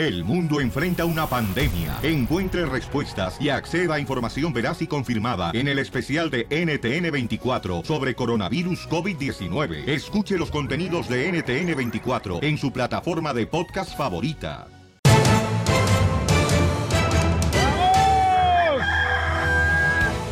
[0.00, 1.98] El mundo enfrenta una pandemia.
[2.02, 8.14] Encuentre respuestas y acceda a información veraz y confirmada en el especial de NTN24 sobre
[8.14, 9.86] coronavirus COVID-19.
[9.86, 14.68] Escuche los contenidos de NTN24 en su plataforma de podcast favorita.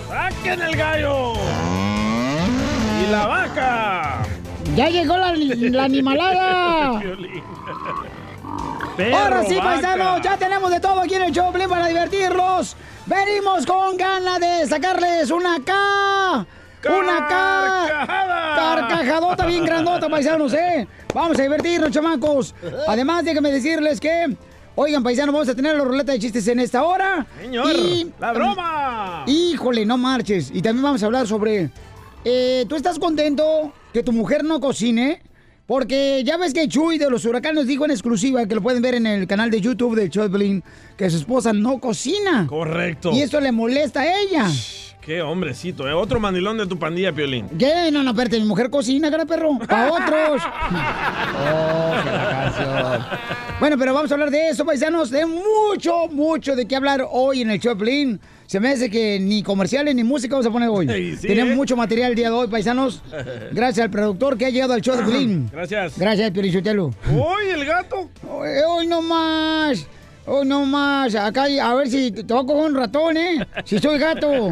[0.09, 1.35] ¡Saquen el gallo!
[3.03, 4.23] ¡Y la vaca!
[4.75, 7.03] ¡Ya llegó la, la animalada!
[8.97, 12.77] Perro, Ahora sí, paisanos, ya tenemos de todo aquí en el show para divertirlos.
[13.07, 16.47] Venimos con ganas de sacarles una K.
[16.89, 18.07] Una K.
[18.57, 20.87] Carcajadota bien grandota, paisanos, ¿eh?
[21.15, 22.55] Vamos a divertirnos, chamacos.
[22.87, 24.37] Además, déjenme decirles que,
[24.75, 27.27] oigan, paisanos, vamos a tener la ruleta de chistes en esta hora.
[27.41, 27.71] Señor,
[28.19, 29.25] la broma.
[29.27, 30.51] Híjole, no marches.
[30.53, 31.71] Y también vamos a hablar sobre.
[32.25, 35.23] eh, ¿Tú estás contento que tu mujer no cocine?
[35.69, 38.95] Porque ya ves que Chuy de los huracanes dijo en exclusiva, que lo pueden ver
[38.95, 40.65] en el canal de YouTube de Choplin,
[40.97, 42.47] que su esposa no cocina.
[42.49, 43.11] Correcto.
[43.13, 44.47] Y eso le molesta a ella.
[45.03, 45.93] Qué hombrecito, ¿eh?
[45.93, 47.51] Otro mandilón de tu pandilla, Piolín.
[47.59, 47.91] ¿Qué?
[47.93, 49.59] No, no, espérate, mi mujer cocina, cara perro.
[49.59, 50.43] Para otros.
[50.43, 53.07] Oh, qué la canción.
[53.61, 55.11] Bueno, pero vamos a hablar de eso, paisanos.
[55.11, 58.19] De mucho, mucho de qué hablar hoy en el Choplin.
[58.49, 60.89] Se me hace que ni comerciales ni música vamos a poner hoy.
[60.99, 61.57] Sí, sí, Tenemos ¿eh?
[61.57, 63.03] mucho material el día de hoy, paisanos.
[63.53, 65.51] Gracias al productor que ha llegado al show de Piolín.
[65.53, 65.99] Gracias.
[65.99, 66.87] Gracias, Piolichotelo.
[67.13, 68.09] ¡Uy, el gato!
[68.27, 69.87] Hoy, hoy no más.
[70.25, 71.15] Hoy no más.
[71.15, 73.47] Acá, a ver si te voy a coger un ratón, ¿eh?
[73.67, 74.51] Si soy gato.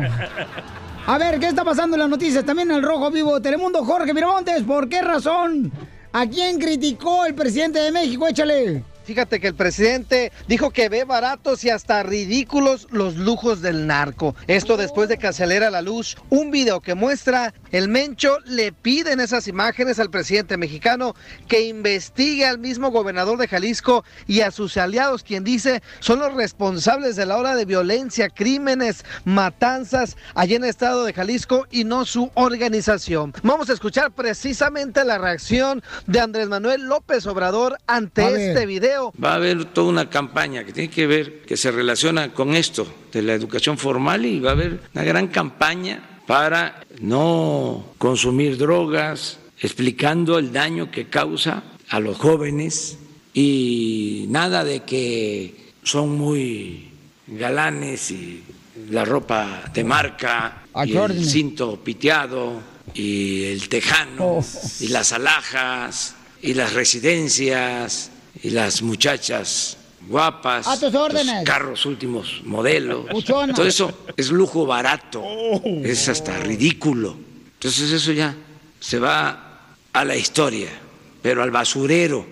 [1.06, 2.44] A ver, ¿qué está pasando en las noticias?
[2.44, 4.62] También en el Rojo Vivo Telemundo, Jorge Miramontes.
[4.62, 5.72] ¿Por qué razón?
[6.12, 8.28] ¿A quién criticó el presidente de México?
[8.28, 8.84] Échale.
[9.06, 14.34] Fíjate que el presidente dijo que ve baratos y hasta ridículos los lujos del narco.
[14.48, 19.12] Esto después de que acelera la luz un video que muestra el Mencho le pide
[19.12, 21.14] en esas imágenes al presidente mexicano
[21.46, 26.34] que investigue al mismo gobernador de Jalisco y a sus aliados, quien dice son los
[26.34, 31.84] responsables de la ola de violencia, crímenes, matanzas allí en el estado de Jalisco y
[31.84, 33.32] no su organización.
[33.44, 38.95] Vamos a escuchar precisamente la reacción de Andrés Manuel López Obrador ante este video.
[39.22, 42.86] Va a haber toda una campaña que tiene que ver, que se relaciona con esto
[43.12, 49.38] de la educación formal y va a haber una gran campaña para no consumir drogas,
[49.60, 52.98] explicando el daño que causa a los jóvenes
[53.32, 56.90] y nada de que son muy
[57.26, 58.42] galanes y
[58.90, 62.60] la ropa de marca A y el cinto piteado
[62.94, 64.40] y el tejano
[64.80, 68.10] y las alhajas y las residencias
[68.46, 69.76] y las muchachas
[70.08, 71.34] guapas, A tus órdenes.
[71.34, 73.06] los carros últimos modelos.
[73.24, 75.20] Todo eso es lujo barato,
[75.82, 77.16] es hasta ridículo.
[77.54, 78.36] Entonces eso ya
[78.78, 80.68] se va a la historia,
[81.22, 82.24] pero al basurero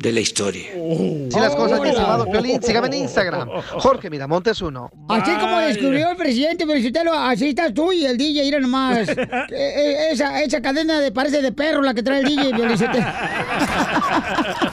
[0.00, 0.72] de la historia.
[0.72, 3.48] Si las cosas, mi estimado Piolín, sígame en Instagram.
[3.78, 4.90] Jorge Miramontes uno.
[5.08, 9.08] Así como descubrió el presidente, Felicitelo, así estás tú y el DJ, mira nomás.
[9.10, 9.16] Eh,
[9.50, 13.06] eh, esa, esa cadena de parece de perro la que trae el DJ, Felicitelo.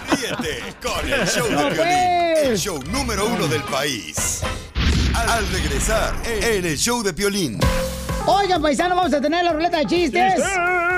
[0.10, 2.44] Ríete con el show de Piolín, pues.
[2.44, 4.42] el show número uno del país.
[5.14, 7.60] Al regresar en el show de Piolín.
[8.28, 10.34] Oigan, paisano, vamos a tener la ruleta de chistes.
[10.36, 10.52] ¡Chistes!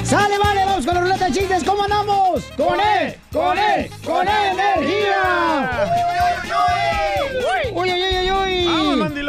[0.05, 0.65] ¡Sale, vale!
[0.65, 1.63] ¡Vamos con la ruleta de chistes!
[1.65, 2.43] ¿Cómo andamos?
[2.57, 3.19] ¡Con E!
[3.33, 3.91] ¡Con E!
[4.05, 6.18] ¡Con E energía!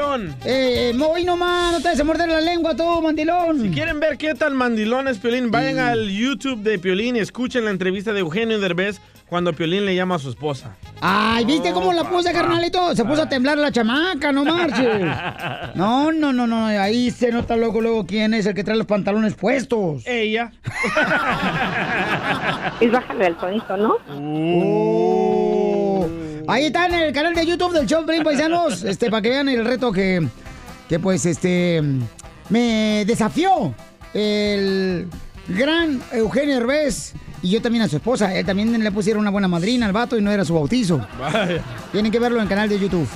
[0.10, 0.36] ¡Vamos, mandilón!
[0.46, 3.62] Eh, eh, hoy nomás, no te vas a morder la lengua tú, mandilón.
[3.62, 7.66] Si quieren ver qué tan mandilón es Piolín, vayan al YouTube de Piolín y escuchen
[7.66, 10.76] la entrevista de Eugenio Derbez cuando Piolín le llama a su esposa.
[11.02, 12.96] Ay, ¿viste cómo la puse, carnalito?
[12.96, 14.88] Se puso a temblar la chamaca, no marches.
[15.76, 18.88] No, no, no, no, ahí se nota luego, luego quién es el que trae los
[18.88, 20.04] pantalones puestos.
[20.08, 20.52] Ella.
[22.82, 23.98] Y bájale el tonito, ¿no?
[24.10, 25.29] Oh.
[26.50, 29.50] Ahí está en el canal de YouTube del show Pelín Paisanos, este, para que vean
[29.50, 30.28] el reto que,
[30.88, 31.80] que pues, este,
[32.50, 33.76] me desafió
[34.16, 35.08] el
[35.48, 37.14] gran Eugenio Herbés
[37.44, 38.36] y yo también a su esposa.
[38.36, 41.06] Él también le pusieron una buena madrina al vato y no era su bautizo.
[41.20, 41.62] Vaya.
[41.92, 43.08] Tienen que verlo en el canal de YouTube.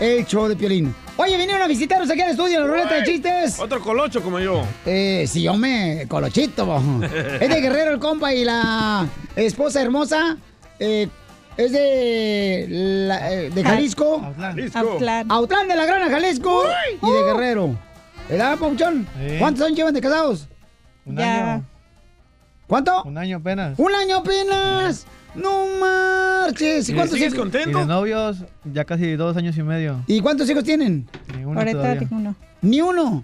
[0.00, 0.92] El show de Piolín.
[1.18, 3.60] Oye, vinieron a visitarnos aquí al estudio, la ruleta de chistes.
[3.60, 4.62] Otro colocho como yo.
[4.84, 6.82] Eh, sí, yo me colochito.
[7.40, 10.36] es de Guerrero el compa y la esposa hermosa.
[10.80, 11.08] Eh,
[11.56, 14.22] es de, la- eh, de Jalisco.
[14.74, 15.30] Autlán.
[15.30, 16.62] Autlán de la Grana, Jalisco.
[17.02, 17.76] Y de Guerrero.
[18.28, 19.06] ¿Verdad, Pauchón?
[19.18, 19.36] Sí.
[19.38, 20.48] ¿Cuántos años llevan de casados?
[21.04, 21.54] Un Ya.
[21.54, 21.64] año.
[22.66, 23.02] ¿Cuánto?
[23.04, 23.78] Un año apenas.
[23.78, 25.06] ¡Un año apenas!
[25.36, 26.88] ¡No marches!
[26.88, 27.46] ¿Y ¿Y cuántos sigues hijos?
[27.46, 27.84] Y de contento?
[27.86, 30.02] novios, ya casi dos años y medio.
[30.08, 31.06] ¿Y cuántos hijos tienen?
[31.36, 32.00] Ni uno Ahorita todavía.
[32.00, 32.34] tengo uno.
[32.62, 33.22] Ni uno.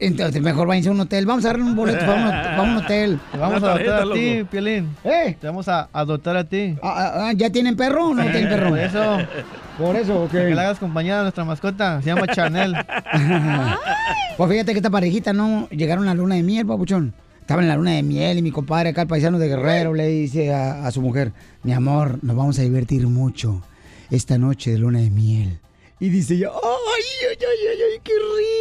[0.00, 1.26] Entonces mejor váyanse a un hotel.
[1.26, 3.20] Vamos a darle un boleto para un, para un hotel.
[3.32, 4.44] Te vamos a adoptar a ti.
[4.50, 4.96] Piolín.
[5.04, 5.36] ¿Eh?
[5.40, 6.76] Te vamos a adoptar a ti.
[6.82, 8.70] Ah, ah, ah, ¿Ya tienen perro o no tienen perro?
[8.70, 9.18] Por eso,
[9.78, 10.30] Por eso, ok.
[10.30, 12.00] que le hagas compañía a nuestra mascota.
[12.02, 12.74] Se llama Chanel.
[14.36, 17.12] Pues fíjate que esta parejita no llegaron a la luna de miel, papuchón.
[17.40, 20.06] Estaban en la luna de miel y mi compadre acá, el paisano de Guerrero, le
[20.06, 21.32] dice a, a su mujer,
[21.64, 23.62] mi amor, nos vamos a divertir mucho
[24.10, 25.58] esta noche de luna de miel.
[26.00, 28.12] Y dice ella, ay, ay, ay, ay, ay, qué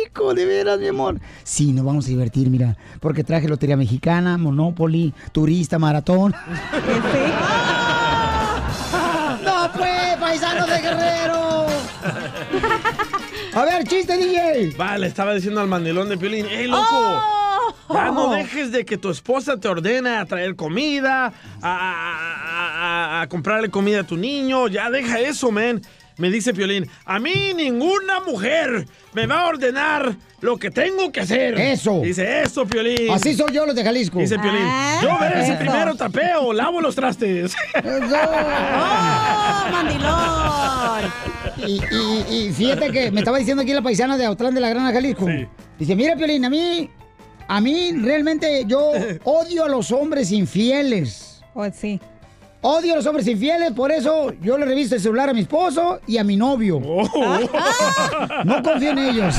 [0.06, 1.20] rico, de veras, mi amor.
[1.44, 6.34] Sí, nos vamos a divertir, mira, porque traje Lotería Mexicana, Monopoly, Turista, Maratón.
[9.44, 11.68] ¡No, pues, paisano de Guerrero!
[13.54, 14.76] A ver, chiste, DJ.
[14.78, 17.22] Vale, estaba diciendo al mandilón de Piolín, ¡Ey, loco!
[17.94, 23.22] Ya no dejes de que tu esposa te ordene a traer comida, a, a- a-
[23.22, 24.68] a comprarle comida a tu niño.
[24.68, 25.82] Ya deja eso, man.
[26.18, 31.20] Me dice Piolín, a mí ninguna mujer me va a ordenar lo que tengo que
[31.22, 31.54] hacer.
[31.60, 32.02] Eso.
[32.02, 33.12] Dice eso, Piolín.
[33.12, 34.18] Así soy yo los de Jalisco.
[34.20, 37.54] Dice Piolín, Ah, yo veré si primero tapeo, lavo los trastes.
[37.76, 41.12] ¡Oh, mandilón!
[41.68, 44.70] Y, y- y fíjate que me estaba diciendo aquí la paisana de Autlán de la
[44.70, 45.26] Grana, Jalisco.
[45.28, 45.48] Sí.
[45.80, 46.90] Dice, mira, Piolín, a mí,
[47.48, 48.92] a mí realmente yo
[49.24, 51.42] odio a los hombres infieles.
[51.54, 52.00] Pues sí.
[52.62, 56.00] Odio a los hombres infieles, por eso yo le reviso el celular a mi esposo
[56.08, 56.82] y a mi novio.
[56.84, 57.08] Oh.
[58.46, 59.36] No confío en ellos.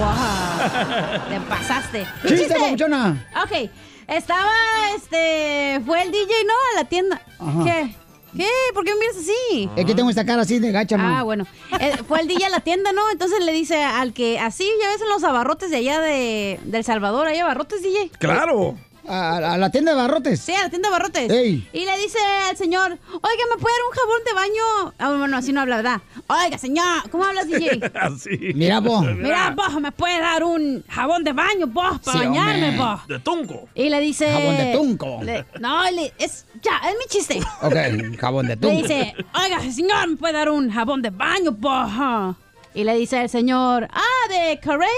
[0.00, 1.20] ¡Wow!
[1.28, 2.06] Te pasaste.
[2.26, 3.26] ¡Chiste, papuchona!
[3.44, 3.70] Ok.
[4.08, 4.50] Estaba,
[4.96, 5.80] este.
[5.86, 6.52] Fue el DJ, ¿no?
[6.72, 7.20] A la tienda.
[7.38, 7.64] Ajá.
[7.64, 7.94] ¿Qué?
[8.36, 8.48] ¿Qué?
[8.74, 9.68] ¿Por qué me miras así?
[9.76, 11.04] Es que tengo esta cara así de gacha, ¿no?
[11.16, 11.46] Ah, bueno.
[11.80, 13.02] Eh, fue el DJ a la tienda, ¿no?
[13.10, 16.82] Entonces le dice al que, así, ya ves en los abarrotes de allá de, del
[16.84, 18.10] Salvador, hay abarrotes, DJ.
[18.18, 18.76] claro.
[19.08, 20.40] A, a la tienda de barrotes.
[20.40, 21.30] Sí, a la tienda de abarrotes.
[21.30, 21.68] Ey.
[21.72, 22.18] Y le dice
[22.48, 24.94] al señor, oiga, ¿me puede dar un jabón de baño?
[24.98, 26.00] Ah, bueno, así no habla, ¿verdad?
[26.28, 27.80] Oiga, señor, ¿cómo hablas, DJ?
[28.00, 28.52] Así.
[28.54, 29.04] Mira, vos.
[29.16, 33.06] Mira, vos, ¿me puede dar un jabón de baño, vos, para Sí, bañarme, vos?
[33.08, 33.68] De tunco.
[33.74, 34.30] Y le dice...
[34.30, 35.20] Jabón de tunco.
[35.22, 36.46] le- no, le- es...
[36.62, 37.40] Ya, es mi chiste.
[37.62, 38.76] Ok, jabón de Le tunco.
[38.82, 42.36] dice, oiga, señor, ¿me puede dar un jabón de baño, vos?
[42.74, 44.88] Y le dice el señor, ah, ¿de Carey?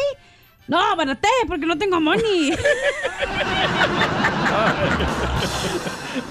[0.66, 2.52] No, barate, porque no tengo money.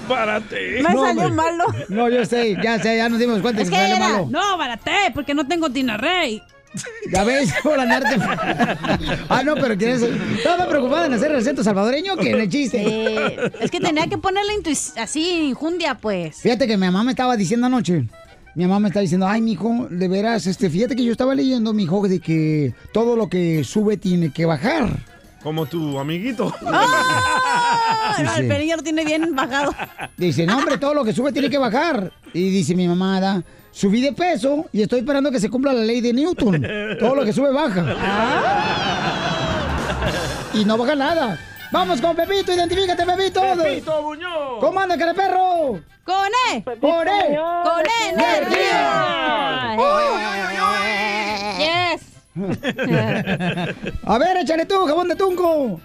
[0.08, 0.82] Párate.
[0.82, 1.30] Me No, salió hombre.
[1.30, 1.64] malo.
[1.88, 4.26] No, yo sé, ya sé, ya nos dimos cuenta Es que que era, malo.
[4.30, 6.42] no, barate, porque no tengo dinarrey.
[7.12, 8.16] Ya ves, por andarte.
[9.28, 10.02] ah, no, pero quieres.
[10.02, 12.82] Estaba preocupada en hacer el acento salvadoreño que en el chiste.
[12.84, 14.54] Eh, es que tenía que ponerle
[14.96, 16.40] así, injundia, pues.
[16.40, 18.04] Fíjate que mi mamá me estaba diciendo anoche.
[18.54, 21.72] Mi mamá me estaba diciendo, ay, mijo, de veras, este, fíjate que yo estaba leyendo,
[21.72, 24.88] mijo, de que todo lo que sube tiene que bajar.
[25.42, 26.54] Como tu amiguito.
[26.66, 28.14] ¡Ah!
[28.16, 29.74] Sí, No, el pelín ya lo tiene bien bajado.
[30.16, 32.12] Dice, no, hombre, todo lo que sube tiene que bajar.
[32.32, 33.42] Y dice mi mamá, da,
[33.72, 36.64] subí de peso y estoy esperando que se cumpla la ley de Newton.
[37.00, 37.84] Todo lo que sube baja.
[40.54, 41.38] Y no baja nada.
[41.72, 43.42] Vamos con Pepito, identifícate, Pepito.
[43.60, 44.60] Pepito Buñón.
[44.60, 45.80] ¿Cómo anda, cara perro?
[46.04, 46.60] ¡Con E!
[46.60, 47.38] ¡Por él!
[47.64, 49.76] ¡Con E, energía!
[51.58, 52.02] ¡Yes!
[54.04, 55.80] A ver, échale tú, jabón de tunco.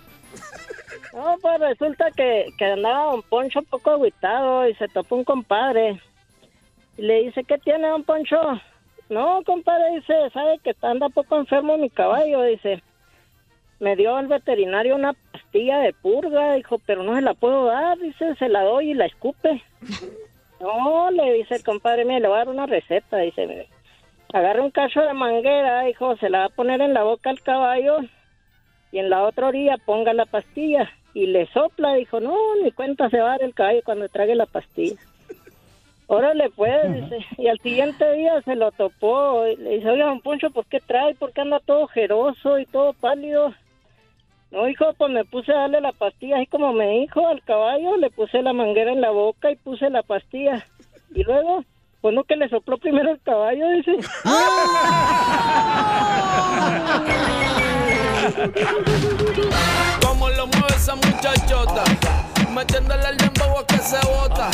[1.13, 5.23] No, pues resulta que, que andaba don Poncho un poco agüitado y se topó un
[5.23, 6.01] compadre.
[6.97, 8.37] Y le dice, ¿qué tiene don Poncho?
[9.09, 12.43] No, compadre, dice, ¿sabe que anda poco enfermo mi caballo?
[12.43, 12.83] Dice,
[13.79, 17.97] me dio el veterinario una pastilla de purga, dijo, pero no se la puedo dar,
[17.97, 19.63] dice, se la doy y la escupe.
[20.59, 23.69] No, le dice el compadre, mire, le voy a dar una receta, dice, mire,
[24.33, 27.39] agarre un cacho de manguera, dijo, se la va a poner en la boca al
[27.39, 27.99] caballo
[28.91, 33.09] y en la otra orilla ponga la pastilla y le sopla, dijo, no, ni cuenta
[33.09, 34.99] se va a dar el caballo cuando trague la pastilla.
[36.07, 40.19] Órale, pues, dice, y al siguiente día se lo topó, y le dice, oiga, don
[40.19, 41.15] Poncho, ¿por qué trae?
[41.15, 43.53] ¿Por qué anda todo jeroso y todo pálido?
[44.51, 47.97] No, hijo, pues me puse a darle la pastilla, así como me dijo al caballo,
[47.97, 50.65] le puse la manguera en la boca y puse la pastilla.
[51.13, 51.63] Y luego,
[52.01, 53.95] pues no que le sopló primero el caballo, dice.
[60.01, 60.79] Como lo mueve
[62.53, 64.49] metiéndole el dembow a que se bota.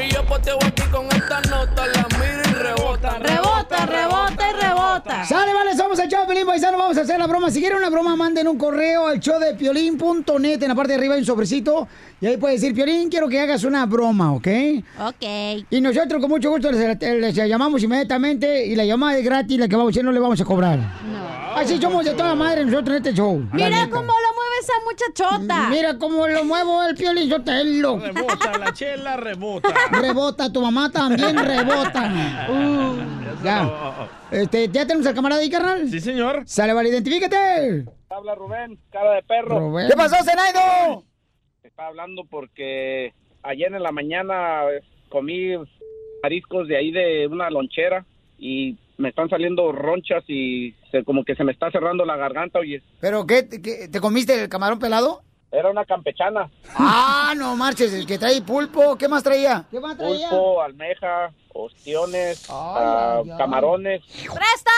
[0.00, 3.18] Y yo poteo aquí con esta nota, la miro y rebota.
[3.18, 5.24] ¡Rebota, rebota y rebota!
[5.24, 7.50] Sale, vale, somos al show de Piolín, paisano, vamos a hacer la broma.
[7.50, 10.62] Si quieren una broma, manden un correo al show de piolín.net.
[10.62, 11.86] En la parte de arriba hay un sobrecito.
[12.20, 14.48] Y ahí puede decir, Piolín, quiero que hagas una broma, ¿ok?
[15.00, 15.66] Ok.
[15.70, 19.68] Y nosotros con mucho gusto les, les llamamos inmediatamente y la llamada es gratis, la
[19.68, 20.78] que vamos a hacer no le vamos a cobrar.
[21.54, 23.36] Así somos de toda madre nosotros en este show.
[23.52, 25.68] Mira cómo lo mueve esa muchachota.
[25.68, 27.98] Mira cómo lo muevo el Piolín, yo te lo...
[27.98, 29.68] Rebota, la chela rebota.
[29.90, 32.10] Rebota, tu mamá también rebota.
[32.48, 34.08] Uh, ya.
[34.30, 35.86] Este, ¿Ya tenemos al camarada ahí, carnal?
[35.90, 36.44] Sí, señor.
[36.46, 37.84] Sale, vale, identifícate.
[38.08, 39.58] Habla Rubén, cara de perro.
[39.60, 39.88] Rubén.
[39.88, 41.04] ¿Qué pasó, Zenaido?
[41.62, 44.62] Está hablando porque ayer en la mañana
[45.10, 45.50] comí
[46.22, 48.06] mariscos de ahí de una lonchera
[48.38, 52.60] y me están saliendo ronchas y se- como que se me está cerrando la garganta,
[52.60, 52.82] oye.
[53.00, 55.22] ¿Pero qué, qué, te comiste el camarón pelado?
[55.54, 56.50] Era una campechana.
[56.76, 59.64] Ah, no marches, el que trae pulpo, ¿qué más traía?
[59.70, 60.28] ¿Qué más traía?
[60.28, 64.02] Pulpo, almeja, ostiones, ah, camarones.
[64.16, 64.70] ¡Presta!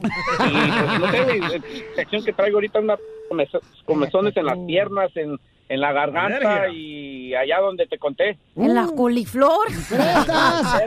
[0.00, 2.96] Y pues, no sé, la infección que traigo ahorita una
[3.30, 8.38] comezo- comezones en las piernas, en, en la garganta y allá donde te conté.
[8.56, 9.66] En la coliflor.
[9.88, 10.82] ¿Prestas?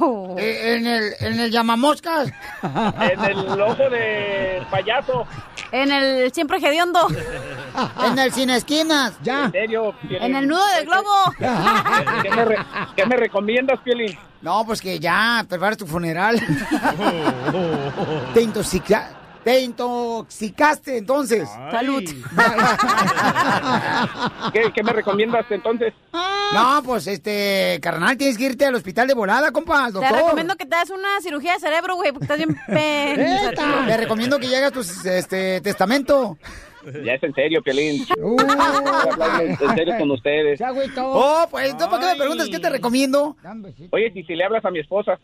[0.00, 0.36] Oh.
[0.38, 2.30] Eh, en el, en el llamamoscas.
[2.62, 5.26] En el ojo de payaso.
[5.70, 7.06] En el siempre hediondo.
[8.04, 9.44] en el sin esquinas, ya.
[9.46, 9.94] ¿En serio?
[10.08, 11.10] En el nudo del globo.
[12.22, 12.58] ¿Qué me, re-
[12.96, 14.18] qué me recomiendas, Piolín?
[14.42, 16.40] No, pues que ya, preparas tu funeral.
[18.34, 19.10] te intoxica...
[19.44, 21.48] Te intoxicaste entonces.
[21.70, 22.02] Salud.
[24.52, 25.94] ¿Qué, qué me recomiendas entonces?
[26.12, 30.18] No, pues este, carnal, tienes que irte al hospital de volada, compa, al Te doctor.
[30.18, 34.38] recomiendo que te hagas una cirugía de cerebro, güey, porque estás bien Neta, Te recomiendo
[34.38, 36.36] que llegues a tu este, testamento.
[37.04, 38.06] Ya es en serio, Piolín.
[38.18, 38.36] Uh.
[39.60, 40.60] En serio con ustedes.
[40.98, 43.36] Oh, pues, ¿tú para qué me preguntas qué te recomiendo?
[43.90, 45.18] Oye, si, si le hablas a mi esposa.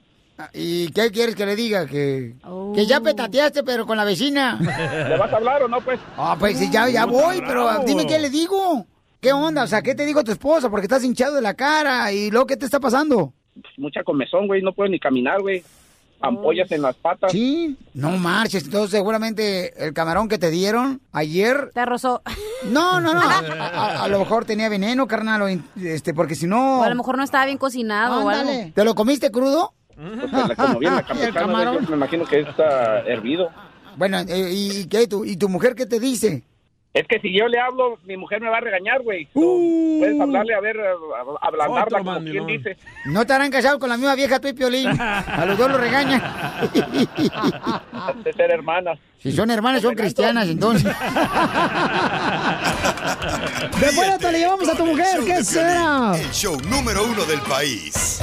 [0.52, 1.86] ¿Y qué quieres que le diga?
[1.86, 2.34] Que,
[2.74, 4.58] que ya petateaste, pero con la vecina.
[4.60, 5.98] ¿Le vas a hablar o no, pues?
[6.16, 8.84] Ah, pues sí, ya, ya voy, pero dime qué le digo.
[9.20, 9.64] ¿Qué onda?
[9.64, 10.68] O sea, ¿qué te digo a tu esposa?
[10.68, 13.32] Porque estás hinchado de la cara y luego, ¿qué te está pasando?
[13.60, 14.60] Pues, mucha comezón, güey.
[14.62, 15.64] No puedo ni caminar, güey.
[16.20, 17.30] Ampollas en las patas.
[17.32, 17.76] Sí.
[17.92, 21.70] No marches, entonces seguramente el camarón que te dieron ayer...
[21.74, 22.22] Te rozó.
[22.70, 23.20] No, no, no.
[23.20, 26.80] A, a- a lo mejor tenía veneno, carnal, o este, porque si no...
[26.80, 28.26] O a lo mejor no estaba bien cocinado.
[28.28, 28.72] Ándale.
[28.74, 29.74] ¿Te lo comiste crudo?
[29.96, 31.02] Pues, la- como bien la
[31.88, 33.50] me imagino que está hervido.
[33.96, 35.06] Bueno, eh, ¿y, y qué?
[35.06, 36.42] ¿Tu, ¿Y tu mujer qué te dice?
[36.92, 39.28] Es que si yo le hablo, mi mujer me va a regañar, güey.
[39.34, 39.98] Uh.
[39.98, 42.76] Puedes hablarle, a ver, a- a- ablandarla, como quien dice.
[43.06, 44.88] No te harán casado con la misma vieja tú y Piolín.
[44.98, 46.22] A los dos lo regañan.
[48.24, 48.98] De ser hermanas.
[49.18, 50.90] Si son hermanas, son cristianas, entonces.
[53.80, 56.12] Después te le llevamos a tu mujer, ¿qué será?
[56.16, 58.20] El show número uno del país.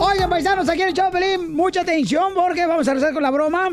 [0.00, 3.22] Oigan, paisanos, aquí en el show de Pelín, mucha atención porque vamos a empezar con
[3.22, 3.68] la broma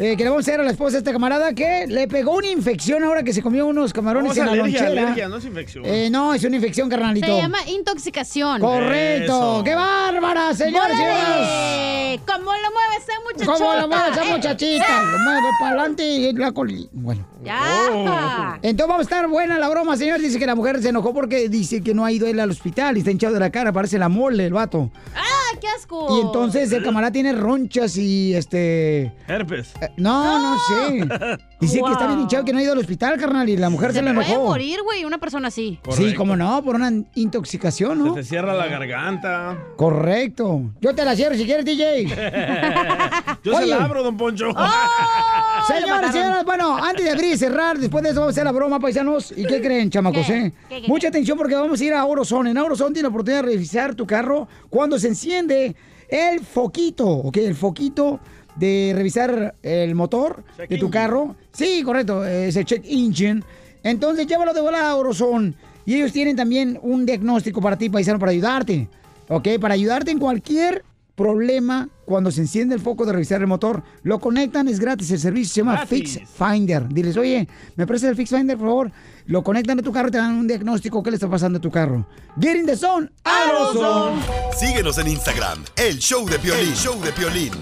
[0.00, 2.34] eh, que le vamos a hacer a la esposa de este camarada que le pegó
[2.36, 5.02] una infección ahora que se comió unos camarones No, es en la alergia, lonchera.
[5.02, 5.84] alergia, no es infección.
[5.86, 7.26] Eh, no, es una infección, carnalito.
[7.26, 8.60] Se llama intoxicación.
[8.60, 9.24] Correcto.
[9.56, 9.64] Eso.
[9.64, 10.96] ¡Qué bárbara, señores!
[10.96, 12.20] ¡Órale!
[12.26, 13.52] ¿Cómo lo mueve ese muchachito?
[13.52, 14.84] ¿Cómo lo mueve esa muchachita?
[14.84, 15.06] eh.
[15.12, 16.88] Lo mueve para adelante y la coli...
[16.92, 17.26] Bueno.
[17.42, 18.58] Ya.
[18.62, 20.20] Entonces vamos a estar buena la broma, señor.
[20.20, 22.96] Dice que la mujer se enojó porque dice que no ha ido él al hospital
[22.96, 24.90] y está hinchado de la cara, parece la mole el vato.
[25.14, 26.18] ¡Ah, qué asco!
[26.18, 29.12] Y entonces el camarada tiene ronchas y este...
[29.26, 29.72] Herpes.
[29.80, 31.38] eh, No, no sé.
[31.60, 33.90] Dice que está bien hinchado que no ha ido al hospital, carnal, y la mujer
[33.92, 34.46] se, Se le puede enojó.
[34.46, 35.78] morir, güey, una persona así.
[35.90, 38.14] Sí, como no, por una intoxicación, Se ¿no?
[38.14, 39.58] te cierra la garganta.
[39.76, 40.70] Correcto.
[40.80, 42.06] Yo te la cierro si quieres, DJ.
[43.44, 44.46] Yo se la abro, don Poncho.
[45.66, 48.52] Señores, señoras, bueno, antes de abrir y cerrar, después de eso vamos a hacer la
[48.52, 49.32] broma, paisanos.
[49.36, 50.36] ¿Y qué creen, chamacos, ¿Qué?
[50.46, 50.52] eh?
[50.68, 52.50] ¿Qué, qué, Mucha atención porque vamos a ir a Orozone.
[52.50, 55.76] En Orozone tiene la oportunidad de revisar tu carro cuando se enciende
[56.08, 57.36] el foquito, ¿ok?
[57.36, 58.20] El foquito
[58.60, 60.90] de revisar el motor Check de tu engine.
[60.90, 61.36] carro.
[61.52, 63.42] Sí, correcto, ese check engine.
[63.82, 65.54] Entonces llévalo de volada a Orozone.
[65.86, 68.88] Y ellos tienen también un diagnóstico para ti, paisano, para ayudarte.
[69.28, 69.48] ¿Ok?
[69.60, 70.84] Para ayudarte en cualquier
[71.16, 73.82] problema cuando se enciende el foco de revisar el motor.
[74.02, 76.18] Lo conectan, es gratis el servicio, se llama Gratis.
[76.18, 76.88] Fix Finder.
[76.88, 78.92] Diles, oye, ¿me prestas el Fix Finder, por favor?
[79.26, 81.02] Lo conectan a tu carro y te dan un diagnóstico.
[81.02, 82.06] ¿Qué le está pasando a tu carro?
[82.40, 83.08] Get in the zone.
[83.24, 84.20] ¡Arozone!
[84.58, 86.74] Síguenos en Instagram, el show de Piolín.
[86.74, 87.52] show de Piolín.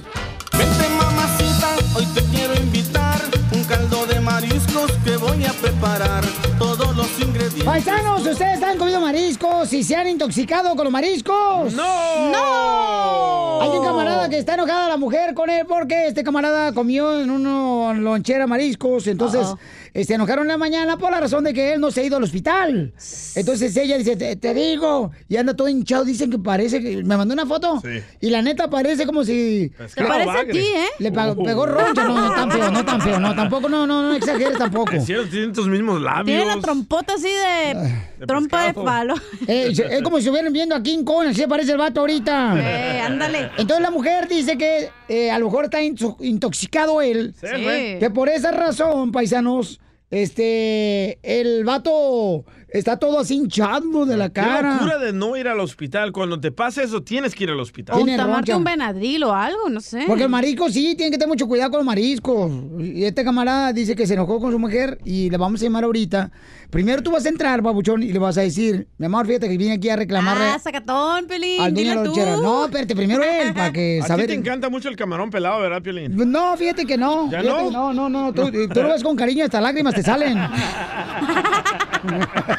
[1.95, 3.21] Hoy te quiero invitar
[3.53, 6.25] un caldo de mariscos que voy a preparar.
[6.59, 11.73] Todos los ingredientes Paisanos, ¿ustedes han comido mariscos y se han intoxicado con los mariscos?
[11.73, 12.33] ¡No!
[12.33, 13.63] ¡No!
[13.63, 17.31] Hay un camarada que está enojada la mujer con él porque este camarada comió en
[17.31, 19.07] una lonchera mariscos.
[19.07, 22.01] Entonces, eh, se enojaron en la mañana por la razón de que él no se
[22.01, 22.93] ha ido al hospital.
[23.35, 26.05] Entonces ella dice, te, te digo, y anda todo hinchado.
[26.05, 27.81] Dicen que parece que me mandó una foto.
[27.83, 28.03] Sí.
[28.21, 29.73] Y la neta parece como si...
[29.95, 30.87] Te parece a ti, ¿eh?
[30.99, 32.05] Le pegó roncha.
[32.05, 33.21] No, no tan feo, no tan feo.
[33.21, 34.93] No, tampoco, no, no, no exageres tampoco.
[34.93, 36.27] Es cierto, tienen tus mismos labios.
[36.27, 37.75] Tiene la trompota así de,
[38.19, 39.15] De trompa de palo.
[39.47, 42.55] Eh, es como si estuvieran viendo a King Kong, así parece el vato ahorita.
[42.59, 43.51] Eh, ándale.
[43.57, 47.35] Entonces la mujer dice que eh, a lo mejor está intoxicado él.
[47.41, 47.99] Sí, güey.
[47.99, 54.41] Que por esa razón, paisanos, este, el vato está todo así hinchado de la Qué
[54.41, 54.75] cara.
[54.75, 56.13] locura de no ir al hospital.
[56.13, 57.97] Cuando te pasa eso, tienes que ir al hospital.
[58.01, 60.05] O tomarte un Benadryl o algo, no sé.
[60.07, 62.51] Porque el marisco sí, tiene que tener mucho cuidado con los mariscos.
[62.81, 65.85] Y este camarada dice que se enojó con su mujer y le vamos a llamar
[65.85, 66.31] ahorita.
[66.71, 69.57] Primero tú vas a entrar, babuchón, y le vas a decir, mi amor, fíjate que
[69.57, 71.63] vine aquí a reclamarle Ah, sacatón, Pelín.
[71.63, 72.15] al la tú.
[72.43, 74.27] No, espérate, primero él, para que A ti saber.
[74.27, 76.15] te encanta mucho el camarón pelado, ¿verdad, Piolín?
[76.31, 77.31] No, fíjate que no.
[77.31, 77.93] ¿Ya Fíjate no?
[77.93, 78.33] no, no, no.
[78.35, 80.39] Tú, tú lo ves con cariño, hasta lágrimas te salen.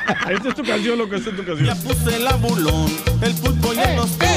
[0.29, 1.77] Esta es tu canción, loco, esta es tu canción.
[1.79, 2.87] Puse el abulón,
[3.21, 4.27] el pulpo y el tostón.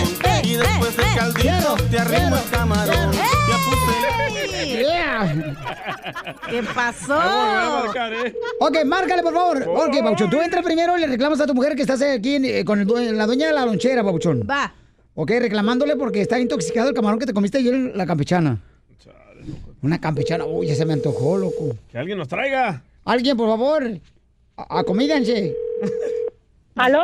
[0.43, 3.13] y después del caldito te arrimo el camarón.
[3.13, 4.03] Ya puse
[4.63, 5.55] Yeah.
[6.49, 7.15] ¿Qué pasó?
[7.15, 8.35] A marcar, ¿eh?
[8.61, 9.63] Ok, márcale, por favor.
[9.69, 12.65] Ok, Pabuchón, tú entras primero y le reclamas a tu mujer que estás aquí eh,
[12.65, 14.47] con el la dueña de la lonchera, Pabuchón.
[14.49, 14.73] Va.
[15.15, 18.61] Ok, reclamándole porque está intoxicado el camarón que te comiste ayer en la campechana.
[19.83, 21.77] Una campechana, uy, ya se me antojó, loco.
[21.91, 22.83] Que alguien nos traiga.
[23.05, 24.01] Alguien, por favor,
[24.57, 25.55] acomídense.
[26.77, 27.03] ¿Aló?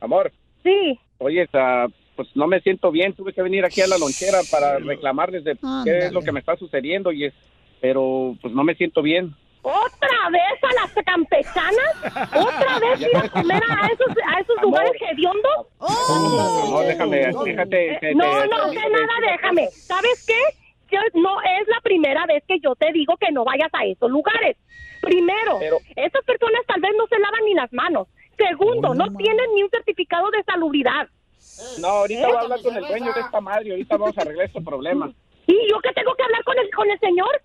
[0.00, 0.98] Amor, Sí.
[1.18, 3.12] oye, ah, pues no me siento bien.
[3.14, 6.40] Tuve que venir aquí a la lonchera para reclamarles de qué es lo que me
[6.40, 7.10] está sucediendo.
[7.12, 7.34] y es,
[7.80, 9.34] Pero pues no me siento bien.
[9.62, 12.26] ¿Otra vez a las campechanas?
[12.34, 14.64] ¿Otra vez ir a comer a esos, a esos Amor.
[14.70, 15.66] lugares hediondos?
[16.70, 17.98] No, déjame, déjate.
[18.00, 19.68] te- No, te- no, que nada, déjame.
[19.70, 20.94] ¿Sabes qué?
[20.94, 24.10] Yo, no es la primera vez que yo te digo que no vayas a esos
[24.10, 24.56] lugares.
[25.04, 28.08] Primero, Pero- esas personas tal vez no se lavan ni las manos.
[28.36, 31.08] Segundo, no tienen ni un certificado de salubridad.
[31.78, 33.70] No, ahorita voy a hablar con el dueño de esta madre.
[33.70, 35.12] Ahorita vamos a arreglar este problema.
[35.46, 37.40] ¿Y yo qué tengo que hablar con el, con el señor?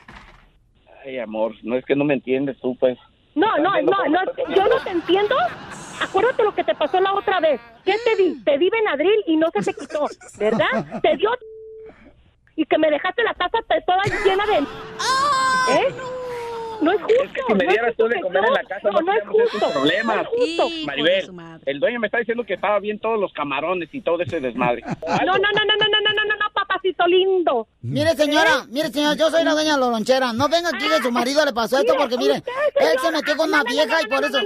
[1.06, 2.98] Ay, amor, no es que no me entiendes tú, pues.
[3.36, 4.20] No, no, no, no,
[4.56, 5.36] yo no te entiendo.
[6.02, 7.62] Acuérdate lo que te pasó la otra vez.
[7.86, 8.44] ¿Qué te di?
[8.44, 10.08] Te di Benadryl y no se te quitó,
[10.40, 11.02] ¿verdad?
[11.02, 11.30] Te dio
[12.56, 14.58] y que me dejaste la taza toda llena de...
[14.58, 15.96] ¿Eh?
[16.82, 17.24] No es justo.
[17.24, 18.90] Es que si me no es dieras tú justo de comer yo- en la casa,
[18.90, 19.70] no, no no es justo.
[19.72, 20.28] problemas.
[20.38, 21.30] No de Maribel,
[21.66, 24.82] el dueño me está diciendo que estaba bien todos los camarones y todo ese desmadre.
[24.86, 24.94] No,
[25.26, 27.68] no, no, no, no, no, no, no, no, papacito lindo.
[27.82, 30.34] Mire, señora, mire, señor, yo soy la dueña de la lonchera.
[30.34, 33.50] No venga aquí que su marido le pasó esto porque, mire, él se metió con
[33.50, 34.38] una vieja y por eso...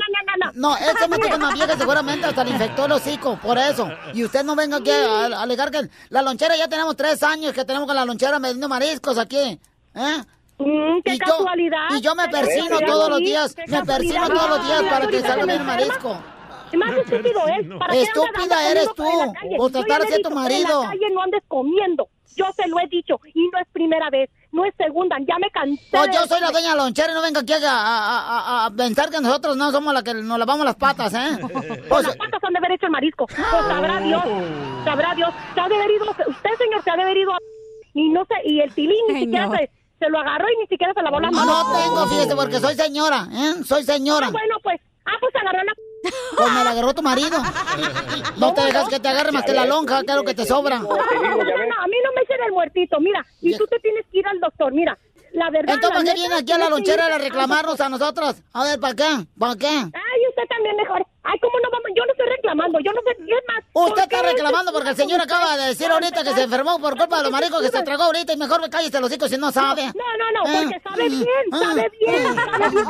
[0.55, 3.57] No, él se metió con una vieja y seguramente hasta le infectó el hocico, por
[3.57, 3.89] eso.
[4.13, 7.53] Y usted no venga aquí a, a alegar que la lonchera ya tenemos tres años
[7.53, 9.59] que tenemos con la lonchera vendiendo mariscos aquí.
[9.95, 10.17] ¿Eh?
[10.65, 11.87] Mm, qué y yo, casualidad.
[11.97, 15.45] y yo me persino todos los días, me persino todos los días para que salga
[15.45, 16.17] bien el marisco.
[16.73, 17.67] Más estúpido es.
[17.77, 19.03] ¿para qué andas Estúpida eres tú,
[19.57, 20.81] por Yo tratar así a tu marido.
[20.81, 22.07] En la calle no andes comiendo.
[22.35, 25.17] Yo se lo he dicho y no es primera vez, no es segunda.
[25.19, 25.83] Ya me cansé.
[25.91, 28.65] Pues de yo soy la de la lonchera y no venga aquí a, a- a-
[28.65, 31.37] a pensar que nosotros no somos la que nos lavamos las patas, ¿eh?
[31.87, 33.27] Pues las patas han de haber hecho el marisco.
[33.27, 34.23] Pues sabrá Dios,
[34.83, 35.29] sabrá Dios.
[35.53, 37.37] Se ha de haber ido, usted señor se ha de haber ido a...
[37.93, 39.53] Y no sé, y el tilín ni siquiera no.
[39.55, 39.69] se,
[40.03, 41.65] se lo agarró y ni siquiera se lavó las manos.
[41.65, 43.63] No tengo, fíjese, porque soy señora, ¿eh?
[43.63, 44.27] Soy señora.
[44.27, 45.73] Ah, bueno, pues, ah, pues agarró la...
[46.37, 47.37] Pues me la agarró tu marido.
[48.37, 50.79] No te dejas que te agarre más que la lonja, lo que te sobra.
[50.79, 53.79] No, no, no, no, a mí no me echen el muertito, mira, y tú te
[53.79, 54.97] tienes que ir al doctor, mira,
[55.31, 55.75] la verdad...
[55.75, 58.35] Entonces, ¿para qué viene aquí a la lonchera a reclamarnos a nosotros?
[58.51, 59.25] A ver, ¿para qué?
[59.39, 59.67] ¿Para qué?
[59.67, 61.05] Ay, usted también mejor.
[61.23, 61.89] Ay, ¿cómo no vamos?
[61.95, 63.63] Yo no estoy reclamando, yo no sé qué es más.
[63.71, 64.73] ¿por Usted está es reclamando eso?
[64.73, 67.61] porque el señor acaba de decir ahorita que se enfermó por culpa de los maricos
[67.61, 69.85] que se tragó ahorita y mejor me cállese los hijos si no sabe.
[69.85, 72.83] No, no, no, Ah, porque sabe bien, ah, sabe bien, ah, sabe bien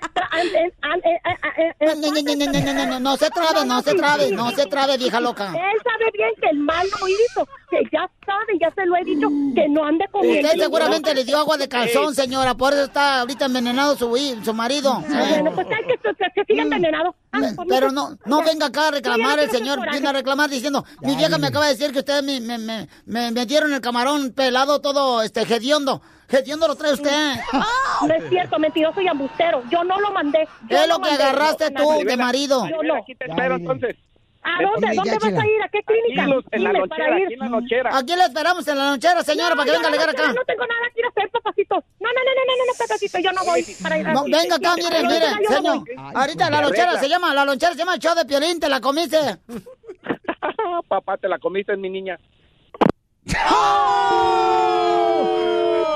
[0.00, 0.54] que trae el...
[0.56, 0.72] eh,
[1.04, 1.20] eh,
[1.58, 5.48] eh, eh, No, no, no, se trabe, no se trabe, no se trabe, vieja loca.
[5.48, 9.04] Él sabe bien que el mal lo hizo, que ya sabe, ya se lo he
[9.04, 10.48] dicho, que no ande comiendo.
[10.48, 14.08] Usted seguramente le dio agua de calzón, señora, por eso está ahorita envenenado su,
[14.54, 15.02] marido.
[15.06, 15.26] ¿eh?
[15.30, 17.14] Bueno, pues hay que, que, que siga envenenado.
[17.34, 21.16] Ah, Pero no, no venga acá a reclamar el señor, viene a reclamar diciendo, mi
[21.16, 24.80] vieja me acaba de decir que ustedes me, me, me, me metieron el camarón pelado
[24.80, 26.00] todo este hediondo.
[26.28, 27.10] Hediondo lo trae usted.
[28.06, 29.62] No es cierto, mentiroso y embustero.
[29.70, 30.46] Yo no lo mandé.
[30.68, 31.22] Yo Es lo que mandé.
[31.22, 32.66] agarraste tú de marido.
[32.68, 32.96] Yo no.
[32.96, 33.96] Aquí te espero entonces.
[34.44, 34.74] ¿A dónde?
[34.74, 35.62] Hombre, ¿Dónde ya, vas a ir?
[35.62, 36.24] ¿A qué clínica?
[36.24, 37.24] Aquí en la lonchera, para ir.
[37.24, 37.98] aquí en la lonchera.
[37.98, 40.32] Aquí le esperamos en la lonchera, señora, para que venga a no, ligar acá.
[40.34, 41.74] No tengo nada que ir a hacer, papacito.
[41.74, 44.12] No, no, no, no, no, no, papacito, yo no voy para ir a...
[44.12, 45.84] No, venga acá, mire, mire, señor.
[46.14, 48.80] Ahorita la lonchera se llama, la lonchera se llama el show de Piolín, te la
[48.80, 49.18] comiste.
[50.88, 52.18] Papá, te la comiste, mi niña.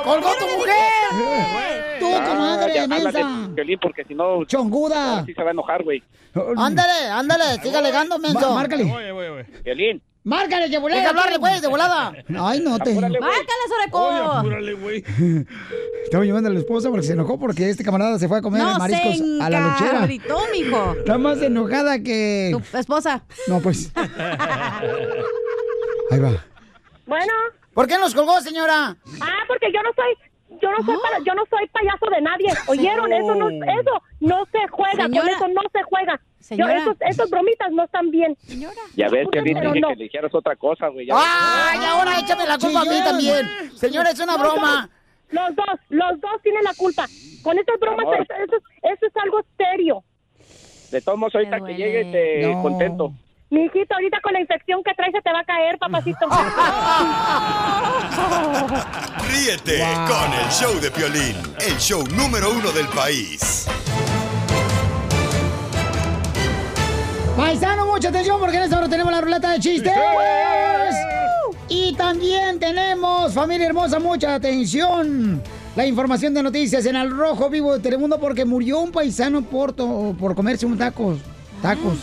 [0.05, 1.99] ¡Colgó tu mujer!
[2.01, 3.49] ¡Tú, Ah, comadre, háblale, mensa!
[3.83, 4.45] Porque si no...
[4.47, 5.25] ¡Chonguda!
[5.27, 6.03] Sí se va a enojar, güey.
[6.57, 8.55] Ándale, ándale, siga alegando, menso.
[8.55, 9.45] Voy, voy, voy.
[9.63, 10.03] Piolín.
[10.25, 11.01] Márcale, de volada.
[11.01, 12.13] Deja hablarle, pues, de volada.
[12.39, 12.93] Ay, no te...
[12.95, 13.19] ¡Márcale,
[13.69, 14.09] Soreco!
[14.09, 15.05] Oye, apúrale, güey.
[16.05, 18.63] Estaba llevando a la esposa porque se enojó porque este camarada se fue a comer
[18.63, 19.91] No, mariscos se a la lonchera.
[19.91, 20.95] encabritó, mijo.
[20.99, 22.51] Está más enojada que...
[22.71, 23.23] Tu esposa.
[23.47, 23.91] No, pues...
[26.11, 26.31] Ahí va.
[27.09, 27.33] Bueno.
[27.75, 28.97] ¿Por qué nos colgó, señora?
[29.21, 30.15] Ah, porque yo no soy...
[30.63, 32.49] Yo no soy para- yo no soy payaso de nadie.
[32.69, 33.13] ¿Oyeron?
[33.13, 35.03] Eso no, eso no se juega.
[35.05, 35.33] Con Señora.
[35.33, 36.21] eso no se juega.
[36.41, 36.75] Señora.
[36.75, 38.35] Yo, esos, esos bromitas no están bien.
[38.97, 39.89] Ya ves, Piolín, Pero dije no.
[39.91, 41.07] que le dijeras otra cosa, güey.
[41.07, 43.47] ya ¡Ay, ahora échame la culpa a mí también!
[43.77, 44.89] Señora, es una Los broma.
[45.31, 47.07] dos, Los dos, los dos tienen la culpa.
[47.43, 48.15] Con estas bromas, Amor.
[48.23, 50.03] eso, eso, eso es algo serio.
[50.39, 50.91] ves.
[50.93, 52.63] De todos modos, ahorita que llegue, te No.
[52.63, 53.13] contento.
[53.51, 56.19] Mi hijito, ahorita con la infección que trae se te va a caer, papacito.
[59.31, 63.67] Ríete con el show de Piolín, el show número uno del país.
[67.37, 69.93] Paisano, mucha atención porque en esta hora tenemos la ruleta de chistes.
[71.71, 75.43] Y también tenemos, familia hermosa, mucha atención.
[75.75, 79.73] La información de noticias en el rojo vivo de Telemundo porque murió un paisano por,
[79.73, 81.19] to- por comerse un tacos.
[81.63, 81.99] Tacos.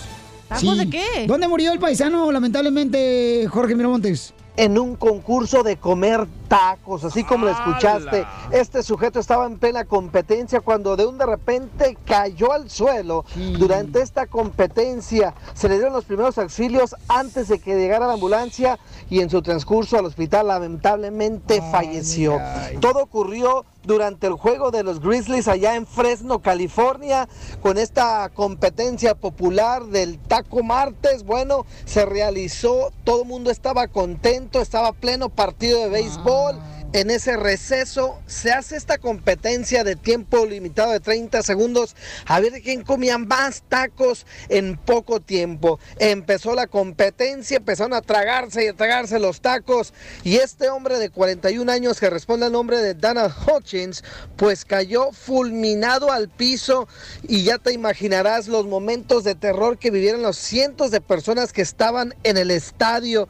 [0.48, 1.26] ¿Tacos de qué?
[1.28, 4.34] ¿Dónde murió el paisano, lamentablemente, Jorge Miramontes?
[4.58, 8.26] en un concurso de comer tacos, así como lo escuchaste.
[8.52, 13.26] Este sujeto estaba en plena competencia cuando de un de repente cayó al suelo.
[13.58, 18.80] Durante esta competencia se le dieron los primeros auxilios antes de que llegara la ambulancia
[19.10, 22.40] y en su transcurso al hospital lamentablemente falleció.
[22.80, 27.28] Todo ocurrió durante el juego de los Grizzlies allá en Fresno, California,
[27.62, 31.24] con esta competencia popular del Taco Martes.
[31.24, 36.45] Bueno, se realizó, todo el mundo estaba contento, estaba pleno partido de béisbol.
[36.50, 41.94] الأول En ese receso se hace esta competencia de tiempo limitado de 30 segundos
[42.26, 45.78] a ver quién comía más tacos en poco tiempo.
[46.00, 51.10] Empezó la competencia, empezaron a tragarse y a tragarse los tacos y este hombre de
[51.10, 54.02] 41 años que responde al nombre de Dana Hutchins
[54.38, 56.88] pues cayó fulminado al piso
[57.24, 61.62] y ya te imaginarás los momentos de terror que vivieron los cientos de personas que
[61.62, 63.28] estaban en el estadio.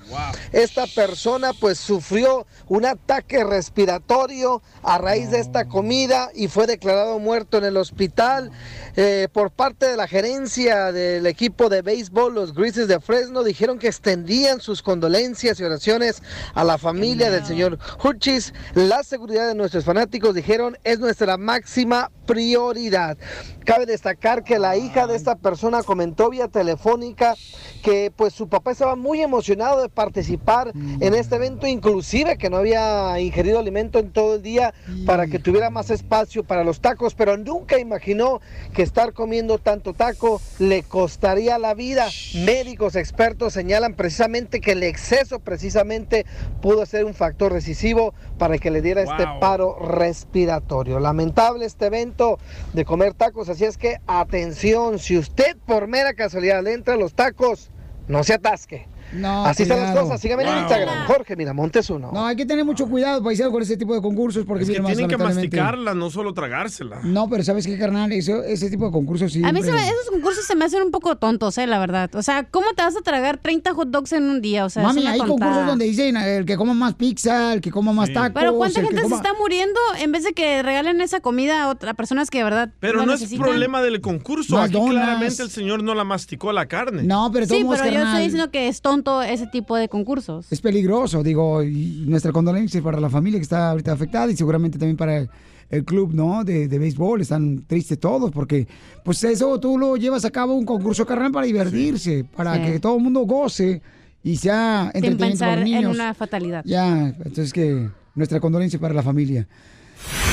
[0.51, 7.19] Esta persona pues sufrió un ataque respiratorio a raíz de esta comida y fue declarado
[7.19, 8.51] muerto en el hospital.
[8.97, 13.79] Eh, por parte de la gerencia del equipo de béisbol, los Grizzlies de Fresno dijeron
[13.79, 16.21] que extendían sus condolencias y oraciones
[16.53, 18.53] a la familia del señor Hutchis.
[18.73, 23.17] La seguridad de nuestros fanáticos, dijeron, es nuestra máxima prioridad.
[23.63, 27.35] Cabe destacar que la hija de esta persona comentó vía telefónica
[27.83, 32.57] que pues su papá estaba muy emocionado de participar en este evento, inclusive que no
[32.57, 34.73] había ingerido alimento en todo el día
[35.05, 38.39] para que tuviera más espacio para los tacos, pero nunca imaginó
[38.73, 42.07] que estar comiendo tanto taco le costaría la vida.
[42.45, 46.25] Médicos expertos señalan precisamente que el exceso precisamente
[46.61, 51.01] pudo ser un factor decisivo para que le diera este paro respiratorio.
[51.01, 52.39] Lamentable este evento
[52.71, 56.97] de comer tacos, así es que atención, si usted por mera casualidad le entra a
[56.97, 57.69] los tacos,
[58.07, 58.87] no se atasque.
[59.15, 60.07] No, Así están las cuidado.
[60.07, 60.57] cosas, sígame en.
[60.59, 62.11] Instagram, Jorge Miramontes uno.
[62.13, 64.73] No, hay que tener mucho cuidado, paisano, con ese tipo de concursos porque Es que
[64.73, 66.99] mira, más tienen que masticarla, no solo tragársela.
[67.03, 68.11] No, pero ¿sabes qué, carnal?
[68.11, 69.43] Eso, ese tipo de concursos sí.
[69.43, 72.13] A mí se me- esos concursos se me hacen un poco tontos, eh, la verdad.
[72.15, 74.65] O sea, ¿cómo te vas a tragar 30 hot dogs en un día?
[74.65, 75.37] O sea, es Mami, una hay tontada.
[75.39, 78.31] concursos donde dicen eh, el que coma más pizza, el que coma más tacos.
[78.33, 81.95] Pero ¿cuánta gente se está muriendo en vez de que regalen esa comida a otras
[81.95, 83.45] personas que de verdad Pero no es necesitan?
[83.45, 84.57] problema del concurso.
[84.59, 87.03] Aquí claramente el señor no la masticó la carne.
[87.03, 90.45] No, pero Sí, pero yo estoy diciendo que es tonto ese tipo de concursos.
[90.51, 94.77] es peligroso, digo, y nuestra condolencia para la familia que está ahorita afectada y seguramente
[94.77, 95.29] también para el,
[95.69, 96.43] el club, ¿no?
[96.43, 98.67] De, de béisbol, están tristes todos porque,
[99.03, 102.61] pues eso tú lo llevas a cabo un concurso carnal para divertirse, para Sí.
[102.71, 103.81] que todo el mundo goce
[104.23, 106.63] y sea Sin entretenimiento para pensar en una fatalidad.
[106.65, 109.47] Ya, entonces que nuestra condolencia para la familia.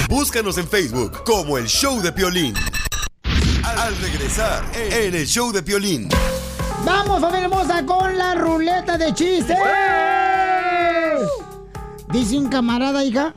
[0.08, 2.54] Búscanos en Facebook como el show de Piolín.
[3.64, 6.08] Al regresar en el show de Piolín.
[6.84, 9.56] Vamos, familia hermosa, con la ruleta de chistes.
[12.12, 13.34] Dice un camarada, hija,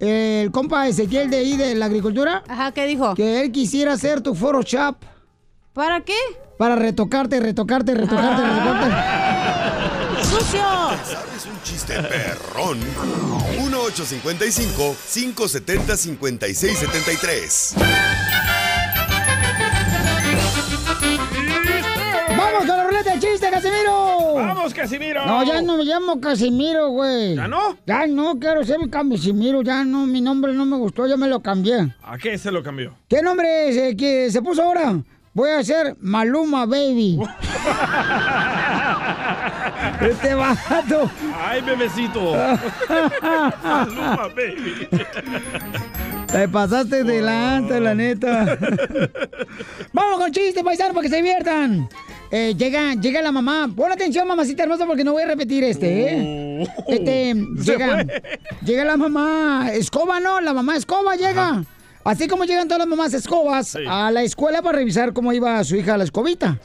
[0.00, 2.42] el compa Ezequiel de ahí de la agricultura.
[2.46, 3.14] Ajá, ¿qué dijo?
[3.14, 4.96] Que él quisiera ser tu Photoshop.
[5.72, 6.16] ¿Para qué?
[6.58, 8.58] Para retocarte, retocarte, retocarte, ah.
[8.58, 10.28] retocarte.
[10.28, 10.62] ¡Sucio!
[11.04, 12.78] ¿Sabes un chiste perrón?
[13.58, 17.74] 1855 570 5673
[24.84, 25.24] Casimiro!
[25.24, 27.36] No, ya no me llamo Casimiro, güey.
[27.36, 27.78] ¿Ya no?
[27.86, 31.40] Ya no, quiero ser Casimiro, ya no, mi nombre no me gustó, ya me lo
[31.40, 31.94] cambié.
[32.02, 32.94] ¿A qué se lo cambió?
[33.08, 35.02] ¿Qué nombre se, que se puso ahora?
[35.32, 37.18] Voy a ser Maluma Baby.
[40.00, 41.10] este vato.
[41.42, 42.20] ¡Ay, bebecito!
[43.64, 44.86] Maluma, baby.
[46.30, 48.58] Te pasaste delante, la neta.
[49.92, 51.88] Vamos con chiste, paisano, para que se diviertan.
[52.36, 53.70] Eh, llega, llega la mamá.
[53.76, 56.66] Pon atención, mamacita hermosa, porque no voy a repetir este, ¿eh?
[56.88, 58.04] Este, Se llega,
[58.64, 59.70] llega la mamá.
[59.72, 60.40] Escoba, ¿no?
[60.40, 61.62] La mamá escoba llega.
[62.02, 65.76] Así como llegan todas las mamás escobas a la escuela para revisar cómo iba su
[65.76, 66.58] hija a la escobita.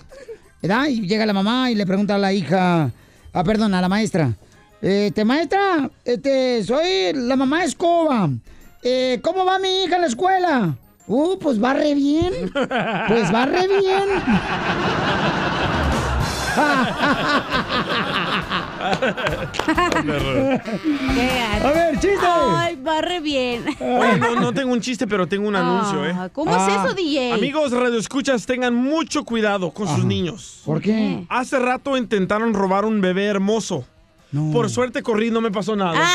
[0.59, 0.87] ¿Verdad?
[0.87, 2.89] Y llega la mamá y le pregunta a la hija,
[3.31, 4.33] ah, perdón, a la maestra.
[4.81, 8.27] Este, maestra, este, soy la mamá escoba.
[8.81, 10.75] Eh, ¿Cómo va mi hija a la escuela?
[11.09, 12.33] Uh, pues va re bien.
[13.07, 14.09] Pues va re bien.
[21.63, 22.25] A ver, chiste.
[22.25, 23.65] Ay, barre bien.
[23.79, 26.13] Oye, no, no tengo un chiste, pero tengo un anuncio, ¿eh?
[26.15, 27.33] Ah, ¿cómo es eso, DJ?
[27.33, 30.61] Amigos radioescuchas, tengan mucho cuidado con sus niños.
[30.65, 31.25] ¿Por qué?
[31.29, 33.85] Hace rato intentaron robar un bebé hermoso.
[34.53, 35.99] Por suerte corrí, no me pasó nada.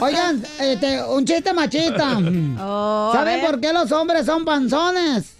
[0.00, 2.18] Oigan, este, un chiste machista.
[2.60, 5.35] Oh, ¿Saben por qué los hombres son panzones?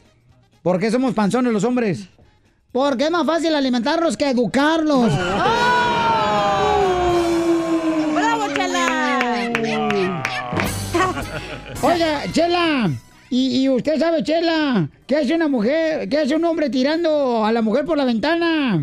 [0.66, 2.08] ¿Por qué somos panzones los hombres?
[2.72, 5.12] Porque es más fácil alimentarlos que educarlos.
[8.12, 9.52] ¡Bravo, Chela!
[11.82, 12.90] Oiga, Chela.
[13.30, 17.52] Y, y usted sabe, Chela, ¿qué hace una mujer, qué hace un hombre tirando a
[17.52, 18.82] la mujer por la ventana?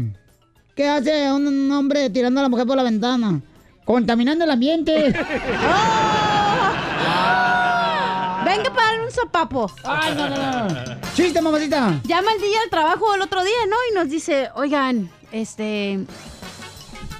[0.78, 3.42] ¿Qué hace un, un hombre tirando a la mujer por la ventana?
[3.84, 5.14] Contaminando el ambiente.
[8.58, 9.72] Venga para darle un zapapo.
[9.84, 10.98] Ay, no, no, no.
[11.16, 12.00] Chiste, mamacita.
[12.04, 13.76] Llama el día al trabajo el otro día, ¿no?
[13.92, 16.00] Y nos dice, oigan, este...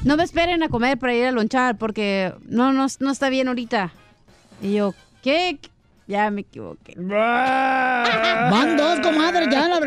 [0.04, 3.48] No me esperen a comer para ir a lonchar porque no, no, no está bien
[3.48, 3.94] ahorita.
[4.62, 5.60] Y yo, ¿qué?
[6.08, 6.96] Ya me equivoqué.
[6.98, 9.70] Van dos, comadre, ya.
[9.70, 9.86] La, no,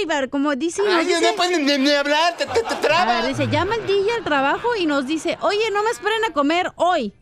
[0.00, 0.80] River, como dice...
[0.88, 3.22] Ay, dice- no pueden ni, ni hablar, te, te, te A trabas.
[3.24, 6.32] ver, dice, llama el DJ al trabajo y nos dice, oye, no me esperen a
[6.32, 7.12] comer hoy.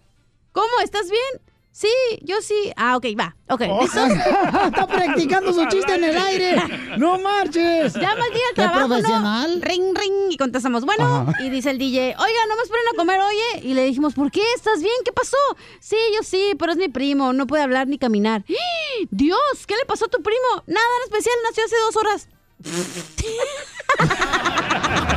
[0.52, 0.68] ¿Cómo?
[0.84, 1.40] ¿Estás bien?
[1.74, 1.88] Sí,
[2.20, 2.70] yo sí.
[2.76, 3.34] Ah, ok, va.
[3.48, 4.10] Ok, ¿listos?
[4.66, 6.62] Está practicando su chiste en el aire.
[6.98, 7.94] No marches.
[7.94, 8.88] Llama el día trabajo, ¿no?
[8.88, 9.62] profesional.
[9.62, 11.42] Ring, ring, y contestamos, bueno, Ajá.
[11.42, 13.66] y dice el DJ, oiga, no me esperen a comer, oye.
[13.66, 14.42] Y le dijimos, ¿por qué?
[14.54, 14.92] ¿Estás bien?
[15.02, 15.38] ¿Qué pasó?
[15.80, 18.44] Sí, yo sí, pero es mi primo, no puede hablar ni caminar.
[19.10, 20.62] Dios, ¿qué le pasó a tu primo?
[20.66, 22.28] Nada en especial, nació hace dos horas.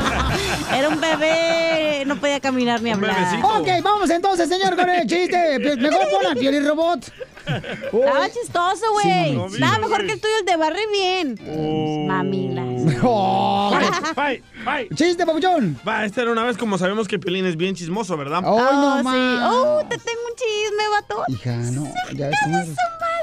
[0.78, 3.40] Era un bebé, no podía caminar ni hablar.
[3.44, 5.60] Ok, vamos entonces, señor, con el chiste.
[5.60, 7.12] Pi- Mejor pon al Piolín Robot.
[7.46, 9.06] Estaba chistoso, güey.
[9.30, 12.08] Sí, no, Estaba no, mejor que el tuyo, el de Barry bien.
[12.08, 12.66] Mamilas.
[13.08, 13.72] Oh,
[14.16, 14.88] Bye, bye.
[14.96, 15.78] Chiste, papuchón.
[15.88, 18.42] Va, esta era una vez como sabemos que Piolín es bien chismoso, ¿verdad?
[18.46, 19.04] Oh, no sí.
[19.04, 19.52] más.
[19.54, 21.24] Oh, te tengo un chisme, vato.
[21.28, 22.76] Hija, no, ya ves cómo eres.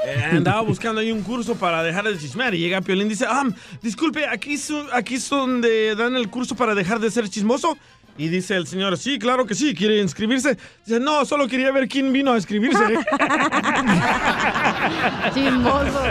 [0.05, 3.25] Eh, andaba buscando ahí un curso para dejar de chismear y llega Piolín y dice,
[3.27, 3.45] ah,
[3.81, 7.77] disculpe, aquí es, aquí es donde dan el curso para dejar de ser chismoso.
[8.15, 10.55] Y dice el señor, sí, claro que sí, ¿quiere inscribirse?
[10.85, 12.83] Dice, no, solo quería ver quién vino a inscribirse.
[15.33, 16.01] Chismoso.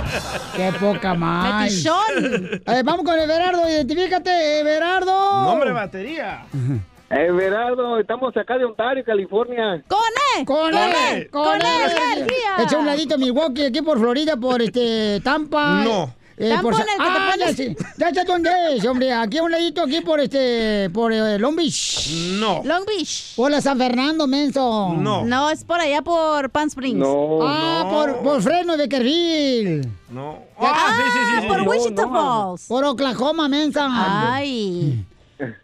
[0.57, 1.73] Qué poca más.
[1.73, 5.43] Eh, vamos con Everardo, identifícate, Everardo.
[5.45, 6.45] Nombre batería.
[7.13, 9.83] Everardo, estamos acá de Ontario, California.
[9.87, 9.99] ¡Con
[10.39, 10.47] él!
[10.47, 11.63] Con él, con él.
[12.15, 12.57] energía.
[12.65, 15.83] Echa un ladito Milwaukee, aquí por Florida, por este Tampa.
[15.85, 16.15] No.
[16.39, 17.77] Eh, Tampa por el que te ah, ya, pones- sí.
[17.99, 19.13] ya sé dónde es, hombre.
[19.13, 22.09] Aquí a un ladito, aquí por este, por eh, Long Beach.
[22.41, 22.63] No.
[22.65, 23.35] Long Beach.
[23.37, 24.95] Por la San Fernando, menso.
[24.97, 25.23] No.
[25.27, 27.05] No, es por allá por Palm Springs.
[27.43, 29.83] Ah, por, por Fresno de Kerrville.
[30.11, 30.39] No.
[30.59, 31.43] Ah, sí, sí, sí.
[31.43, 31.47] sí.
[31.49, 32.13] por No, Wichita no.
[32.13, 32.67] Falls.
[32.69, 33.87] Por Oklahoma, mensa.
[33.91, 35.05] Ay.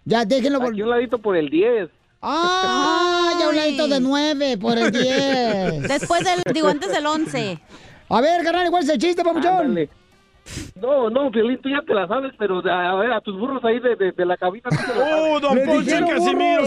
[0.04, 0.70] Ya, déjenlo por...
[0.70, 1.88] Aquí un ladito por el 10.
[2.20, 5.82] Ah, ya un ladito de nueve, por el 10.
[5.88, 7.60] Después del, digo, antes del 11.
[8.08, 9.52] A ver, carnal, ¿cuál es el chiste, papuchón?
[9.52, 9.88] Ándale.
[10.80, 13.80] No, no, Piolín, tú ya te la sabes, pero a ver, a tus burros ahí
[13.80, 14.68] de, de, de la cabina.
[14.96, 16.62] ¡Oh, don Poncho Casimiro!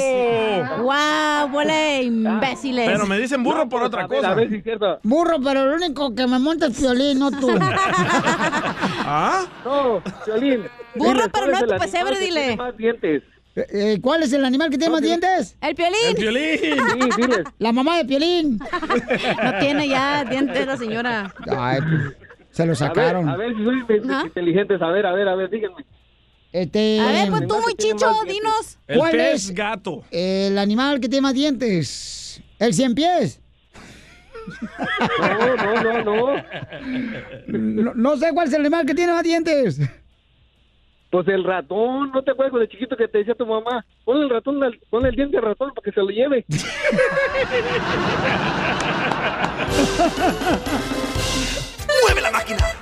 [0.84, 1.56] ¡Wow!
[1.56, 2.88] ¡Huele imbéciles!
[2.90, 4.32] Pero me dicen burro por otra A ver, cosa.
[4.32, 5.00] a ver si es cierto.
[5.04, 7.50] Burro, pero el único que me monta es Piolín, no tú.
[9.04, 9.46] ¿Ah?
[9.66, 10.64] No, Piolín.
[10.96, 12.56] Burro, pero ¿cuál no es tu pesebre, dile.
[12.58, 13.24] más dientes.
[13.54, 15.58] Eh, eh, ¿Cuál es el animal que tiene más dientes?
[15.62, 16.16] ¡El ¡El Piolín!
[16.16, 16.60] Piolín!
[16.62, 17.44] Sí, diles.
[17.60, 18.60] La mamá de Piolín.
[19.44, 21.34] No tiene ya dientes la señora.
[21.58, 22.21] Ay, pues,
[22.52, 23.30] Se lo sacaron.
[23.30, 24.82] A ver, a ver si soy de- inteligentes.
[24.82, 25.86] A ver, a ver, a ver, díganme.
[26.52, 28.78] Este, A ver, pues tú, muy chicho, dinos.
[28.94, 30.04] ¿Cuál El es pez gato.
[30.12, 32.42] el animal que tiene más dientes?
[32.60, 33.40] ¿El cien pies?
[35.20, 36.44] No, no, no, no.
[37.48, 39.80] No, no sé cuál es el animal que tiene más dientes.
[41.10, 43.86] Pues el ratón, ¿no te acuerdas de chiquito que te decía tu mamá?
[44.04, 46.46] Pon el ratón, al- pon el diente al ratón para que se lo lleve.
[52.02, 52.82] ¡Mueve la máquina!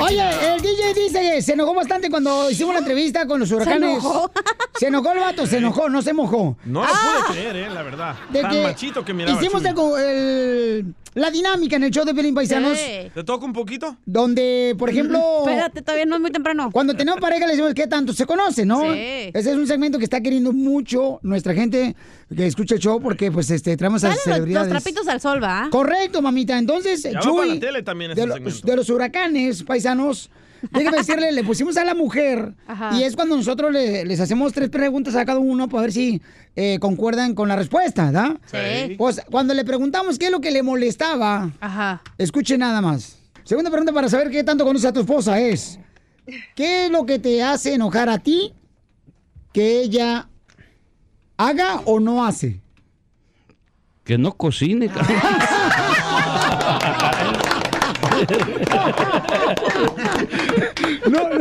[0.00, 3.98] Oye, el DJ dice que se enojó bastante cuando hicimos la entrevista con los huracanes.
[3.98, 4.30] enojó?
[4.78, 6.56] Se enojó el vato, se enojó, no se mojó.
[6.64, 8.14] No lo pude creer, eh, la verdad.
[8.18, 8.26] Ah.
[8.32, 9.40] De Tan que machito que miraba.
[9.40, 12.76] hicimos el el- la dinámica en el show de Pelín Paisanos.
[12.76, 13.10] Sí.
[13.14, 13.96] ¿Te toca un poquito?
[14.04, 15.18] Donde, por ejemplo.
[15.46, 16.68] Espérate, todavía no es muy temprano.
[16.70, 18.82] Cuando tenemos pareja le decimos qué tanto se conoce, ¿no?
[18.82, 19.30] Sí.
[19.32, 21.96] Ese es un segmento que está queriendo mucho nuestra gente
[22.34, 24.68] que escucha el show porque pues este traemos a Salen los, los celebridades.
[24.68, 25.68] trapitos al sol, ¿va?
[25.70, 26.58] Correcto, mamita.
[26.58, 29.85] Entonces, Ya va Chuy, para la tele también ese de, de los huracanes, paisanos,
[30.72, 32.96] déjame decirle, le pusimos a la mujer Ajá.
[32.98, 36.20] y es cuando nosotros le- les hacemos tres preguntas a cada uno para ver si
[36.56, 38.38] eh, concuerdan con la respuesta, ¿da?
[38.46, 38.94] Sí.
[38.96, 42.02] Pues cuando le preguntamos qué es lo que le molestaba, Ajá.
[42.18, 43.18] escuche nada más.
[43.44, 45.78] Segunda pregunta para saber qué tanto conoce a tu esposa es,
[46.54, 48.52] ¿qué es lo que te hace enojar a ti
[49.52, 50.28] que ella
[51.36, 52.60] haga o no hace?
[54.04, 55.16] Que no cocine, cabrón.
[61.10, 61.38] No, no.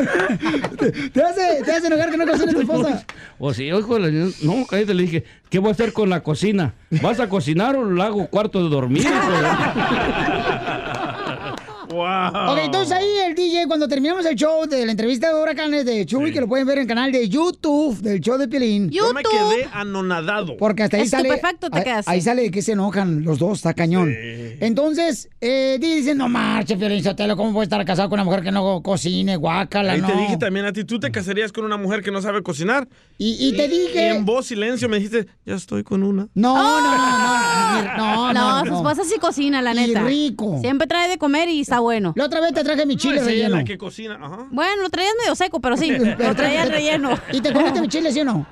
[0.77, 3.05] Te, te hace, te hace enojar que no cocine tu esposa.
[3.39, 6.73] O si, ojo, no, cállate, le dije, ¿qué voy a hacer con la cocina?
[7.01, 9.05] ¿Vas a cocinar o le hago cuarto de dormir?
[11.95, 12.51] Wow.
[12.53, 16.05] Ok, entonces ahí el DJ, cuando terminamos el show de la entrevista de huracanes de
[16.05, 18.89] Chuy, que lo pueden ver en el canal de YouTube del show de Piolín.
[18.89, 20.57] Yo me quedé anonadado.
[20.57, 21.29] Porque hasta ahí sale.
[21.29, 22.07] Estupefacto te ahí- quedas.
[22.07, 24.13] Ahí sale de que se enojan los dos, está cañón.
[24.59, 28.51] Entonces, eh, dicen, no marche, Piolín Sotelo, ¿cómo puede estar casado con una mujer que
[28.51, 30.07] no cocine, guácala, Ahí no?
[30.07, 32.87] te dije también a ti, ¿tú te casarías con una mujer que no sabe cocinar?
[33.17, 36.27] Y, y te dije- Y en voz silencio me dijiste, ya estoy con una.
[36.33, 38.69] No, no, no, no, no, no, No, no.
[38.69, 40.03] su esposa sí cocina, la Y neta.
[40.03, 40.57] rico.
[40.61, 42.13] Siempre trae de comer y está bueno.
[42.15, 43.55] La otra vez te traje mi chile no relleno.
[43.57, 44.17] la que cocina.
[44.21, 44.47] Ajá.
[44.51, 47.17] Bueno, lo traías medio seco, pero sí, lo traía relleno.
[47.31, 48.45] ¿Y te comiste mi chile, sí o no?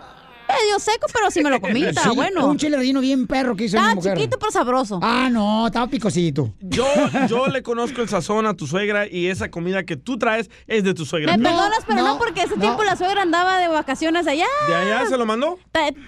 [0.61, 2.47] Medio seco, pero sí me lo comí, está Sí, bueno.
[2.47, 4.17] Un chile relleno bien perro que hizo Estaba mi mujer.
[4.17, 4.99] chiquito, pero sabroso.
[5.01, 6.53] Ah, no, estaba picosito.
[6.61, 6.85] Yo,
[7.29, 10.83] yo le conozco el sazón a tu suegra y esa comida que tú traes es
[10.83, 11.35] de tu suegra.
[11.37, 14.45] Me perdonas, pero no, porque ese tiempo la suegra andaba de vacaciones allá.
[14.67, 15.57] ¿De allá se lo mandó?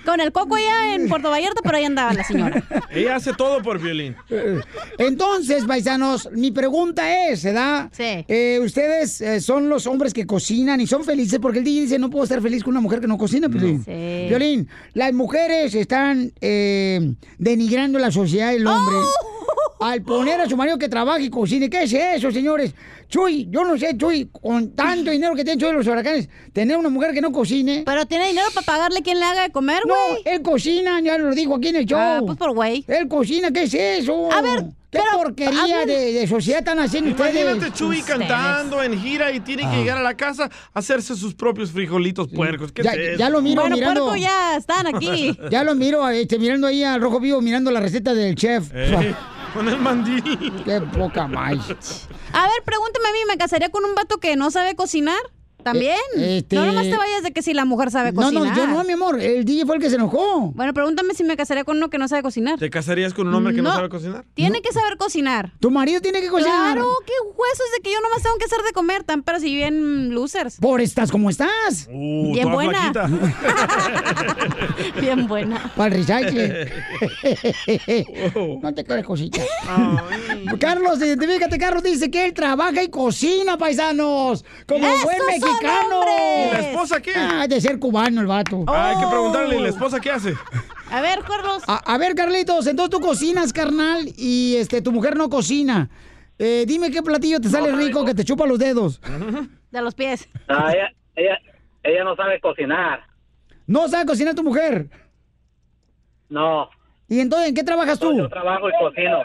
[0.05, 2.63] Con el coco allá en Puerto Vallarta, pero ahí andaba la señora.
[2.91, 4.15] Ella hace todo por violín.
[4.97, 7.89] Entonces, paisanos, mi pregunta es, ¿verdad?
[7.91, 8.25] Sí.
[8.27, 11.99] Eh, ustedes eh, son los hombres que cocinan y son felices porque el DJ dice
[11.99, 13.83] no puedo estar feliz con una mujer que no cocina, Piolín.
[13.83, 13.91] Sí.
[14.93, 19.54] Las mujeres están eh, denigrando la sociedad del hombre ¡Oh!
[19.79, 21.69] Al poner a su marido que trabaje y cocine.
[21.69, 22.73] ¿Qué es eso, señores?
[23.07, 26.89] Chuy, yo no sé, Chuy, con tanto dinero que tienen Chuy los huracanes, tener una
[26.89, 27.83] mujer que no cocine.
[27.85, 30.21] Pero tiene dinero para pagarle quien le haga de comer, No, güey.
[30.25, 31.99] él cocina, ya lo dijo aquí en el show.
[31.99, 32.83] Ah, pues por güey.
[32.87, 34.31] Él cocina, ¿qué es eso?
[34.33, 37.41] A ver, ¿Qué pero, porquería de, de sociedad están haciendo ustedes?
[37.43, 41.35] Imagínate Chuy cantando en gira y tiene que llegar a la casa a hacerse sus
[41.35, 42.71] propios frijolitos puercos.
[42.71, 43.19] ¿Qué Ya, es eso?
[43.19, 44.01] ya lo miro Bueno, mirando.
[44.07, 45.37] puerco, ya están aquí.
[45.51, 48.71] Ya lo miro, este, mirando ahí al rojo vivo, mirando la receta del chef.
[48.73, 49.13] Eh,
[49.55, 50.63] con el mandil.
[50.65, 52.07] Qué poca más.
[52.33, 55.19] A ver, pregúntame a mí, ¿me casaría con un vato que no sabe cocinar?
[55.65, 55.97] ¿También?
[56.15, 58.49] Eh, este- No nomás te vayas de que si la mujer sabe No, cocinar.
[58.49, 59.19] no, yo no, mi amor.
[59.19, 60.51] El DJ fue el que se enojó.
[60.53, 62.59] Bueno, pregúntame si me casaría con uno que no sabe cocinar.
[62.59, 63.75] ¿Te casarías con un hombre que no, No.
[63.75, 64.25] sabe cocinar?
[64.35, 65.53] Tiene que saber cocinar.
[65.59, 66.73] Tu marido tiene que cocinar.
[66.73, 69.55] Claro, qué huesos de que yo nomás tengo que hacer de comer, tan pero si
[69.55, 70.57] bien losers.
[70.57, 71.87] Por estás como estás.
[71.91, 72.91] Uh, Bien toda buena.
[75.01, 75.71] Bien buena.
[75.75, 76.71] Para el recycle.
[78.61, 79.41] no te crees cosita.
[80.59, 81.57] Carlos, identifícate.
[81.57, 84.43] Carlos dice que él trabaja y cocina, paisanos.
[84.67, 85.29] Como ¡Esos buen son
[85.61, 86.01] mexicano.
[86.47, 87.13] ¿Y la esposa qué?
[87.15, 88.63] Ah, de ser cubano el vato.
[88.67, 89.61] Ah, hay que preguntarle, ¿y Oh.
[89.63, 90.33] la esposa qué hace?
[90.91, 91.63] A ver, Carlos.
[91.67, 95.89] A, a ver, Carlitos, entonces tú cocinas, carnal, y este tu mujer no cocina.
[96.37, 98.99] Eh, dime qué platillo te sale rico que te chupa los dedos.
[99.71, 100.27] De los pies.
[100.49, 101.37] No, ella, ella,
[101.83, 103.01] ella no sabe cocinar.
[103.67, 104.89] No sabe cocinar tu mujer.
[106.29, 106.69] No,
[107.07, 108.15] ¿Y entonces en qué trabajas tú?
[108.17, 109.19] yo trabajo y cocino.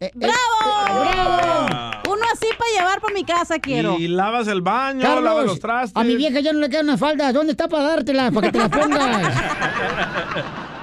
[0.00, 0.34] Eh, ¡Bravo!
[0.62, 1.89] Ah.
[1.89, 1.89] Uno
[2.32, 3.96] así para llevar para mi casa quiero.
[3.98, 5.96] Y lavas el baño, lavas los trastes.
[6.00, 7.32] a mi vieja ya no le quedan unas faldas.
[7.34, 8.30] ¿Dónde está para dártela?
[8.30, 9.34] Para que te la pongas.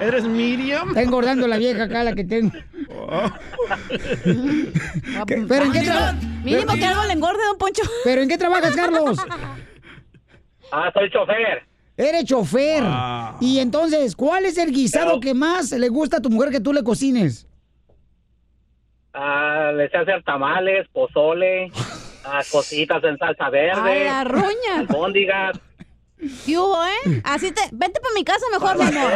[0.00, 0.88] ¿Eres Miriam?
[0.90, 2.52] Está engordando la vieja acá, la que tengo.
[5.26, 6.14] ¿Qué- ¿Pero en qué trabajas?
[6.44, 7.82] Mínimo que algo le engorde, don Poncho.
[8.04, 9.18] ¿Pero en qué trabajas, Carlos?
[10.70, 11.66] Ah, soy chofer.
[11.96, 12.84] Eres chofer.
[13.40, 16.72] Y entonces, ¿cuál es el guisado que más le gusta a tu mujer que tú
[16.72, 17.47] le cocines?
[19.14, 21.70] Ah, le sé hacer tamales, pozole,
[22.24, 24.08] ah, cositas en salsa verde.
[24.08, 24.78] A la roña.
[24.78, 25.58] albóndigas.
[26.44, 27.20] ¿Qué hubo, eh?
[27.24, 27.60] Así te...
[27.70, 29.10] Vente para mi casa mejor, mi amor.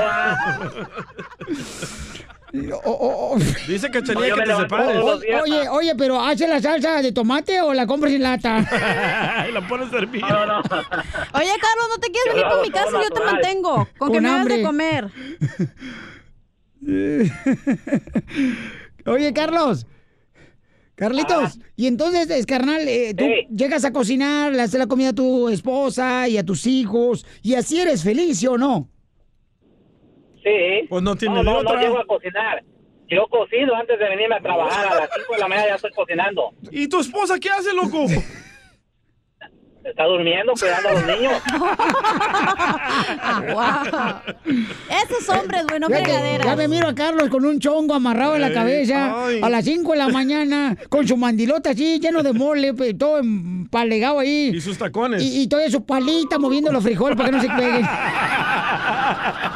[3.66, 4.96] Dice No, Cachanilla yo que me te separes.
[4.96, 5.42] los días.
[5.42, 8.58] Oye, oye, pero ¿hace la salsa de tomate o la compras en lata?
[9.48, 10.20] y la pones a servir.
[10.20, 10.58] No, no.
[10.58, 12.92] Oye, Carlos, ¿no te quieres Yo venir lo para hago mi todo casa?
[12.92, 13.32] Yo te natural.
[13.32, 13.74] mantengo.
[13.98, 14.56] Con, que Con me hagas hambre.
[14.58, 15.10] de comer.
[19.06, 19.86] Oye, Carlos.
[20.94, 25.12] Carlitos, y entonces, es carnal, eh, tú llegas a cocinar, le haces la comida a
[25.14, 28.88] tu esposa y a tus hijos, y así eres feliz, ¿sí o no?
[30.44, 30.86] Sí.
[30.88, 31.74] Pues no tiene no, no, otra.
[31.74, 32.62] no llego a cocinar.
[33.08, 34.86] Yo cocino antes de venirme a trabajar.
[34.86, 36.54] A las 5 de la mañana ya estoy cocinando.
[36.70, 38.06] ¿Y tu esposa qué hace, loco?
[39.84, 41.32] Está durmiendo, cuidando a los niños.
[43.24, 44.34] Ah, wow.
[45.04, 46.46] Esos hombres, güey, no Ya, que- fregaderas.
[46.46, 49.40] ya me miro a Carlos con un chongo amarrado en la Ey, cabeza ay.
[49.42, 54.18] a las 5 de la mañana, con su mandilota así, lleno de mole, todo empalegado
[54.20, 54.50] ahí.
[54.54, 55.22] Y sus tacones.
[55.22, 57.88] Y, y todavía su palita moviendo los frijoles para que no se peguen.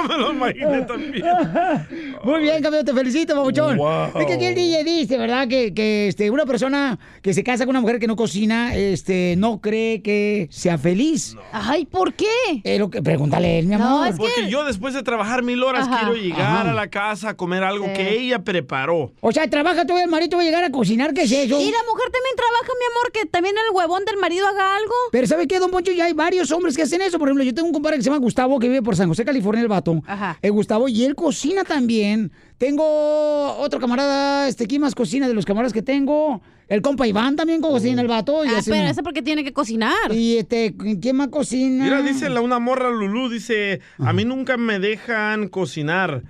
[0.00, 1.24] Ya me lo imaginé también.
[2.24, 3.76] Muy bien, campeón, te felicito, babuchón.
[3.76, 4.18] Wow.
[4.20, 5.48] Es que aquí el DJ dice, ¿verdad?
[5.48, 9.34] Que, que este, una persona que se casa con una mujer que no cocina, este,
[9.38, 11.36] no cree que sea feliz.
[11.52, 12.26] Ay, ¿por qué?
[12.64, 14.08] Eh, lo que, pregúntale él, mi No, amor.
[14.08, 16.00] es que- Porque yo después de trabajar mil horas Ajá.
[16.00, 16.70] quiero llegar Ajá.
[16.70, 17.92] a la casa a comer algo Sí.
[17.94, 19.12] que ella preparó.
[19.20, 21.60] O sea, trabaja todavía el marido, va a llegar a cocinar, ¿qué es eso?
[21.60, 24.92] Y la mujer también trabaja, mi amor, que también el huevón del marido haga algo.
[25.12, 25.92] Pero ¿sabe qué, don Poncho?
[25.92, 27.18] Ya hay varios hombres que hacen eso.
[27.18, 29.24] Por ejemplo, yo tengo un compadre que se llama Gustavo, que vive por San José,
[29.24, 29.89] California, el vato.
[30.06, 30.38] Ajá.
[30.42, 32.32] Eh, Gustavo, y él cocina también.
[32.58, 36.40] Tengo otro camarada, este, ¿quién más cocina de los camaradas que tengo?
[36.68, 38.44] El compa Iván también cocina el vato.
[38.44, 40.12] Y, Ah, hace- pero ese porque tiene que cocinar.
[40.12, 41.84] y este, ¿quién más cocina?
[41.84, 46.22] Mira, dice la, una morra Lulú, dice, a mí nunca me dejan cocinar.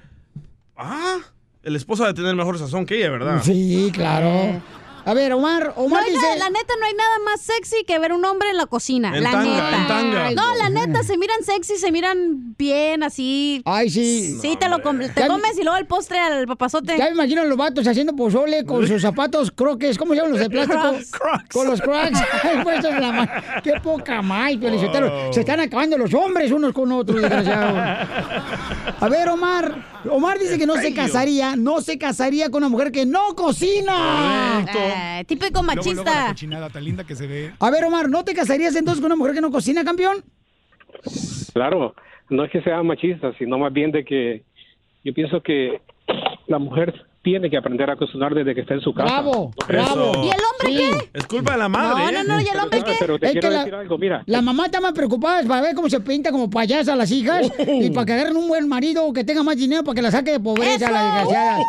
[0.77, 1.19] Ah,
[1.63, 3.43] el esposo de tener mejor sazón que ella, ¿verdad?
[3.43, 4.63] Sí, claro.
[5.11, 6.23] A ver, Omar, Omar hay dice...
[6.23, 9.17] nada- la neta, no hay nada más sexy que ver un hombre en la cocina.
[9.17, 9.77] En la tanga, neta.
[9.77, 10.31] en tanga.
[10.31, 13.61] No, la neta, se miran sexy, se miran bien, así.
[13.65, 14.39] Ay, sí.
[14.41, 16.97] Sí, te lo com- te comes y luego el postre al papazote.
[16.97, 19.99] Ya me imagino los vatos haciendo pozole con sus zapatos croques.
[19.99, 20.81] ¿Cómo se llaman los de plástico?
[21.11, 21.51] Crocs.
[21.53, 22.21] Con los crocs.
[22.63, 23.33] puestos en la mano.
[23.65, 25.33] Qué poca más, Felicitero.
[25.33, 27.77] Se están acabando los hombres unos con otros, desgraciados.
[29.01, 29.90] A ver, Omar.
[30.09, 33.93] Omar dice que no se casaría, no se casaría con una mujer que no cocina.
[33.95, 36.27] Ah, típico Luego, luego la machista.
[36.29, 37.53] cochinada tan linda que se ve.
[37.59, 40.25] A ver, Omar, ¿no te casarías entonces con una mujer que no cocina, campeón?
[41.53, 41.95] Claro,
[42.29, 44.45] no es que sea machista, sino más bien de que
[45.05, 45.81] yo pienso que
[46.47, 49.21] la mujer tiene que aprender a cocinar desde que está en su casa.
[49.21, 50.13] Bravo, bravo.
[50.25, 50.69] ¿Y el hombre
[51.03, 51.11] qué?
[51.19, 52.03] Es culpa de la madre.
[52.05, 52.25] No, ¿eh?
[52.27, 52.93] no, no, ¿y el hombre qué?
[52.99, 54.23] Pero te Es quiero que la- decir algo, mira.
[54.27, 57.53] La mamá está más preocupada para ver cómo se pinta como payasa a las hijas
[57.69, 60.31] y para que agarren un buen marido que tenga más dinero para que la saque
[60.33, 60.91] de pobreza ¡Eso!
[60.93, 61.61] las desgraciadas.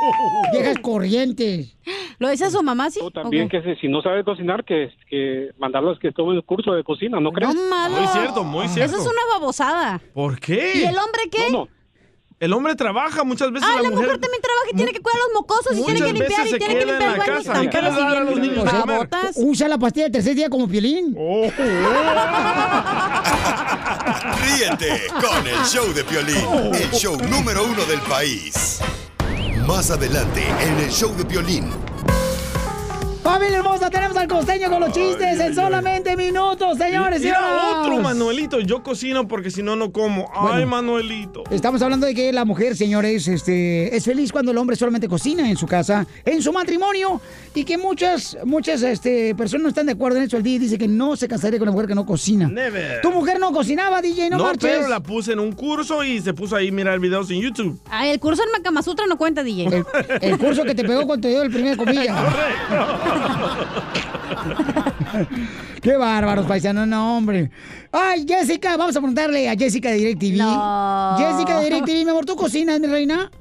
[0.54, 1.76] Viejas corrientes.
[2.20, 3.00] ¿Lo dice su mamá, sí?
[3.02, 3.62] Tú también ¿O qué?
[3.62, 7.20] que si, si no sabe cocinar, que, que mandarlos que tomen un curso de cocina,
[7.20, 7.54] ¿no crees?
[7.54, 7.96] No malo.
[7.98, 8.96] Muy cierto, muy cierto.
[8.96, 10.00] Eso es una babosada.
[10.14, 10.74] ¿Por qué?
[10.76, 11.52] ¿Y el hombre qué?
[11.52, 11.68] No, no.
[12.42, 13.70] El hombre trabaja muchas veces.
[13.72, 16.00] Ah, la, la mujer también trabaja y tiene que cuidar a los mocosos y tiene
[16.00, 17.34] que limpiar y tiene que limpiar el baño.
[17.36, 17.54] casa.
[17.54, 17.70] Tan ¿Y a
[18.10, 19.36] bien los niños babotas.
[19.36, 21.16] Usa la pastilla del tercer día como piolín.
[21.20, 21.44] Oh.
[24.42, 28.80] Ríete con el show de Piolín, el show número uno del país.
[29.68, 31.91] Más adelante en el show de Piolín.
[33.24, 37.22] Familia hermosa, tenemos al costeño con los chistes en solamente minutos, señores.
[37.22, 37.78] Señoras.
[37.78, 38.60] otro Manuelito.
[38.62, 40.30] Yo cocino porque si no, no como.
[40.34, 40.68] Ay, Bueno.
[40.68, 41.44] Manuelito.
[41.52, 45.48] Estamos hablando de que la mujer, señores, este, es feliz cuando el hombre solamente cocina
[45.48, 47.22] en su casa, en su matrimonio,
[47.54, 50.38] y que muchas, muchas este, personas no están de acuerdo en eso.
[50.38, 52.48] El DJ dice que no se casaría con una mujer que no cocina.
[52.48, 53.02] Never.
[53.02, 54.78] Tu mujer no cocinaba, DJ, no, No, marches.
[54.78, 57.80] pero la puse en un curso y se puso ahí a mirar videos en YouTube.
[57.88, 59.68] Ay, el curso en Macamasutra no cuenta, DJ.
[59.68, 59.86] El,
[60.22, 63.11] el curso que te pegó cuando te dio el primer comida.
[65.82, 67.52] Qué bárbaros, paisanos, no, hombre.
[67.92, 70.38] Ay, Jessica, vamos a preguntarle a Jessica de DirecTV.
[70.38, 71.16] No.
[71.18, 73.32] Jessica de DirecTV, mi amor, ¿tú cocinas, mi reina?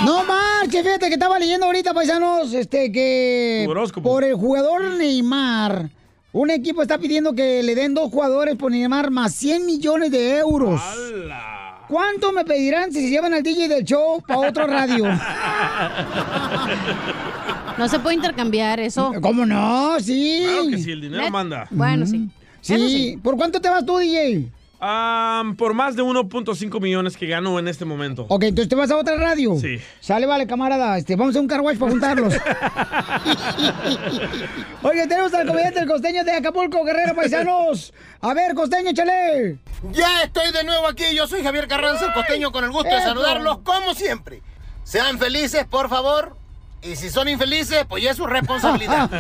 [0.04, 3.66] No marches, fíjate que estaba leyendo ahorita, paisanos, este, que
[4.02, 5.88] por el jugador Neymar,
[6.36, 10.36] un equipo está pidiendo que le den dos jugadores por Neymar más 100 millones de
[10.36, 10.82] euros.
[11.88, 15.06] ¿Cuánto me pedirán si se llevan al DJ del show para otro radio?
[17.78, 19.14] No se puede intercambiar eso.
[19.22, 19.98] ¿Cómo no?
[20.00, 20.42] Sí.
[20.44, 21.68] Claro que sí, el dinero manda.
[21.70, 22.28] Bueno, sí.
[22.60, 22.76] Sí.
[22.88, 23.18] Sí.
[23.22, 24.50] ¿Por cuánto te vas tú, DJ?
[24.80, 28.26] Ah, por más de 1.5 millones que gano en este momento.
[28.28, 29.56] Ok, entonces te vas a otra radio.
[29.58, 29.80] Sí.
[30.00, 30.98] Sale, vale, camarada.
[30.98, 32.34] Este, vamos a un carwash para juntarlos.
[34.82, 37.92] Oye, tenemos al comediante el costeño de Acapulco, Guerrero Paisanos.
[38.20, 39.58] A ver, costeño, échale.
[39.92, 41.04] Ya estoy de nuevo aquí.
[41.14, 43.08] Yo soy Javier Carranza, el costeño, con el gusto de Eso.
[43.08, 44.42] saludarlos como siempre.
[44.84, 46.36] Sean felices, por favor.
[46.82, 49.10] Y si son infelices, pues ya es su responsabilidad.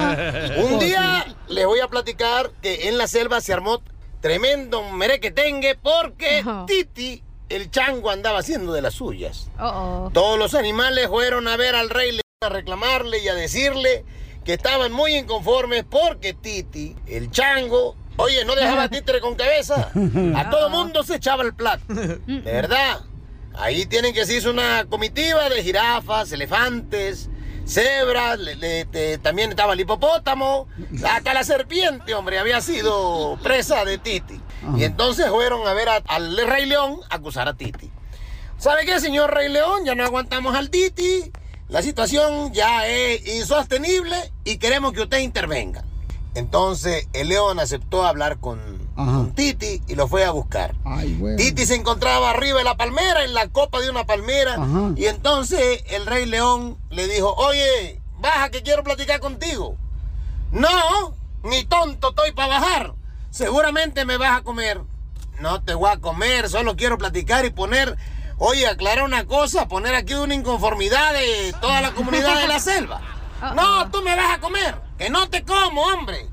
[0.70, 3.80] Un día les voy a platicar que en la selva se armó
[4.26, 9.48] tremendo merequetengue porque Titi, el chango, andaba haciendo de las suyas.
[9.56, 14.04] Todos los animales fueron a ver al rey a reclamarle y a decirle
[14.44, 19.92] que estaban muy inconformes porque Titi, el chango, oye, no dejaba títere con cabeza.
[20.34, 21.84] A todo mundo se echaba el plato.
[21.94, 23.02] De verdad.
[23.54, 27.30] Ahí tienen que se hizo una comitiva de jirafas, elefantes,
[27.66, 30.68] cebras, le- le- te- también estaba el hipopótamo,
[31.04, 34.40] hasta la serpiente, hombre, había sido presa de Titi.
[34.76, 37.90] Y entonces fueron a ver a- al Rey León a acusar a Titi.
[38.58, 39.84] ¿Sabe qué, señor Rey León?
[39.84, 41.30] Ya no aguantamos al Titi.
[41.68, 45.84] La situación ya es insostenible y queremos que usted intervenga.
[46.34, 48.75] Entonces el león aceptó hablar con,
[49.34, 50.74] Titi y lo fue a buscar.
[51.36, 54.56] Titi se encontraba arriba de la palmera, en la copa de una palmera.
[54.96, 59.76] Y entonces el rey león le dijo, oye, baja que quiero platicar contigo.
[60.52, 62.94] No, ni tonto estoy para bajar.
[63.30, 64.80] Seguramente me vas a comer.
[65.40, 67.96] No te voy a comer, solo quiero platicar y poner,
[68.38, 73.02] oye, aclarar una cosa, poner aquí una inconformidad de toda la comunidad de la selva.
[73.54, 76.26] No, tú me vas a comer, que no te como, hombre.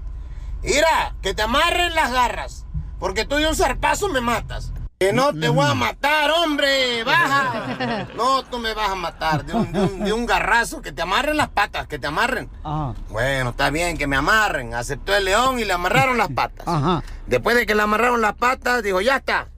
[0.64, 2.66] Mira, que te amarren las garras,
[3.00, 4.72] porque tú de un zarpazo me matas.
[5.00, 8.08] Que no te voy a matar, hombre, baja.
[8.16, 11.02] No, tú me vas a matar de un, de un- de un garrazo, que te
[11.02, 12.50] amarren las patas, que te amarren.
[13.10, 14.74] Bueno, está bien, que me amarren.
[14.74, 16.66] Aceptó el león y le amarraron las patas.
[16.66, 17.04] Ajá.
[17.28, 19.50] Después de que le amarraron las patas, dijo, ya está.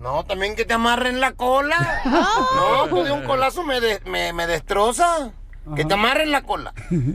[0.00, 1.76] No, también que te amarren la cola.
[2.56, 5.30] No, tú de un colazo me, de- me, me destroza.
[5.76, 6.72] Que te amarren la cola.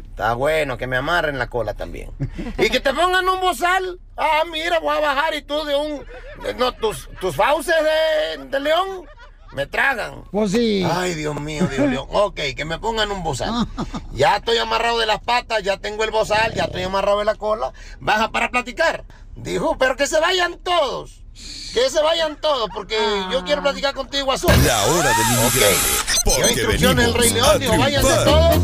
[0.09, 2.11] Está bueno, que me amarren la cola también.
[2.57, 3.99] Y que te pongan un bozal.
[4.17, 6.05] Ah, mira, voy a bajar y tú de un...
[6.43, 7.75] de- no, tus, tus fauces
[8.37, 9.05] de, de león
[9.53, 10.23] me tragan.
[10.31, 10.85] Pues sí.
[10.91, 12.07] Ay, Dios mío, Dios mío.
[12.11, 13.67] Ok, que me pongan un bozal.
[14.13, 17.35] Ya estoy amarrado de las patas, ya tengo el bozal, ya estoy amarrado de la
[17.35, 17.73] cola.
[17.99, 19.03] Baja para platicar.
[19.35, 21.22] Dijo, pero que se vayan todos.
[21.73, 22.95] Que se vayan todos, porque
[23.31, 24.57] yo quiero platicar contigo a solas.
[24.63, 25.75] La hora del inmigrante.
[26.25, 28.55] Dio Porque instrucciones el Rey León, dijo, váyanse todos.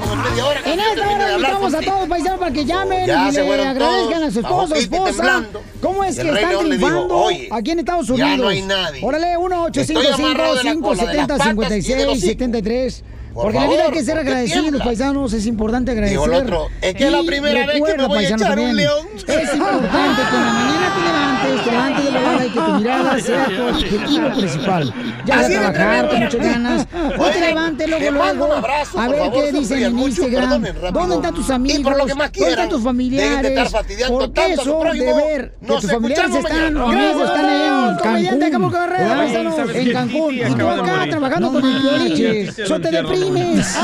[0.00, 3.28] Como media hora que En esta hora invitamos a todos paisanos para que llamen Ya
[3.28, 5.44] y le agradezcan a su esposo, esposa.
[5.80, 8.38] ¿Cómo es que Rey están León le dijo, triunfando "Oye, aquí en Estados ya Unidos?
[8.38, 9.00] no hay nadie.
[9.04, 12.24] Órale, 1 Estoy amarrado de la cola, de las patas y de los 570 hijos.
[12.24, 13.04] 56 73
[13.40, 15.90] Por Porque en la vida hay favor, que ser ¿por qué agradecidos, paisanos, es importante
[15.92, 16.18] agradecer.
[16.18, 18.46] Dijo el otro, es que es la primera vez que me voy a echar un
[18.46, 19.06] también, león.
[19.16, 22.70] Es importante que en la mañana te levantes, te levantes de volada y que tu
[22.74, 24.94] mirada sea tu objetivo principal.
[25.24, 26.86] Ya Así a de trabajar con muchas ganas.
[26.92, 28.44] No te levantes luego, luego.
[28.46, 30.62] un abrazo, a ver favor, qué dicen en mucho, Instagram.
[30.62, 30.92] perdonen.
[30.92, 31.78] ¿Dónde están tus amigos?
[31.80, 33.50] Y por lo que más ¿Dónde están quieran, tus dejen de familiares?
[33.50, 37.28] estar fastidiando tanto eso de ver que tus familiares están, amigos, Gracias.
[37.28, 38.42] están allá en Cancún.
[38.42, 39.16] Acapulco Guerrero, ¿Verdad?
[39.16, 39.92] paisanos, ¿Sabes en?
[39.92, 40.34] Cancún.
[40.34, 42.54] Y tú de acá trabajando con el manches.
[42.54, 42.64] pioliche.
[43.10, 43.56] Titi entierran.
[43.56, 43.78] deprimes.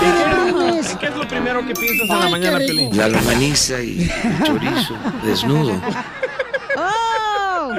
[0.00, 0.96] Te deprimes.
[0.96, 2.58] ¿Qué es lo primero que piensas en la Ay, mañana.
[2.58, 2.96] Piolín?
[2.96, 5.80] La longaniza y el chorizo desnudo.
[6.76, 7.72] ¡Oh!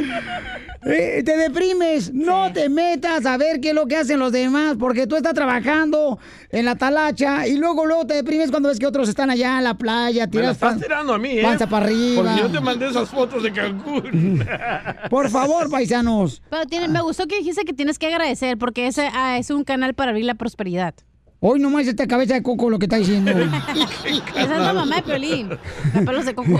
[0.85, 4.77] Eh, te deprimes, no te metas a ver qué es lo que hacen los demás,
[4.79, 6.19] porque tú estás trabajando
[6.51, 9.65] en la talacha y luego luego te deprimes cuando ves que otros están allá en
[9.65, 11.41] la playa, Me la tiras estás pan- tirando a mí, ¿eh?
[11.43, 12.23] panza para arriba.
[12.23, 14.45] Porque yo te mandé esas fotos de Cancún.
[15.09, 16.41] Por favor, paisanos.
[16.49, 19.65] Pero tiene- me gustó que dijiste que tienes que agradecer porque ese ah, es un
[19.65, 20.93] canal para abrir la prosperidad.
[21.41, 23.31] Hoy nomás esta cabeza de coco lo que está diciendo.
[24.35, 25.47] Esa es la mamá de Piolín.
[25.93, 26.51] La pelos de coco.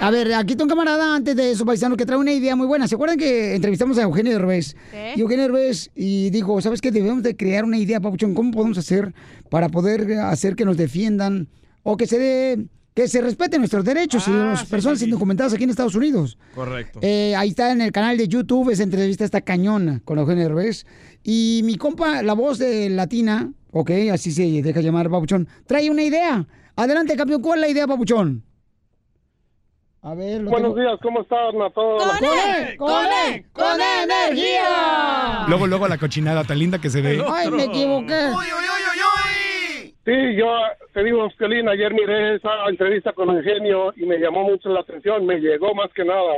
[0.00, 2.66] A ver, aquí está un camarada antes de eso, paisano, que trae una idea muy
[2.66, 2.88] buena.
[2.88, 4.74] ¿Se acuerdan que entrevistamos a Eugenio Derbez?
[4.90, 5.14] ¿Qué?
[5.16, 6.90] Y Eugenio Derbez y dijo, ¿sabes qué?
[6.90, 8.34] Debemos de crear una idea, Papuchón.
[8.34, 9.14] ¿Cómo podemos hacer
[9.48, 11.48] para poder hacer que nos defiendan
[11.82, 15.70] o que se dé, que se respeten nuestros derechos y las personas indocumentadas aquí en
[15.70, 16.38] Estados Unidos?
[16.54, 17.00] Correcto.
[17.02, 20.86] Eh, ahí está en el canal de YouTube, esa entrevista está cañona con Eugenio Derbez.
[21.22, 26.02] Y mi compa, la voz de latina, ok, así se deja llamar Papuchón, trae una
[26.02, 26.46] idea.
[26.82, 28.42] Adelante, campeón, ¿cuál es la idea, Papuchón?
[30.02, 32.02] A ver, lo Buenos tengo- días, ¿cómo están a todos?
[32.02, 32.76] ¡Con él!
[32.78, 33.44] ¡Con él!
[33.52, 35.44] ¡Con energía!
[35.46, 37.22] Luego, luego la cochinada tan linda que se ve.
[37.28, 38.30] ¡Ay, me equivoqué!
[40.06, 40.46] Sí, yo
[40.94, 45.26] te digo, Piolín, ayer miré esa entrevista con Eugenio y me llamó mucho la atención,
[45.26, 46.36] me llegó más que nada.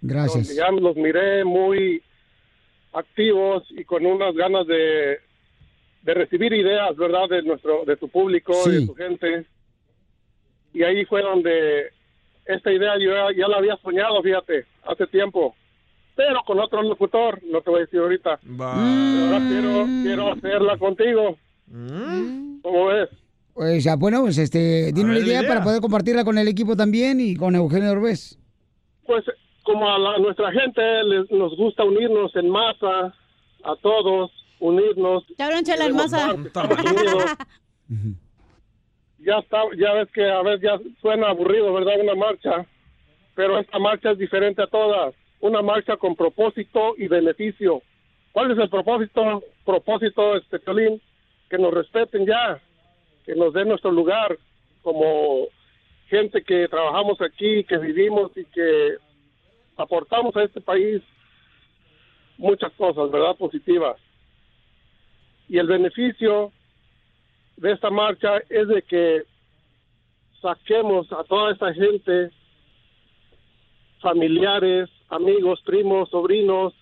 [0.00, 0.46] Gracias.
[0.46, 2.00] Donde ya los miré muy
[2.92, 5.18] activos y con unas ganas de,
[6.02, 7.28] de recibir ideas, ¿verdad?
[7.28, 8.70] De nuestro, de tu público, Sí.
[8.70, 9.46] de tu gente.
[10.72, 11.90] Y ahí fue donde
[12.46, 15.54] esta idea yo ya, ya la había soñado, fíjate, hace tiempo.
[16.16, 18.38] Pero con otro locutor, no te voy a decir ahorita.
[18.60, 21.36] Ahora quiero, quiero hacerla contigo.
[22.62, 23.08] ¿Cómo ves?
[23.54, 25.48] Pues, ah, bueno, pues este, dime A una idea idea.
[25.48, 28.38] para poder compartirla con el equipo también y con Eugenio Derbez.
[29.06, 29.24] Pues
[29.62, 33.14] como a, la- nuestra gente les, nos gusta unirnos en masa,
[33.64, 35.24] a todos, unirnos.
[35.38, 36.34] Ya hablan chela en masa.
[39.24, 42.00] Ya está, ya ves que a veces ya suena aburrido, ¿verdad?
[42.00, 42.66] Una marcha,
[43.34, 45.14] pero esta marcha es diferente a todas.
[45.40, 47.82] Una marcha con propósito y beneficio.
[48.32, 49.42] ¿Cuál es el propósito?
[49.64, 51.00] Propósito, este, Piolín,
[51.48, 52.60] que nos respeten ya,
[53.24, 54.38] que nos den nuestro lugar
[54.82, 55.46] como
[56.08, 58.96] gente que trabajamos aquí, que vivimos y que
[59.76, 61.02] aportamos a este país
[62.36, 63.36] muchas cosas, ¿verdad?
[63.36, 63.96] Positivas.
[65.48, 66.52] Y el beneficio
[67.60, 69.22] de esta marcha es de que
[70.40, 72.30] saquemos a toda esta gente,
[74.00, 76.72] familiares, amigos, primos, sobrinos,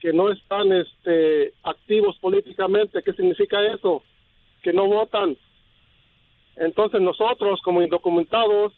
[0.00, 3.02] que no están este, activos políticamente.
[3.02, 4.02] ¿Qué significa eso?
[4.62, 5.38] Que no votan.
[6.56, 8.74] Entonces nosotros, como indocumentados,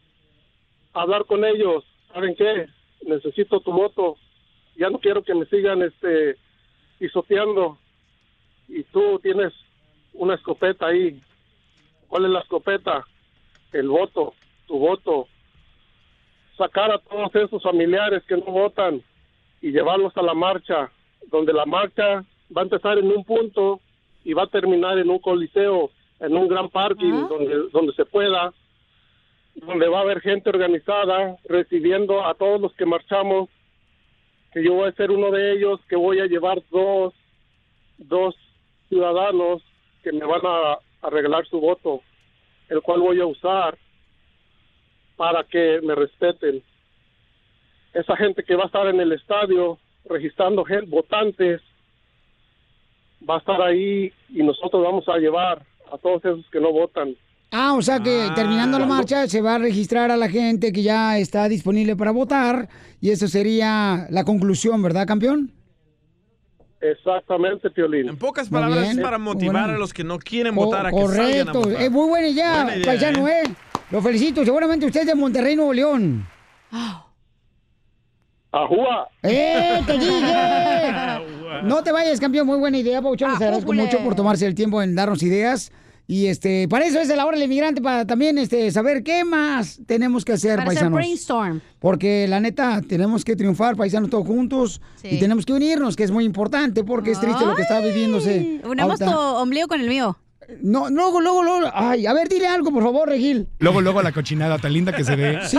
[0.93, 2.67] hablar con ellos, ¿saben qué?
[3.03, 4.17] Necesito tu voto.
[4.77, 6.37] Ya no quiero que me sigan este
[7.01, 7.79] pisoteando.
[8.69, 9.53] Y tú tienes
[10.19, 11.21] una escopeta ahí.
[12.09, 13.05] ¿Cuál es la escopeta?
[13.73, 14.35] El voto,
[14.67, 15.29] tu voto.
[16.57, 19.03] Sacar a todos esos familiares que no votan
[19.61, 20.91] y llevarlos a la marcha,
[21.31, 22.25] donde la marcha
[22.57, 23.81] va a empezar en un punto
[24.25, 25.91] y va a terminar en un coliseo,
[26.21, 28.53] en un gran parking donde, donde se pueda,
[29.55, 33.49] donde va a haber gente organizada recibiendo a todos los que marchamos,
[34.53, 37.13] que yo voy a ser uno de ellos, que voy a llevar dos,
[37.99, 38.35] dos
[38.89, 39.63] ciudadanos
[40.07, 42.01] que me van a arreglar su voto,
[42.69, 43.77] el cual voy a usar
[45.17, 46.63] para que me respeten.
[47.93, 51.61] Esa gente que va a estar en el estadio registrando votantes
[53.29, 57.17] va a estar ahí y nosotros vamos a llevar a todos esos que no votan.
[57.51, 60.85] Ah, o sea que terminando la marcha se va a registrar a la gente que
[60.85, 62.69] ya está disponible para votar
[63.01, 65.51] y eso sería la conclusión, ¿verdad, campeón?
[66.81, 68.09] Exactamente, Piolín.
[68.11, 69.77] En pocas palabras es para motivar Bueno.
[69.77, 71.83] a los que no quieren Co- votar a que salgan a correcto, votar.
[71.83, 73.43] es muy buena idea, Buena idea, paisano, ¿eh?
[73.47, 73.51] ¿eh?
[73.91, 76.27] Lo felicito, seguramente usted es de Monterrey, Nuevo León.
[78.53, 79.09] ¡Ajúa!
[79.23, 80.35] ¡Eh, te dije!
[81.63, 84.83] No te vayas, campeón, muy buena idea, Pauchón, les agradezco mucho por tomarse el tiempo
[84.83, 85.73] en darnos ideas.
[86.09, 89.81] Y este, para eso es la hora del inmigrante, para también este, saber qué más
[89.87, 90.95] tenemos que hacer, Para hacer paisanos.
[90.97, 91.61] brainstorm.
[91.81, 94.81] Porque la neta, tenemos que triunfar, paisanos, todos juntos.
[95.03, 95.09] Sí.
[95.13, 98.61] Y tenemos que unirnos, que es muy importante, porque es triste lo que está viviéndose.
[98.65, 100.17] Unamos tu ombligo con el mío.
[100.63, 101.71] No, luego, luego, luego.
[101.75, 103.49] Ay, a ver, dile algo, por favor, Regil.
[103.59, 105.41] Luego, luego la cochinada tan linda que se ve.
[105.45, 105.57] Sí,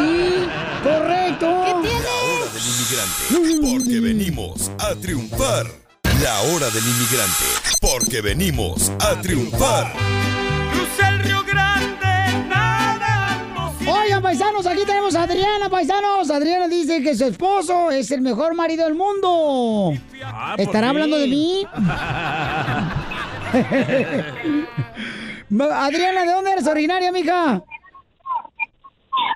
[0.82, 1.45] correcto.
[1.45, 5.66] La hora del inmigrante, porque venimos a triunfar.
[6.24, 7.43] La hora del inmigrante,
[7.82, 9.93] porque venimos a triunfar.
[13.89, 16.30] Oigan, paisanos, aquí tenemos a Adriana, paisanos.
[16.30, 19.93] Adriana dice que su esposo es el mejor marido del mundo.
[20.24, 21.66] Ah, por ¿Estará hablando de mí?
[25.72, 27.64] Adriana, ¿de dónde eres originaria, mija?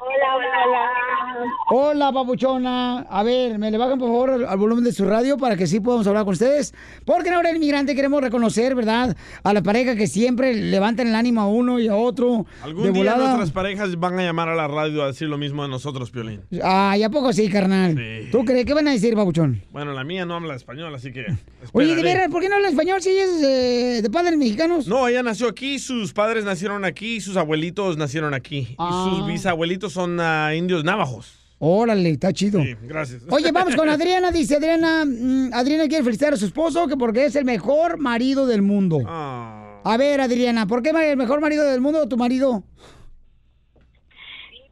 [0.02, 1.52] Hola, hola, hola.
[1.70, 3.00] Hola, papuchona.
[3.10, 5.66] A ver, me le bajan por favor al, al volumen de su radio para que
[5.68, 6.74] sí podamos hablar con ustedes.
[7.06, 9.16] Porque en Ahora el Inmigrante queremos reconocer, ¿verdad?
[9.44, 12.46] A la pareja que siempre levantan el ánimo a uno y a otro.
[12.64, 13.24] Algún de día volada.
[13.30, 16.42] nuestras parejas van a llamar a la radio a decir lo mismo de nosotros, Piolín.
[16.64, 17.96] Ay, ¿a poco sí, carnal?
[17.96, 18.30] Sí.
[18.32, 18.66] ¿Tú crees?
[18.66, 19.64] ¿Qué van a decir, papuchón?
[19.72, 21.22] Bueno, la mía no habla español, así que...
[21.74, 22.02] Oye, de esperaré.
[22.04, 24.88] veras, ¿por qué no habla español si es eh, de padres mexicanos?
[24.88, 28.76] No, ella nació aquí, sus padres nacieron aquí, sus abuelitos nacieron aquí.
[28.78, 29.08] Ah.
[29.08, 31.38] Y sus bisabuelitos son ah, indios navajos.
[31.64, 32.60] Órale, está chido.
[32.62, 33.24] Sí, gracias.
[33.30, 34.32] Oye, vamos con Adriana.
[34.32, 38.48] Dice Adriana, mm, Adriana quiere felicitar a su esposo que porque es el mejor marido
[38.48, 39.00] del mundo.
[39.06, 39.80] Ah.
[39.84, 42.64] A ver, Adriana, ¿por qué el mejor marido del mundo tu marido?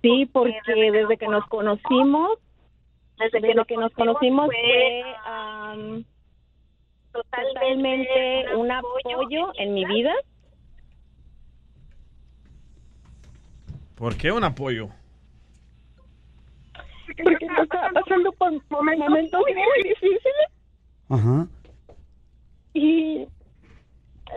[0.02, 2.40] Sí, porque desde que nos conocimos,
[3.20, 6.04] desde que nos conocimos fue am,
[7.12, 10.14] totalmente un apoyo en mi vida.
[14.00, 14.88] ¿Por qué un apoyo?
[17.22, 20.48] Porque yo estaba pasando por momentos muy difíciles
[21.10, 21.48] Ajá.
[22.74, 23.28] y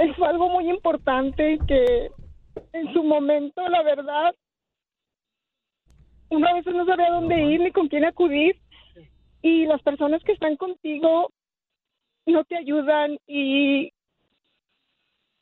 [0.00, 2.10] es algo muy importante que
[2.72, 4.34] en su momento, la verdad,
[6.30, 8.58] uno a veces no sabe a dónde ir ni con quién acudir
[9.42, 11.30] y las personas que están contigo
[12.26, 13.92] no te ayudan y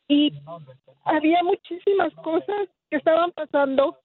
[0.08, 0.32] y
[1.04, 3.96] había muchísimas cosas que estaban pasando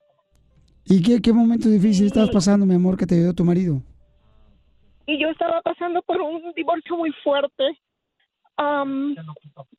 [0.86, 3.82] ¿Y qué, qué momento difícil estás pasando, mi amor, que te ayudó tu marido?
[5.08, 7.80] y yo estaba pasando por un divorcio muy fuerte.
[8.58, 9.16] Am,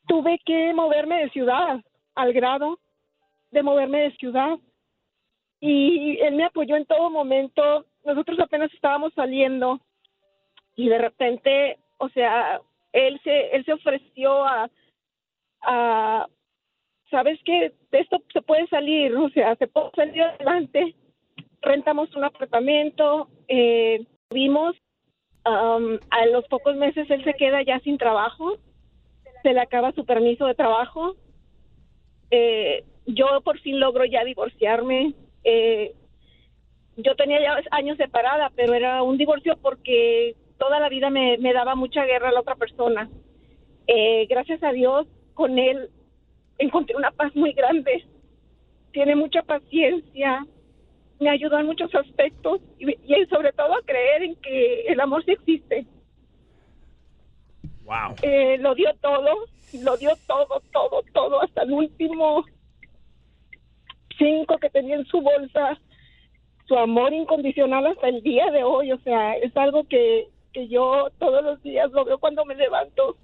[0.07, 1.81] tuve que moverme de ciudad
[2.15, 2.79] al grado
[3.51, 4.57] de moverme de ciudad
[5.59, 7.85] y él me apoyó en todo momento.
[8.05, 9.79] Nosotros apenas estábamos saliendo
[10.75, 14.69] y de repente, o sea, él se él se ofreció a
[15.61, 16.27] a
[17.09, 20.95] sabes que de esto se puede salir, o sea, se puede salir adelante.
[21.61, 24.75] Rentamos un apartamento, eh, vimos
[25.47, 28.57] Am, a los pocos meses él se queda ya sin trabajo,
[29.43, 31.15] se le acaba su permiso de trabajo.
[32.31, 35.13] Eh, yo por fin logro ya divorciarme.
[35.45, 35.93] Eh,
[36.97, 41.53] yo tenía ya años separada, pero era un divorcio porque toda la vida me, me
[41.53, 43.09] daba mucha guerra a la otra persona.
[43.87, 45.89] Eh, gracias a Dios, con él
[46.57, 48.05] encontré una paz muy grande.
[48.91, 50.45] Tiene mucha paciencia,
[51.19, 55.23] me ayudó en muchos aspectos y, y sobre todo a creer en que el amor
[55.25, 55.85] sí existe.
[57.83, 58.15] Wow.
[58.21, 59.45] Eh, lo dio todo,
[59.81, 62.43] lo dio todo, todo, todo, hasta el último
[64.17, 65.79] cinco que tenía en su bolsa.
[66.65, 71.07] Su amor incondicional hasta el día de hoy, o sea, es algo que, que yo
[71.17, 73.15] todos los días lo veo cuando me levanto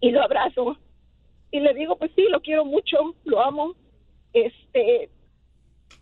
[0.00, 0.78] y lo abrazo.
[1.54, 3.76] Y le digo, pues sí, lo quiero mucho, lo amo.
[4.32, 5.08] Este,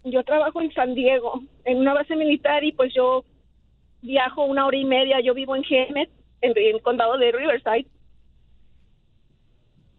[0.02, 3.22] yo trabajo en San Diego, en una base militar, y pues yo
[4.00, 5.20] viajo una hora y media.
[5.20, 6.08] Yo vivo en Hemet,
[6.40, 7.86] en, en el condado de Riverside.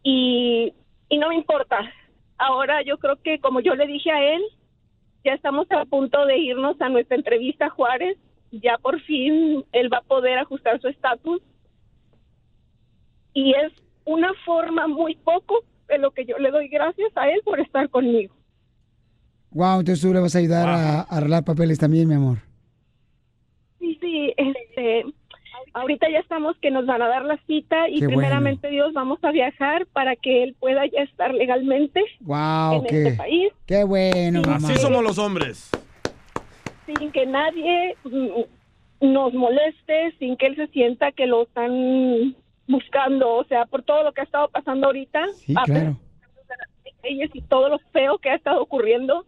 [0.01, 0.73] Y,
[1.09, 1.81] y no me importa.
[2.39, 4.41] Ahora yo creo que, como yo le dije a él,
[5.23, 8.17] ya estamos a punto de irnos a nuestra entrevista a Juárez.
[8.49, 11.43] Ya por fin él va a poder ajustar su estatus.
[13.35, 17.41] Y es una forma muy poco de lo que yo le doy gracias a él
[17.43, 18.33] por estar conmigo.
[19.51, 22.37] Wow, entonces tú le vas a ayudar a, a arreglar papeles también, mi amor.
[23.79, 25.03] Sí, sí, este,
[25.73, 28.19] ahorita ya estamos que nos van a dar la cita y Qué bueno.
[28.21, 33.03] primeramente Dios vamos a viajar para que él pueda ya estar legalmente Wow, en qué,
[33.03, 34.55] este país qué bueno, mamá.
[34.67, 35.69] Así somos los hombres.
[36.87, 42.35] sin que nadie mm, nos moleste, sin que él se sienta que lo están
[42.67, 45.97] buscando, o sea, por todo lo que ha estado pasando ahorita, Sí, a claro.
[45.97, 49.25] pesar de las leyes y todo lo feo que ha estado ocurriendo,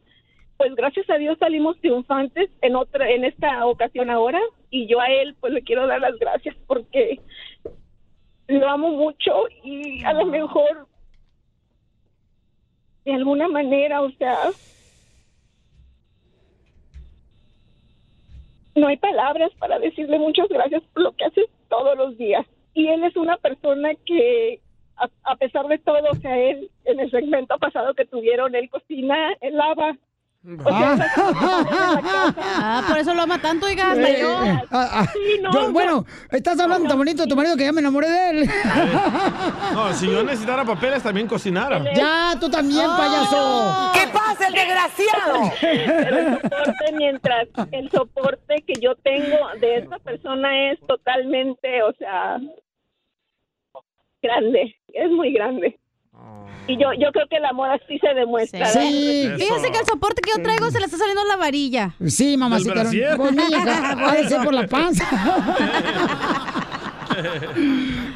[0.58, 5.08] pues gracias a Dios salimos triunfantes en otra, en esta ocasión ahora, y yo a
[5.08, 7.20] él pues le quiero dar las gracias porque
[8.48, 10.88] lo amo mucho y a lo mejor
[13.04, 14.38] de alguna manera, o sea,
[18.76, 22.46] no hay palabras para decirle muchas gracias por lo que hace todos los días.
[22.76, 24.60] Y él es una persona que,
[24.98, 28.70] a, a pesar de todo, o sea, él en el segmento pasado que tuvieron, él
[28.70, 29.96] cocina, él lava.
[30.48, 31.10] O sea,
[32.38, 34.46] Ah, por eso lo ama tanto, oiga, Eh, yo.
[34.46, 35.06] eh, ah, ah,
[35.42, 35.72] no, yo- no.
[35.72, 38.50] bueno, estás hablando tan bonito de tu marido que ya me enamoré de él.
[39.74, 41.82] No, si yo necesitara papeles, también cocinara.
[41.96, 43.92] ya, tú también, payaso.
[43.94, 45.52] ¿Qué pasa, el desgraciado?
[45.62, 52.38] el soporte, mientras el soporte que yo tengo de esta persona es totalmente, o sea,
[54.26, 55.80] grande, es muy grande.
[56.68, 58.66] Y yo, yo creo que el amor así se demuestra.
[58.66, 59.28] Sí.
[59.28, 59.38] ¿verdad?
[59.38, 61.94] Fíjese que el soporte que yo traigo se le está saliendo la varilla.
[62.08, 62.84] Sí, mamacita.
[63.18, 65.06] Pues ha de ser por la panza.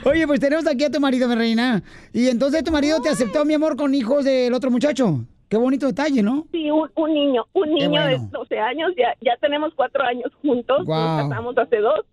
[0.04, 1.84] Oye, pues tenemos aquí a tu marido, mi reina.
[2.12, 5.26] Y entonces tu marido te aceptó, mi amor, con hijos del otro muchacho.
[5.48, 6.48] Qué bonito detalle, ¿no?
[6.52, 8.30] Sí, un, un niño, un niño de bueno.
[8.32, 12.06] 12 años, ya, ya tenemos cuatro años juntos, nos casamos hace dos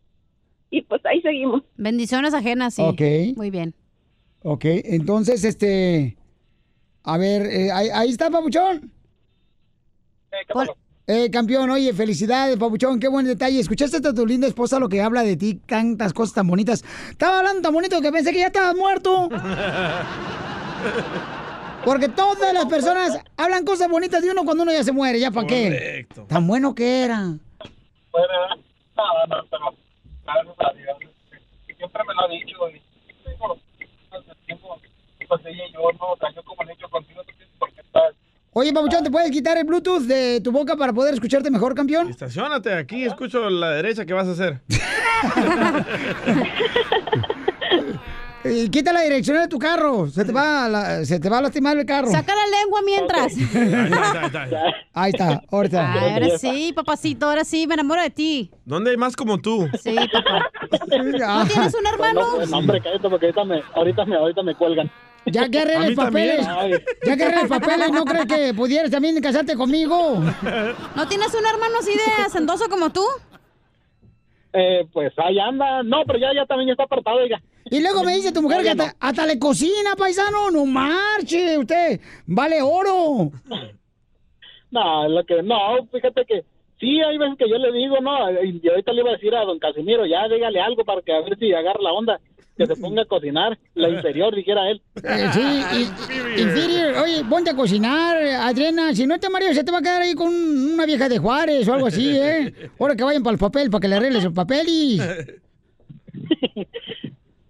[0.70, 1.62] y pues ahí seguimos.
[1.76, 2.82] Bendiciones ajenas, sí.
[2.82, 3.36] Ok.
[3.36, 3.74] Muy bien.
[4.48, 6.16] Ok, entonces, este...
[7.02, 8.92] A ver, eh, ahí, ahí está, Papuchón.
[11.08, 13.58] Eh, campeón, oye, felicidades, Papuchón, qué buen detalle.
[13.58, 15.54] ¿Escuchaste a tu linda esposa lo que habla de ti?
[15.66, 16.84] Tantas cosas tan bonitas.
[17.10, 19.28] Estaba hablando tan bonito que pensé que ya estabas muerto.
[21.84, 25.32] Porque todas las personas hablan cosas bonitas de uno cuando uno ya se muere, ¿ya
[25.32, 26.06] para qué?
[26.28, 27.20] Tan bueno que era.
[27.20, 27.40] No, no,
[29.50, 29.74] pero
[30.24, 30.98] gracias a Dios.
[31.66, 32.70] que Siempre me lo ha dicho.
[32.70, 32.85] Y
[35.26, 37.54] tiempo, ella y yo, no, o sea, yo como le he hecho contigo, tú tienes
[37.58, 38.02] por qué estar.
[38.52, 42.08] Oye, Papuchón, ¿te puedes quitar el Bluetooth de tu boca para poder escucharte mejor, campeón?
[42.08, 44.60] Estacionate aquí, escucho la derecha, ¿qué vas a hacer?
[48.48, 50.06] Eh, quita la dirección de tu carro.
[50.08, 52.08] Se te va a, la- se te va a lastimar el carro.
[52.12, 53.34] Saca la lengua mientras.
[54.94, 55.92] Ahí está, ahorita.
[55.92, 58.48] Ay, ahora sí, papacito, ahora sí, me enamoro de ti.
[58.64, 59.68] ¿Dónde hay más como tú?
[59.82, 60.48] Sí, papá.
[60.70, 62.20] ¿No tienes un hermano?
[62.38, 64.88] No, no, hombre, cállate porque ahorita me, ahorita me, ahorita me cuelgan.
[65.26, 66.46] Ya que A arregles mí papeles.
[67.04, 70.20] Ya que arregles papeles, ¿no crees que pudieras también casarte conmigo?
[70.94, 73.04] ¿No tienes un hermano así de hacendoso como tú?
[74.52, 75.82] Eh, pues ahí anda.
[75.82, 77.40] No, pero ya, ya también está apartado, oiga.
[77.68, 80.50] Y luego me dice tu mujer que hasta, hasta le cocina, paisano.
[80.50, 82.00] No marche, usted.
[82.26, 83.32] Vale oro.
[84.70, 86.44] No, lo que, no, fíjate que
[86.78, 89.34] sí, hay veces que yo le digo, no, y y ahorita le iba a decir
[89.34, 92.20] a don Casimiro, ya dígale algo para que a ver si agarra la onda,
[92.56, 94.80] que se ponga a cocinar, la inferior, dijera él.
[94.96, 96.94] Eh, sí, y- inferior.
[97.04, 98.94] Oye, ponte a cocinar, Adriana.
[98.94, 101.68] Si no te marido, se te va a quedar ahí con una vieja de Juárez
[101.68, 102.52] o algo así, ¿eh?
[102.78, 105.00] Ahora que vayan para el papel, para que le arregles el papel y...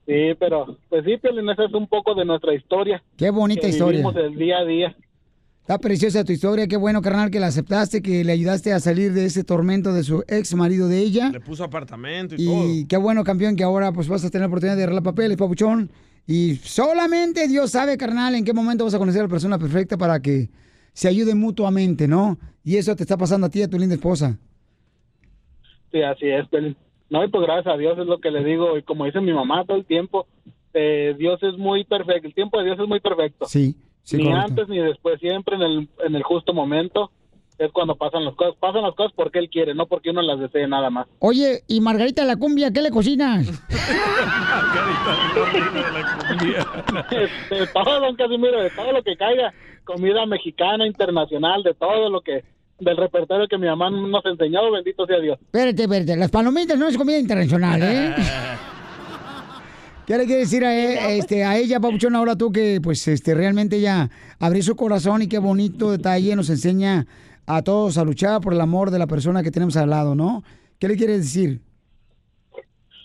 [0.07, 3.03] Sí, pero, pues sí, Piolín, esa es un poco de nuestra historia.
[3.17, 3.99] Qué bonita que historia.
[4.03, 4.97] Vivimos el día a día.
[5.67, 9.13] Está preciosa tu historia, qué bueno, carnal, que la aceptaste, que le ayudaste a salir
[9.13, 11.31] de ese tormento de su ex marido de ella.
[11.31, 12.73] Le puso apartamento y, todo.
[12.73, 15.37] Y qué bueno, campeón, que ahora pues vas a tener la oportunidad de arreglar papeles,
[15.37, 15.91] papuchón.
[16.25, 19.99] Y solamente Dios sabe, carnal, en qué momento vas a conocer a la persona perfecta
[19.99, 20.51] para que
[20.93, 22.39] se ayuden mutuamente, ¿no?
[22.63, 24.39] Y eso te está pasando a ti y a tu linda esposa.
[25.91, 26.47] Sí, así es.
[27.11, 29.33] No, y pues gracias a Dios es lo que le digo, y como dice mi
[29.33, 30.29] mamá todo el tiempo,
[30.75, 33.47] eh, Dios es muy perfecto, el tiempo de Dios es muy perfecto.
[33.47, 33.75] Sí,
[34.07, 34.49] sí, ni correcto.
[34.49, 37.11] antes ni después, siempre en el, en el justo momento
[37.59, 38.55] es cuando pasan las cosas.
[38.61, 41.07] Pasan las cosas porque Él quiere, no porque uno las desee nada más.
[41.19, 43.47] Oye, y Margarita de la cumbia, ¿qué le cocinas?
[47.51, 49.53] de todo, don Casimiro, de todo lo que caiga,
[49.85, 52.45] comida mexicana, internacional, de todo lo que,
[52.79, 55.39] del repertorio que mi mamá nos enseñó, bendito sea Dios.
[55.41, 58.15] Espérate, espérate, las palomitas no es comida internacional, ¿eh?
[60.07, 63.35] ¿Qué le quiere decir a, e- este, a ella, Papuchón, ahora tú que pues este,
[63.35, 67.07] realmente ella abrió su corazón y qué bonito detalle nos enseña
[67.45, 70.45] a todos a luchar por el amor de la persona que tenemos al lado, ¿no?
[70.79, 71.61] ¿Qué le quiere decir?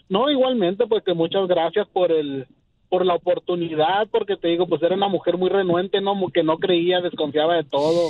[0.10, 2.46] No, igualmente, pues que muchas gracias por el
[2.88, 6.58] por la oportunidad, porque te digo, pues era una mujer muy renuente, no que no
[6.58, 8.10] creía, desconfiaba de todo.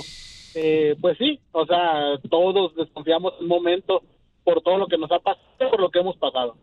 [0.54, 4.02] Eh, pues sí, o sea, todos desconfiamos un momento
[4.42, 6.56] por todo lo que nos ha pasado, por lo que hemos pasado.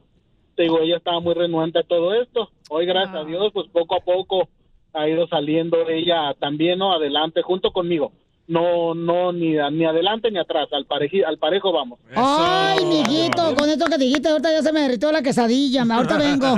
[0.60, 2.50] Te digo, ella estaba muy renuente a todo esto.
[2.70, 4.50] Hoy, gracias a Dios, pues poco a poco
[4.94, 6.92] ha ido saliendo ella también, ¿no?
[6.92, 8.12] Adelante, junto conmigo.
[8.46, 11.98] No, no, ni, ni adelante ni atrás, al, pareji- al parejo vamos.
[12.14, 15.84] Ay, mijito, con esto que dijiste, ahorita ya se me derritió la quesadilla.
[15.90, 16.56] Ahorita vengo.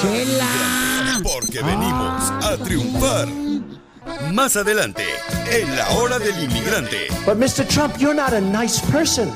[0.00, 0.46] Chela.
[1.22, 3.28] Porque venimos a triunfar.
[4.32, 5.04] Más adelante,
[5.52, 7.08] en la hora del inmigrante.
[7.26, 7.66] But Mr.
[7.68, 9.30] Trump, you're not a nice person.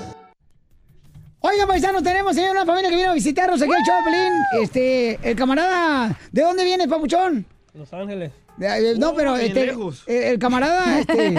[1.46, 4.62] Oiga, paisano, tenemos señor, una familia que vino a visitarnos aquí al Choplin.
[4.62, 7.44] Este, el camarada, ¿de dónde viene, papuchón?
[7.74, 8.32] Los Ángeles.
[8.56, 10.04] De- eh, no, pero este, lejos.
[10.06, 11.34] eh, el camarada este,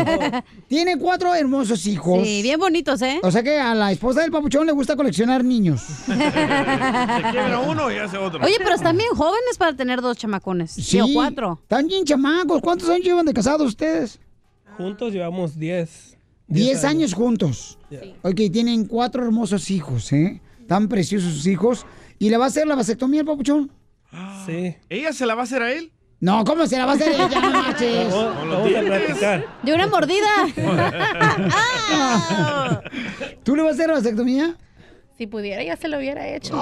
[0.68, 2.22] tiene cuatro hermosos hijos.
[2.24, 3.20] Sí, bien bonitos, ¿eh?
[3.24, 5.82] O sea que a la esposa del papuchón le gusta coleccionar niños.
[6.06, 8.44] Se quiebra uno y hace otro.
[8.46, 10.70] Oye, pero están bien jóvenes para tener dos chamacones.
[10.72, 11.58] Sí, o cuatro.
[11.64, 12.62] Están bien chamacos.
[12.62, 14.20] ¿Cuántos años llevan de casados ustedes?
[14.78, 16.15] Juntos llevamos 10.
[16.48, 17.80] Diez años juntos.
[18.22, 20.42] Ok, tienen cuatro hermosos hijos, ¿eh?
[20.68, 21.86] Tan preciosos sus hijos.
[22.20, 23.72] ¿Y le va a hacer la vasectomía al papuchón?
[24.46, 24.76] Sí.
[24.90, 25.92] ¿Ella se la va a hacer a él?
[26.20, 27.42] No, ¿cómo se la va a hacer ella?
[27.42, 28.14] No marches.
[29.64, 30.48] De una mordida.
[33.44, 34.56] ¿Tú le vas a hacer la vasectomía?
[35.18, 36.60] Si pudiera, ya se lo hubiera hecho.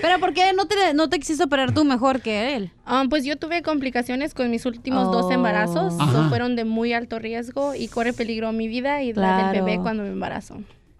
[0.00, 2.70] Pero ¿por qué no te, no te quisiste operar tú mejor que él?
[2.86, 5.32] Ah, pues yo tuve complicaciones con mis últimos dos Oh.
[5.32, 5.94] embarazos.
[5.96, 9.78] So, fueron de muy alto riesgo y corre peligro mi vida y la del bebé
[9.82, 10.58] cuando me embarazo.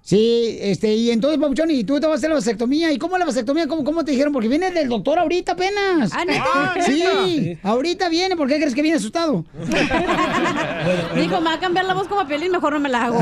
[0.08, 2.90] Sí, este, y entonces, papuchón, ¿y tú te vas a hacer la vasectomía?
[2.90, 3.66] ¿Y cómo la vasectomía?
[3.68, 4.32] ¿Cómo, cómo te dijeron?
[4.32, 6.12] Porque viene del doctor ahorita apenas.
[6.14, 6.82] Ah, ¿neta?
[6.86, 7.58] Sí, Sí.
[7.62, 8.34] ahorita viene.
[8.34, 9.44] ¿Por qué crees que viene asustado?
[11.14, 13.18] Dijo, me va a cambiar la voz como a Piolín, mejor no me la hago.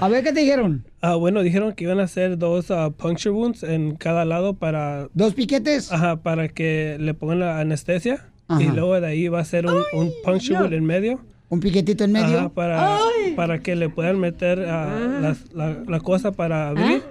[0.00, 0.84] A ver, ¿qué te dijeron?
[1.00, 5.08] Ah, bueno, dijeron que iban a hacer dos ah, puncture wounds en cada lado para...
[5.14, 5.90] ¿Dos piquetes?
[5.90, 8.28] Ajá, para que le pongan la anestesia.
[8.46, 8.62] Ajá.
[8.62, 11.20] Y luego de ahí va a ser un, un puncture wound en medio.
[11.50, 12.38] ¿Un piquetito en medio?
[12.38, 12.96] Ajá, para,
[13.36, 17.02] para que le puedan meter ah, las- la, la cosa para abrir.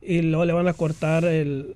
[0.00, 1.74] Y luego le van a cortar el,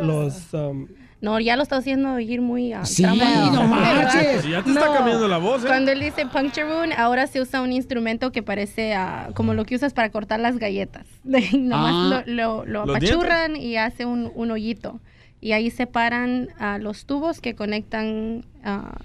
[0.00, 0.52] los...
[0.52, 0.88] um,
[1.20, 3.14] No, ya lo está haciendo oír muy ah, Sí, no
[3.68, 4.44] manches.
[4.48, 5.68] Ya te está cambiando la voz, ¿eh?
[5.68, 9.64] Cuando él dice puncture wound, ahora se usa un instrumento que parece ah, como lo
[9.64, 11.06] que usas para cortar las galletas.
[11.24, 12.24] Nomás Ah.
[12.26, 15.00] lo, lo, lo ¿Los apachurran y hace un, un hoyito.
[15.40, 18.96] Y ahí separan ah, los tubos que conectan ah,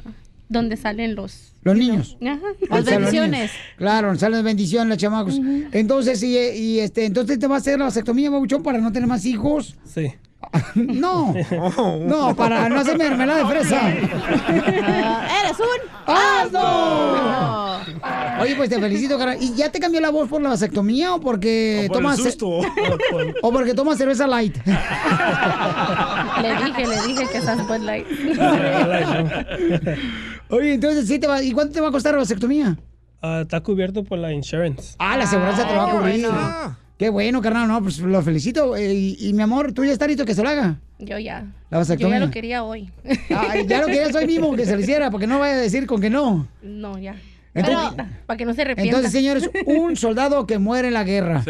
[0.49, 1.53] donde salen los...
[1.61, 2.17] Los niños.
[2.21, 2.39] Ajá.
[2.69, 3.51] Los niños.
[3.77, 5.39] Claro, salen bendiciones los chamacos.
[5.71, 9.07] Entonces, y, y, este, entonces te va a hacer la vasectomía, babuchón, para no tener
[9.07, 9.77] más hijos.
[9.85, 10.13] Sí.
[10.75, 11.33] No,
[12.05, 13.81] no, para no hacer mermelada de fresa.
[14.81, 15.65] Ah, ¡Eres un
[16.07, 17.79] asno!
[18.41, 19.35] Oye, pues te felicito, cara.
[19.35, 22.61] ¿Y ya te cambió la voz por la vasectomía o porque por el tomas susto.
[23.41, 24.57] o porque tomas cerveza light?
[26.41, 28.07] Le dije, le dije que esas Bud Light.
[30.49, 31.43] Oye, entonces sí te va.
[31.43, 32.77] ¿Y cuánto te va a costar la vasectomía?
[33.21, 34.95] ah, está cubierto por la insurance.
[34.99, 36.21] Ah, la aseguranza te lo va a cubrir.
[36.27, 36.77] bueno.
[36.99, 37.65] Qué bueno, carnal.
[37.69, 38.75] No, pues lo felicito.
[38.75, 40.75] Eh, y, y, mi amor, tú ya estás listo que se lo haga.
[40.99, 41.45] Yo ya.
[41.69, 42.19] La Yo vasectomía.
[42.19, 42.91] ya lo quería hoy.
[43.33, 45.87] Ay, ya lo querías hoy mismo que se lo hiciera, porque no vaya a decir
[45.87, 46.45] con que no.
[46.61, 47.15] No, ya.
[47.53, 48.97] Entonces- Pero, para que no se arrepienta.
[48.97, 51.41] Entonces, señores, un soldado que muere en la guerra.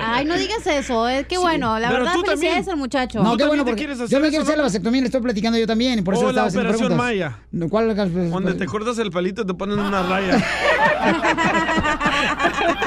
[0.00, 1.78] Ay, no digas eso, eh, qué bueno.
[1.78, 3.22] La Pero verdad, felicidades al muchacho.
[3.22, 5.98] No, qué bueno, porque yo me quiero hacer la vasectomía, le estoy platicando yo también,
[5.98, 7.38] y por eso O estaba la haciendo operación preguntas.
[7.50, 7.68] Maya.
[7.68, 8.30] ¿Cuál?
[8.30, 10.44] Donde te cortas el palito te ponen una raya.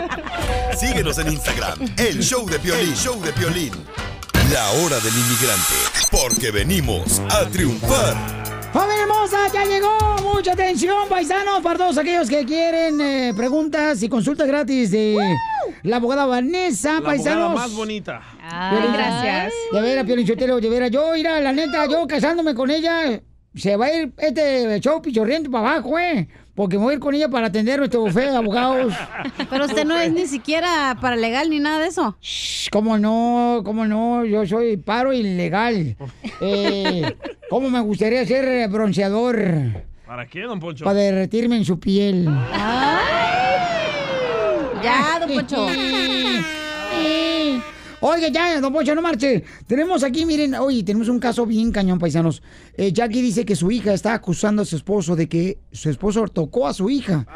[0.79, 3.71] Síguenos en Instagram, el show de Piolín, show de Piolín.
[4.53, 5.75] La hora del inmigrante,
[6.11, 8.15] porque venimos a triunfar.
[8.71, 9.47] ¡Familia hermosa!
[9.53, 9.97] ¡Ya llegó!
[10.23, 11.61] ¡Mucha atención, paisanos!
[11.61, 15.17] Para todos aquellos que quieren eh, preguntas y consultas gratis de
[15.83, 17.45] la abogada Vanessa, La paisanos.
[17.49, 18.21] abogada más bonita.
[18.93, 19.53] Gracias.
[19.73, 20.91] De veras, Piolín Sotelo, de veras.
[20.91, 23.21] Yo, mira, la neta, yo casándome con ella,
[23.55, 26.27] se va a ir este show pichorriente para abajo, ¿eh?
[26.59, 28.93] Porque me voy a ir con ella para atender nuestro bufete de abogados.
[29.49, 32.17] Pero usted no es ni siquiera para legal ni nada de eso.
[32.69, 33.61] ¿Cómo no?
[33.63, 34.25] ¿Cómo no?
[34.25, 35.95] Yo soy paro ilegal.
[36.41, 37.15] Eh,
[37.49, 40.85] ¿Cómo me gustaría ser bronceador ¿Para qué, don Poncho?
[40.85, 42.29] para derretirme en su piel?
[44.81, 45.67] Ya, don Poncho.
[48.01, 49.43] Oye, ya, don Poncho, no marche.
[49.67, 52.41] Tenemos aquí, miren, oye, tenemos un caso bien cañón, paisanos.
[52.77, 56.25] Eh, Jackie dice que su hija está acusando a su esposo de que su esposo
[56.27, 57.27] tocó a su hija.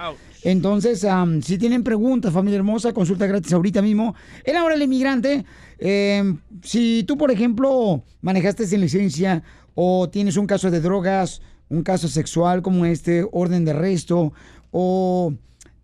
[0.42, 1.06] Entonces,
[1.42, 4.16] si tienen preguntas, familia hermosa, consulta gratis ahorita mismo.
[4.46, 5.46] En la hora del inmigrante,
[5.80, 6.34] eh,
[6.64, 9.44] si tú, por ejemplo, manejaste sin licencia
[9.76, 14.32] o tienes un caso de drogas, un caso sexual como este, orden de arresto,
[14.72, 15.34] o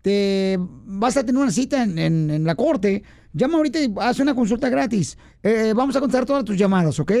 [0.02, 4.18] te vas a tener una cita en, en- en la corte, llama ahorita y haz
[4.20, 5.16] una consulta gratis.
[5.42, 7.12] Eh, vamos a contestar todas tus llamadas, ¿ok?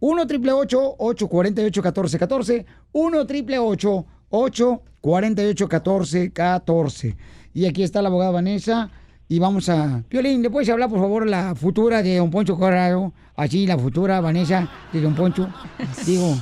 [0.00, 7.16] 1 888 848 1414 1 888 848 1414
[7.54, 8.90] Y aquí está la abogada Vanessa.
[9.26, 10.02] Y vamos a...
[10.08, 13.14] Piolín, ¿le puedes hablar, por favor, la futura de Don Poncho Corrado?
[13.36, 15.48] Así, la futura Vanessa de Don Poncho.
[16.06, 16.36] Digo,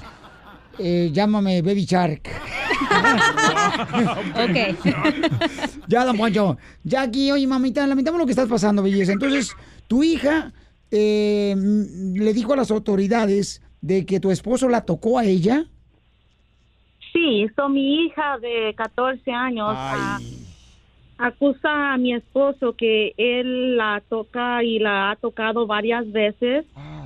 [0.78, 2.28] eh, llámame Baby Shark.
[4.34, 4.76] Ok.
[5.88, 6.56] ya, Don Poncho.
[6.84, 9.12] Jackie, oye, mamita, lamentamos lo que estás pasando, belleza.
[9.12, 9.54] Entonces,
[9.88, 10.52] tu hija
[10.90, 15.64] eh, le dijo a las autoridades de que tu esposo la tocó a ella.
[17.12, 20.18] Sí, so mi hija de 14 años ah,
[21.18, 26.64] acusa a mi esposo que él la toca y la ha tocado varias veces.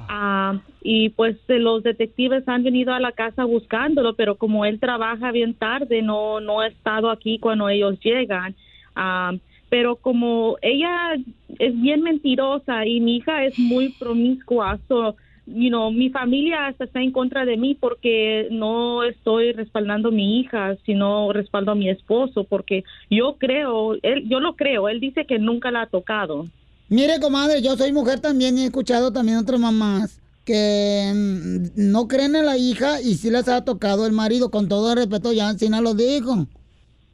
[0.08, 5.32] Ah, y pues los detectives han venido a la casa buscándolo, pero como él trabaja
[5.32, 8.54] bien tarde, no, no ha estado aquí cuando ellos llegan.
[8.94, 9.32] Ah,
[9.68, 11.14] pero como ella
[11.58, 17.00] es bien mentirosa y mi hija es muy promiscua, so, you mi familia hasta está
[17.00, 21.88] en contra de mí porque no estoy respaldando a mi hija, sino respaldo a mi
[21.88, 26.46] esposo, porque yo creo, él, yo lo creo, él dice que nunca la ha tocado.
[26.88, 32.06] Mire, comadre, yo soy mujer también y he escuchado también otras mamás que mm, no
[32.06, 34.50] creen en la hija y sí les ha tocado el marido.
[34.50, 36.46] Con todo el respeto, ya Encina lo dijo.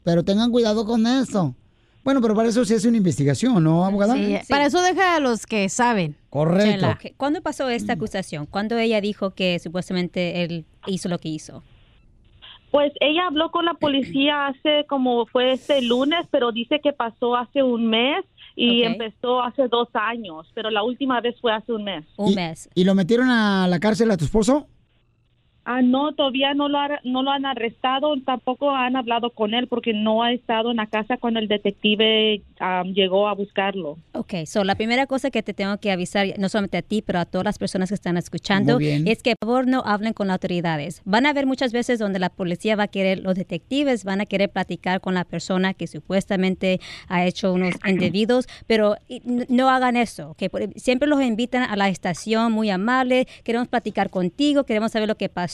[0.03, 1.55] Pero tengan cuidado con eso.
[2.03, 4.15] Bueno, pero para eso sí es una investigación, ¿no, abogada?
[4.15, 6.17] Sí, Para eso deja a los que saben.
[6.29, 6.87] Correcto.
[7.17, 8.45] ¿Cuándo pasó esta acusación?
[8.45, 11.63] ¿Cuándo ella dijo que supuestamente él hizo lo que hizo?
[12.71, 17.37] Pues ella habló con la policía hace como fue este lunes, pero dice que pasó
[17.37, 21.83] hace un mes y empezó hace dos años, pero la última vez fue hace un
[21.83, 22.05] mes.
[22.17, 22.69] Un mes.
[22.75, 24.67] ¿Y lo metieron a la cárcel a tu esposo?
[25.65, 29.67] Ah, no, todavía no lo, ha- no lo han arrestado, tampoco han hablado con él
[29.67, 32.41] porque no ha estado en la casa cuando el detective
[32.93, 33.97] llegó a buscarlo.
[34.13, 37.19] Ok, so la primera cosa que te tengo que avisar, no solamente a ti, pero
[37.19, 40.35] a todas las personas que están escuchando, es que por favor no hablen con las
[40.35, 41.01] autoridades.
[41.05, 44.25] Van a haber muchas veces donde la policía va a querer, los detectives van a
[44.25, 48.95] querer platicar con la persona que supuestamente ha hecho unos indebidos, pero
[49.49, 50.35] no hagan eso.
[50.37, 55.15] que Siempre los invitan a la estación muy amable, queremos platicar contigo, queremos saber lo
[55.15, 55.52] que pasó,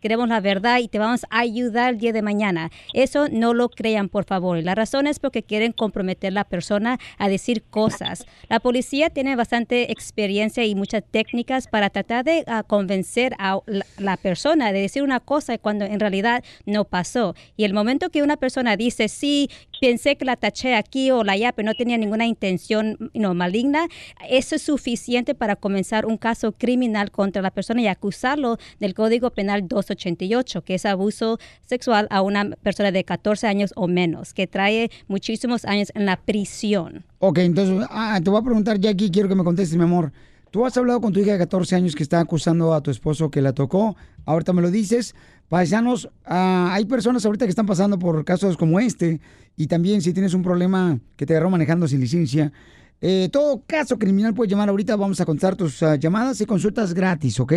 [0.00, 2.70] queremos la verdad y te vamos a ayudar el día de mañana.
[2.92, 4.62] Eso no lo crean, por favor.
[4.62, 8.26] La razón es porque quieren comprometer a la persona a decir cosas.
[8.48, 13.86] La policía tiene bastante experiencia y muchas técnicas para tratar de ah, convencer a la,
[13.98, 17.34] la persona de decir una cosa cuando en realidad no pasó.
[17.56, 19.50] Y el momento que una persona dice, sí,
[19.80, 23.34] pensé que la taché aquí o la allá, pero no tenía ninguna intención you know,
[23.34, 23.88] maligna,
[24.28, 29.30] eso es suficiente para comenzar un caso criminal contra la persona y acusarlo del Código
[29.30, 34.46] Penal 288, que es abuso sexual a una persona de 14 años o menos, que
[34.46, 37.04] trae muchísimos años en la prisión.
[37.18, 40.12] Ok, entonces ah, te voy a preguntar, Jackie, quiero que me contestes, mi amor.
[40.50, 43.30] Tú has hablado con tu hija de 14 años que está acusando a tu esposo
[43.30, 43.96] que la tocó.
[44.24, 45.14] Ahorita me lo dices.
[45.48, 49.20] Paisanos, ah, hay personas ahorita que están pasando por casos como este.
[49.56, 52.52] Y también si tienes un problema que te agarró manejando sin licencia.
[53.00, 54.96] eh, todo caso criminal puedes llamar ahorita.
[54.96, 57.52] Vamos a contestar tus ah, llamadas y consultas gratis, ¿ok?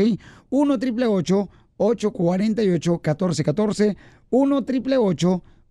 [0.50, 3.98] 1 triple 848 1414
[4.32, 4.98] 1 triple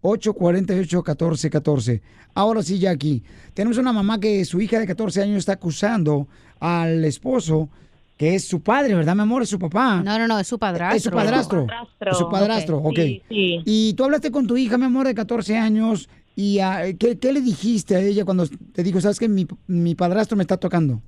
[0.03, 2.01] 848-1414.
[2.35, 3.23] Ahora sí, Jackie.
[3.55, 6.29] Tenemos una mamá que su hija de 14 años está acusando
[6.61, 7.69] al esposo,
[8.17, 9.43] que es su padre, ¿verdad, mi amor?
[9.43, 10.03] Es su papá.
[10.03, 10.97] No, no, no, es su padrastro.
[10.97, 11.67] Es su padrastro.
[12.01, 12.79] Es su padrastro.
[12.79, 12.87] Ok.
[12.87, 12.97] ok.
[12.97, 13.63] Sí, sí.
[13.65, 16.09] Y tú hablaste con tu hija, mi amor, de 14 años.
[16.37, 19.97] ¿Y ah, ¿qué, qué le dijiste a ella cuando te dijo, sabes que mi, mi
[19.97, 21.03] padrastro me está tocando?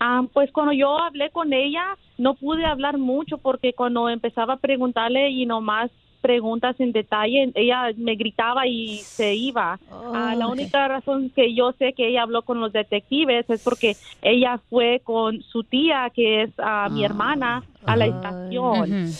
[0.00, 1.82] Ah, pues cuando yo hablé con ella,
[2.18, 5.90] no pude hablar mucho porque cuando empezaba a preguntarle y nomás
[6.24, 9.78] preguntas en detalle, ella me gritaba y se iba.
[9.90, 10.52] Ah, la ok.
[10.52, 15.02] única razón que yo sé que ella habló con los detectives es porque ella fue
[15.04, 19.12] con su tía, que es ah, mi hermana, a la estación.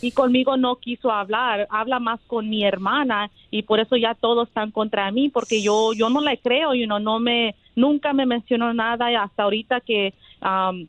[0.00, 4.48] Y conmigo no quiso hablar, habla más con mi hermana y por eso ya todos
[4.48, 8.26] están contra mí porque yo yo no le creo, you know, no me nunca me
[8.26, 10.12] mencionó nada hasta ahorita que
[10.42, 10.88] um,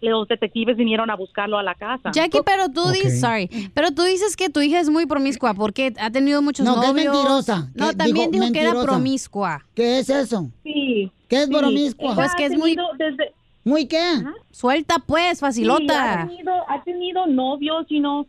[0.00, 2.10] los detectives vinieron a buscarlo a la casa.
[2.12, 5.92] Jackie, pero tú dices, sorry, pero tú dices que tu hija es muy promiscua porque
[5.98, 7.12] ha tenido muchos No, que es novios.
[7.14, 7.70] mentirosa.
[7.74, 9.64] No, Que también dijo dijo que era promiscua.
[9.74, 10.50] ¿Qué es eso?
[10.62, 11.10] Sí.
[11.28, 11.52] ¿Qué es sí.
[11.54, 12.12] promiscua?
[12.12, 13.32] Ella ha tenido desde-
[13.64, 13.98] ¿Muy qué?
[14.50, 16.22] Suelta pues, Sí, facilota.
[16.22, 18.26] ha, tenido, ha tenido novios, y no,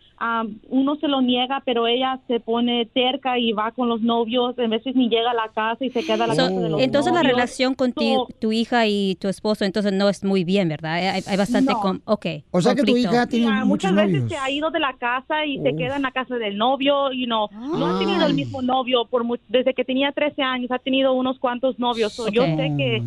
[0.70, 4.68] uno se lo niega, pero ella se pone terca y va con los novios, a
[4.68, 6.82] veces ni llega a la casa y se queda a la So, casa de los
[6.82, 10.44] entonces la relación con ti- So, tu hija y tu esposo entonces no es muy
[10.44, 10.96] bien, ¿verdad?
[10.96, 11.72] Hay, hay bastante...
[11.74, 11.80] No.
[11.80, 12.26] com- ok.
[12.52, 15.46] O sea que tu hija tiene muchos muchas veces se ha ido de la casa
[15.46, 18.62] y se queda en la casa del novio, y no, no ha tenido el mismo
[18.62, 22.12] novio por mu- desde que tenía 13 años, ha tenido unos cuantos novios.
[22.14, 23.02] So, Yo sé que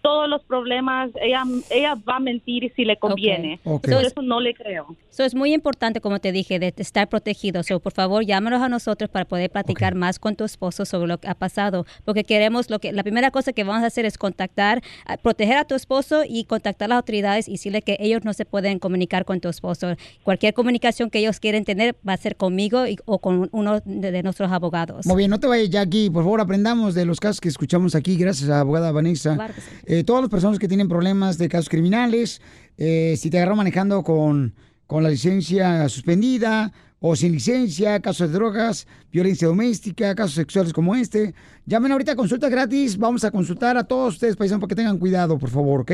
[0.00, 3.60] todos los problemas, ella, ella va a mentir si le conviene.
[3.64, 3.88] Ok.
[3.90, 4.94] Por eso no le creo.
[5.10, 7.62] So, es muy importante, como te dije, de estar protegido.
[7.64, 11.18] So, por favor, llámanos a nosotros para poder platicar más con tu esposo sobre lo
[11.18, 11.84] que ha pasado.
[12.04, 14.82] Porque queremos, lo que la primera cosa que vamos a hacer es contactar,
[15.22, 18.44] proteger a tu esposo y contactar a las autoridades y decirle que ellos no se
[18.44, 19.94] pueden comunicar con tu esposo.
[20.22, 24.12] Cualquier comunicación que ellos quieren tener va a ser conmigo y- o con uno de,
[24.12, 25.06] de nuestros abogados.
[25.06, 26.10] Muy bien, no te vayas, Jackie.
[26.10, 29.34] Por favor, aprendamos de los casos que escuchamos aquí, gracias a la abogada Vanessa.
[29.34, 29.68] Claro que sí.
[29.90, 32.42] Eh, todas las personas que tienen problemas de casos criminales,
[32.76, 34.54] eh, si te agarró manejando con,
[34.86, 40.94] con la licencia suspendida o sin licencia, casos de drogas, violencia doméstica, casos sexuales como
[40.94, 41.34] este,
[41.64, 42.98] llamen ahorita a consulta gratis.
[42.98, 45.92] Vamos a consultar a todos ustedes, paisanos, para que tengan cuidado, por favor, ¿ok?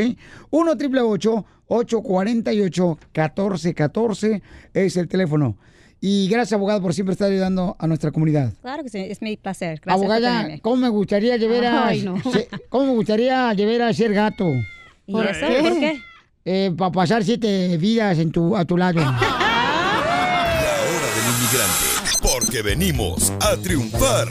[0.51, 4.43] 1 triple 848 1414
[4.73, 5.57] es el teléfono.
[6.07, 8.53] Y gracias, abogado, por siempre estar ayudando a nuestra comunidad.
[8.61, 9.81] Claro que sí, es mi placer.
[9.83, 10.59] Gracias Abogada.
[10.61, 12.21] ¿cómo me gustaría llevar a, Ay, no.
[12.31, 14.47] se- cómo me gustaría llevar a ser gato?
[15.07, 15.47] ¿Y ¿Por eso?
[15.49, 15.61] qué?
[15.63, 16.75] ¿Por qué?
[16.77, 19.01] para pasar siete vidas en tu, a tu lado.
[19.01, 19.07] La
[20.91, 24.29] hora del inmigrante, porque venimos a triunfar.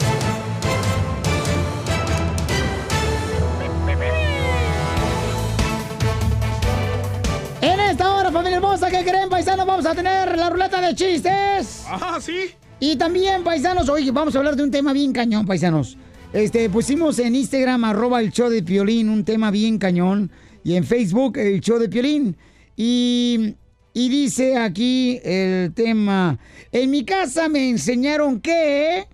[8.43, 9.65] Familia hermosa, ¿qué creen, paisanos?
[9.65, 11.85] Vamos a tener la ruleta de chistes.
[11.87, 12.49] Ajá, sí.
[12.77, 15.97] Y también, paisanos, oye, vamos a hablar de un tema bien cañón, paisanos.
[16.33, 20.29] Este, pusimos en Instagram, arroba el show de Piolín, un tema bien cañón.
[20.61, 22.35] Y en Facebook, el show de Piolín.
[22.75, 23.55] Y,
[23.93, 26.37] y dice aquí el tema,
[26.73, 29.07] en mi casa me enseñaron que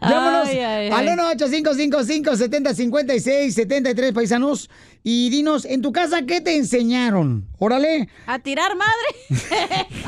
[0.00, 1.16] Llámanos Ay, ay, al ay.
[1.36, 4.70] 1-855-570-5673, paisanos.
[5.02, 7.46] Y dinos, en tu casa, ¿qué te enseñaron?
[7.58, 8.08] Órale.
[8.26, 8.94] A tirar madre.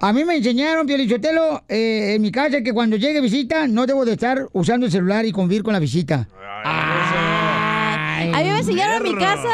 [0.00, 4.04] A mí me enseñaron, Piolichotelo, eh, en mi casa, que cuando llegue visita, no debo
[4.04, 6.28] de estar usando el celular y convivir con la visita.
[6.64, 9.48] A mí me enseñaron en mi casa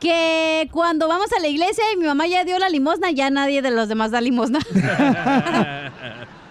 [0.00, 3.62] que cuando vamos a la iglesia y mi mamá ya dio la limosna, ya nadie
[3.62, 4.58] de los demás da limosna.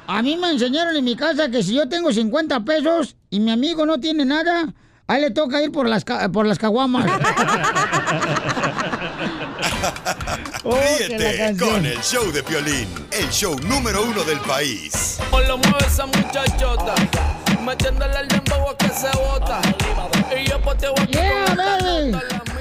[0.09, 3.51] A mí me enseñaron en mi casa que si yo tengo 50 pesos y mi
[3.51, 4.73] amigo no tiene nada,
[5.05, 7.05] a él le toca ir por las, ca- por las caguamas.
[10.63, 11.69] Ríete canción.
[11.69, 15.19] con el show de Piolín, el show número uno del país.
[15.47, 16.95] Lo mueve esa muchachota,
[17.65, 19.61] metiéndole al dembow a que se bota.
[20.37, 21.57] Y yo poteo aquí Yeah, con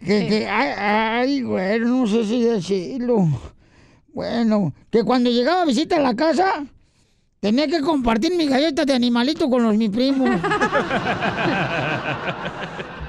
[0.00, 3.26] que, ay, güey, no sé si decirlo.
[4.14, 6.64] Bueno, que cuando llegaba a visita a la casa,
[7.40, 10.30] tenía que compartir mi galleta de animalito con los mis primos.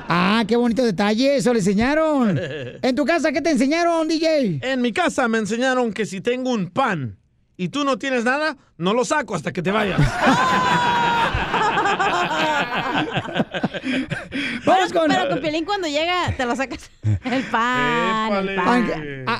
[0.08, 2.40] ah, qué bonito detalle, eso le enseñaron.
[2.82, 4.60] En tu casa, ¿qué te enseñaron, DJ?
[4.62, 7.18] En mi casa me enseñaron que si tengo un pan
[7.56, 10.00] y tú no tienes nada, no lo saco hasta que te vayas.
[14.66, 15.08] Vamos con...
[15.10, 16.90] Pero con Piolín cuando llega, te lo sacas.
[17.24, 18.92] El pan, el pan.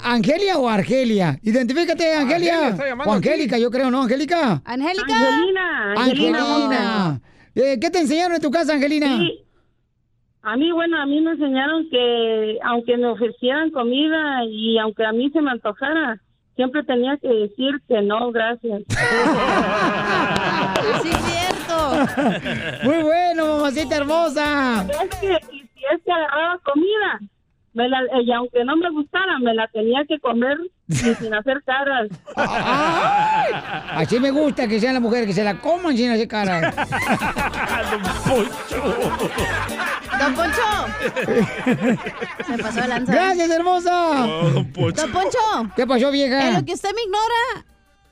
[0.03, 1.39] ¿Angelia o Argelia?
[1.41, 2.68] Identifícate, Angelia.
[2.68, 4.61] Angelia o Angélica, yo creo, ¿no, Angélica?
[4.65, 5.15] Angélica.
[5.15, 7.22] Angelina, Angelina Angelina.
[7.56, 9.18] Eh, ¿Qué te enseñaron en tu casa, Angelina?
[9.18, 9.47] Sí.
[10.48, 15.11] A mí, bueno, a mí me enseñaron que aunque me ofrecieran comida y aunque a
[15.11, 16.22] mí se me antojara,
[16.56, 18.84] siempre tenía que decir que no, gracias.
[21.02, 22.86] Sí, cierto.
[22.86, 24.86] Muy bueno, mamacita hermosa.
[25.03, 27.19] Es que, y si es que agarraba comida,
[27.74, 30.57] me la, y aunque no me gustara, me la tenía que comer
[30.89, 32.07] y sin hacer caras.
[32.35, 33.53] Ay,
[34.03, 36.72] así me gusta que sean las mujeres, que se la coman sin hacer cara.
[40.19, 40.61] Don Poncho.
[42.47, 43.14] Se pasó de lanza.
[43.14, 43.91] Gracias, hermosa.
[44.53, 45.01] don Poncho.
[45.01, 45.38] Don Poncho.
[45.76, 46.47] ¿Qué pasó, vieja?
[46.47, 47.65] En lo que usted me ignora,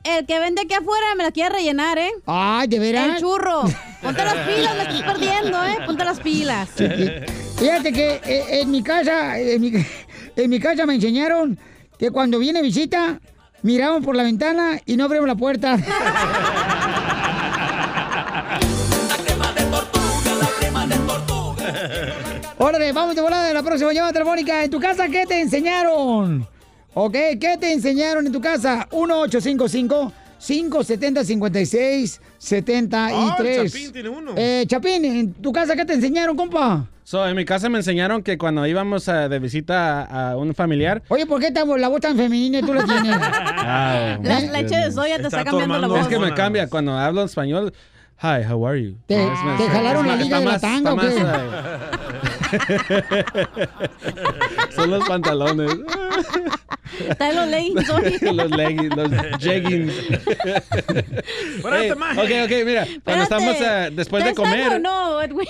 [0.03, 2.11] el que vende aquí afuera me la quiere rellenar, ¿eh?
[2.25, 3.15] Ay, ¿de veras?
[3.15, 3.63] El churro.
[4.01, 5.77] Ponte las pilas, me estás perdiendo, ¿eh?
[5.85, 6.69] Ponte las pilas.
[7.57, 9.71] Fíjate que eh, en mi casa, en mi,
[10.35, 11.57] en mi casa me enseñaron
[11.97, 13.19] que cuando viene visita,
[13.61, 15.77] miramos por la ventana y no abrimos la puerta.
[22.57, 24.63] Órale, vamos de volada a la próxima llamada telefónica.
[24.63, 26.47] ¿En tu casa qué te enseñaron?
[26.93, 27.13] ¿Ok?
[27.39, 28.87] ¿Qué te enseñaron en tu casa?
[28.91, 34.31] 1855 570 56 73 Ah, el Chapín tiene uno.
[34.35, 36.87] Eh, Chapín, ¿en tu casa qué te enseñaron, compa?
[37.07, 40.55] So, en mi casa me enseñaron que cuando íbamos a- de visita a, a un
[40.55, 41.03] familiar.
[41.09, 43.15] Oye, ¿por qué ta- la voz tan femenina y tú la tienes?
[43.67, 46.07] Ah, La leche de soya te está cambiando la Es voz.
[46.07, 47.73] que me cambia cuando hablo en español.
[48.23, 48.95] Hi, how are you?
[49.05, 51.23] ¿Te- Es más- te jalaron es la liga está de la tanga o está qué?
[52.57, 52.69] más,
[54.75, 55.71] Son los pantalones.
[57.09, 58.17] Está en los leggings hoy.
[58.33, 59.93] los leggings, los jeggings.
[61.97, 62.21] Maje.
[62.21, 62.85] ok, ok, mira.
[63.03, 63.23] Cuando Espérate.
[63.23, 65.47] estamos eh, después de ¿Está comer, o no, Edwin?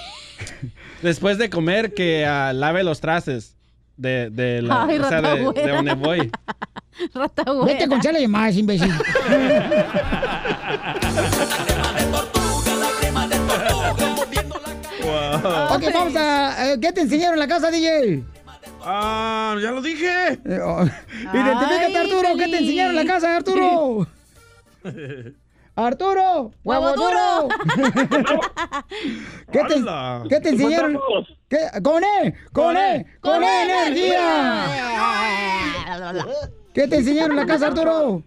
[1.05, 3.55] Después de comer, que ah, lave los trastes
[3.95, 6.31] de, de, la, Ay, o sea, rata de, de donde voy.
[7.65, 8.91] Vete con chale más, imbécil.
[15.05, 15.75] Wow.
[15.75, 16.73] ok, vamos a...
[16.73, 18.23] eh, ¿Qué te enseñaron en la casa, DJ?
[18.81, 20.33] Ah, ya lo dije.
[20.45, 20.83] Eh, oh,
[21.33, 22.29] Identifícate, Arturo.
[22.37, 24.07] ¿Qué te enseñaron en la casa, Arturo?
[25.75, 27.49] Arturo, huevo Huevo duro.
[29.51, 30.23] ¿Qué te, ¡Hala!
[30.29, 30.97] ¿Qué te enseñaron?
[31.49, 31.57] ¿Qué?
[31.83, 32.33] ¡Con E!
[32.53, 33.05] ¡Con E!
[33.19, 34.67] ¡Con E energía!
[36.73, 38.23] ¿Qué te enseñaron en la casa, Arturo?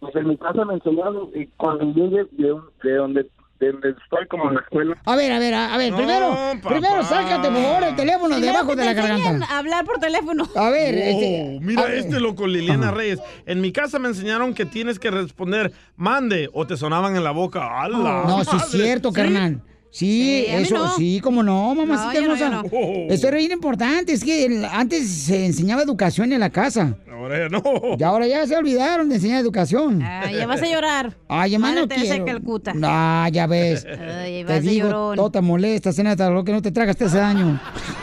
[0.00, 3.30] Pues en mi casa me enseñaron y cuando llegue de, de donde
[3.60, 4.96] estoy como en la escuela.
[5.04, 6.36] A ver, a ver, a ver, primero,
[6.66, 9.46] primero sácate por favor el teléfono Primero debajo de la garganta.
[9.46, 10.48] a hablar por teléfono.
[10.54, 11.94] A ver, Wow, este, mira a ver.
[11.98, 13.20] este loco, Liliana Reyes.
[13.46, 17.32] En mi casa me enseñaron que tienes que responder mande o te sonaban en la
[17.32, 17.82] boca.
[17.82, 17.98] ¡Hala!
[18.26, 18.78] No, sí es madre!
[18.84, 19.14] cierto, ¿Sí?
[19.16, 19.60] carnal.
[19.90, 20.96] Sí, eso, no.
[20.96, 22.50] sí, como no, mamacita No, hermosa.
[22.50, 22.62] no.
[23.08, 26.96] Esto era bien importante, es que el- antes se enseñaba educación en la casa.
[27.10, 27.62] Ahora ya no.
[27.98, 30.02] Y ahora ya se olvidaron de enseñar educación.
[30.02, 31.16] Ay, ya vas a llorar.
[31.28, 32.24] Ay, Madre no quiero.
[32.24, 32.72] Calcuta.
[32.84, 33.84] Ah, ya ves.
[33.86, 35.16] Ay, te vas de digo, llorón.
[35.16, 37.60] todo te molesta, cena, lo que no te tragas te hace daño.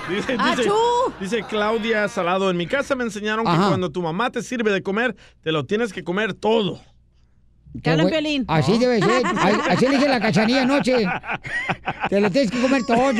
[0.09, 0.73] Dice, dice- ¡Achú!
[1.21, 4.81] dice Claudia Salado, en mi casa me enseñaron que cuando tu mamá te sirve de
[4.83, 6.79] comer, te lo tienes que comer todo.
[7.81, 8.11] Te voy-
[8.47, 9.23] Así debe ser.
[9.69, 11.05] Así le dije la cachanilla anoche.
[12.09, 13.11] Te lo tienes que comer todo.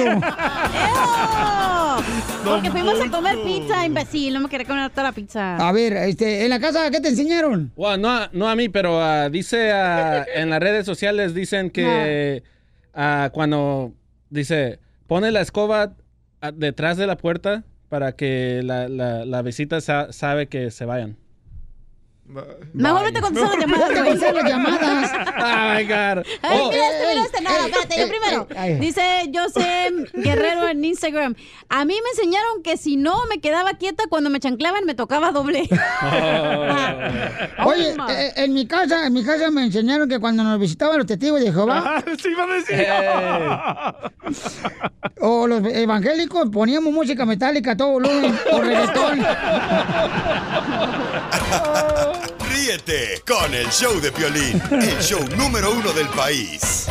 [2.44, 4.34] Porque fuimos a comer pizza, imbécil.
[4.34, 5.56] No me quería comer toda la pizza.
[5.58, 7.72] A ver, este, en la casa, ¿qué te enseñaron?
[7.76, 11.70] Well, no, a- no a mí, pero ah, dice ah, en las redes sociales dicen
[11.70, 12.44] que
[12.94, 13.94] ah, cuando
[14.30, 15.94] dice pone la escoba
[16.54, 21.18] detrás de la puerta para que la, la, la visita sa- sabe que se vayan.
[22.74, 23.90] Mejor vete a contestar las llamadas.
[24.04, 25.12] Vete las llamadas.
[25.38, 26.26] Oh my God.
[26.42, 26.72] Ay, Oh.
[26.72, 27.40] mira este, mira este.
[27.42, 28.48] No, Ey, espérate, yo primero.
[28.80, 29.04] Dice
[29.34, 31.36] José Guerrero en Instagram.
[31.70, 35.32] A mí me enseñaron que si no me quedaba quieta cuando me chanclaban, me tocaba
[35.32, 35.62] doble.
[37.66, 41.06] Oye, eh, en mi casa, en mi casa me enseñaron que cuando nos visitaban los
[41.06, 42.88] testigos de Jehová sí, iba a decir.
[45.22, 49.24] o los evangélicos poníamos música metálica a todo volumen o reggaetón.
[52.56, 56.88] Ríete con el show de Piolín, el show número uno del país.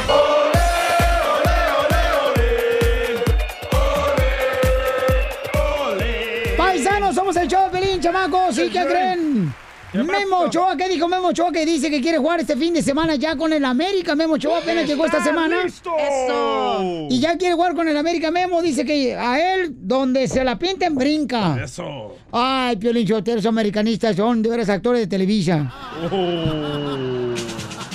[6.58, 8.58] Paisanos, somos el show de Pelín, chamacos.
[8.58, 9.54] ¿Y qué creen?
[9.94, 11.52] Memo Ochoa, ¿qué dijo Memo Ochoa?
[11.52, 14.14] Que dice que quiere jugar este fin de semana ya con el América.
[14.16, 15.56] Memo Ochoa apenas llegó esta semana.
[15.64, 17.06] Eso.
[17.08, 18.30] Y ya quiere jugar con el América.
[18.32, 21.56] Memo dice que a él, donde se la pinten, brinca.
[21.62, 22.16] Eso.
[22.32, 25.72] Ay, Piolín Chotero, americanistas son de veras actores de Televisa.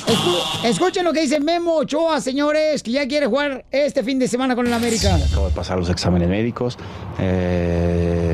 [0.07, 4.27] Escu- escuchen lo que dice Memo Ochoa, señores, que ya quiere jugar este fin de
[4.27, 5.15] semana con el América.
[5.15, 6.77] Acabo de pasar los exámenes médicos.
[7.19, 8.28] eh,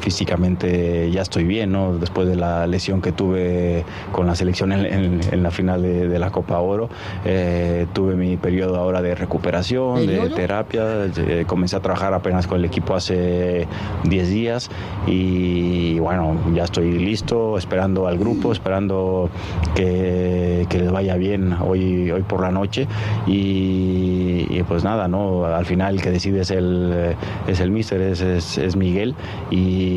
[0.00, 1.96] físicamente ya estoy bien, ¿no?
[1.98, 6.08] Después de la lesión que tuve con la selección en, en- en la final de,
[6.08, 6.88] de la Copa Oro,
[7.24, 10.82] eh, tuve mi periodo ahora de recuperación, de terapia.
[11.16, 13.66] eh, comencé a trabajar apenas con el equipo hace
[14.04, 14.70] 10 días
[15.06, 19.28] y bueno, ya estoy listo, esperando al grupo, esperando
[19.74, 22.86] que, que les vaya bien hoy, hoy por la noche
[23.26, 25.44] y, y pues nada, ¿no?
[25.44, 27.14] Al final el que decide es el,
[27.46, 29.14] es el míster, es, es, es Miguel
[29.50, 29.89] y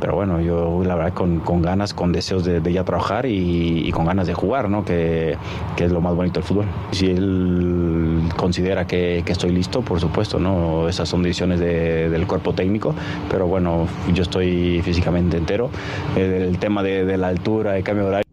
[0.00, 3.86] pero bueno, yo la verdad con, con ganas, con deseos de, de ya trabajar y,
[3.86, 4.84] y con ganas de jugar, ¿no?
[4.84, 5.36] Que,
[5.76, 6.66] que es lo más bonito del fútbol.
[6.92, 10.88] Si él considera que, que estoy listo, por supuesto, ¿no?
[10.88, 12.94] Esas son decisiones de- del cuerpo técnico,
[13.30, 15.70] pero bueno, yo estoy físicamente entero.
[16.16, 18.31] El, el tema de, de la altura, el cambio de horario.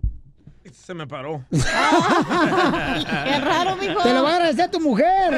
[0.90, 1.46] Se me paró.
[1.52, 1.60] Qué
[3.42, 4.02] raro, mijo.
[4.02, 5.36] Te lo va a agradecer tu mujer.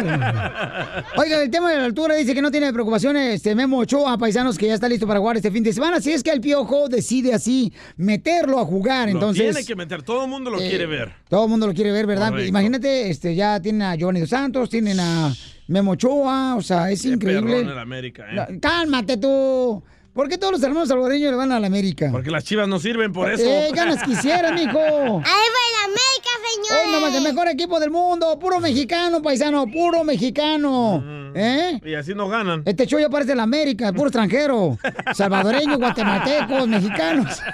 [1.17, 3.35] Oiga, el tema de la altura dice que no tiene preocupaciones.
[3.35, 5.99] Este Memo Ochoa, paisanos, que ya está listo para jugar este fin de semana.
[5.99, 9.43] Si es que el piojo decide así meterlo a jugar, Lo entonces.
[9.53, 11.11] tiene que meter, todo el mundo lo Eh, quiere ver.
[11.27, 12.29] Todo el mundo lo quiere ver, ¿verdad?
[12.29, 12.47] Correcto.
[12.47, 15.33] Imagínate, este, ya tienen a Giovanni Dos Santos, tienen a
[15.67, 17.55] Memo Ochoa, o sea, es increíble.
[17.57, 18.57] Perrón en América, ¿eh?
[18.61, 19.83] Cálmate tú.
[20.13, 22.09] ¿Por qué todos los hermanos salvadoreños le van a la América?
[22.11, 23.45] Porque las chivas no sirven por eso.
[23.45, 24.77] Eh, ganas quisieras, mijo.
[24.77, 26.85] Ahí va el América, señor.
[26.85, 31.01] Hoy nomás el mejor equipo del mundo, puro mexicano, paisano, puro mexicano.
[31.33, 31.79] ¿Eh?
[31.85, 32.61] Y así no ganan.
[32.65, 34.77] Este show ya parece la América, puro extranjero.
[35.15, 37.39] Salvadoreños, guatemaltecos, mexicanos.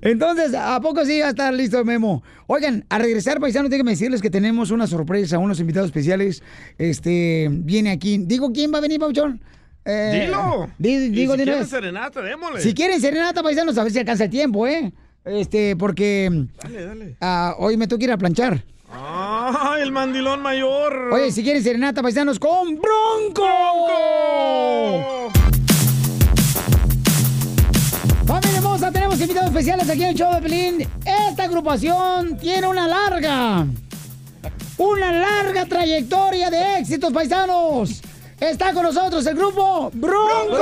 [0.00, 2.22] Entonces, ¿a poco sí va a estar listo Memo?
[2.46, 6.40] Oigan, a regresar, paisano, déjenme decirles que tenemos una sorpresa, unos invitados especiales.
[6.78, 8.18] Este, viene aquí.
[8.18, 9.40] Digo, ¿quién va a venir, Pauchón?
[9.86, 10.70] Eh, Dilo.
[10.78, 11.68] di- digo, si quieren vez.
[11.68, 12.60] serenata, démosle.
[12.60, 14.92] Si quieren serenata, paisanos, a ver si alcanza el tiempo, ¿eh?
[15.24, 16.30] Este, porque
[16.62, 17.16] Dale, dale.
[17.20, 18.64] ah, hoy me tengo que ir a planchar.
[18.90, 21.10] ¡Ah, el mandilón mayor!
[21.12, 23.44] Oye, si quieren serenata, paisanos, con Bronco.
[28.26, 30.88] Familia hermosa, tenemos invitados especiales aquí en el show de Pelín.
[31.28, 33.66] Esta agrupación tiene una larga,
[34.78, 38.00] una larga trayectoria de éxitos, paisanos.
[38.40, 40.56] Está con nosotros el grupo Bronco.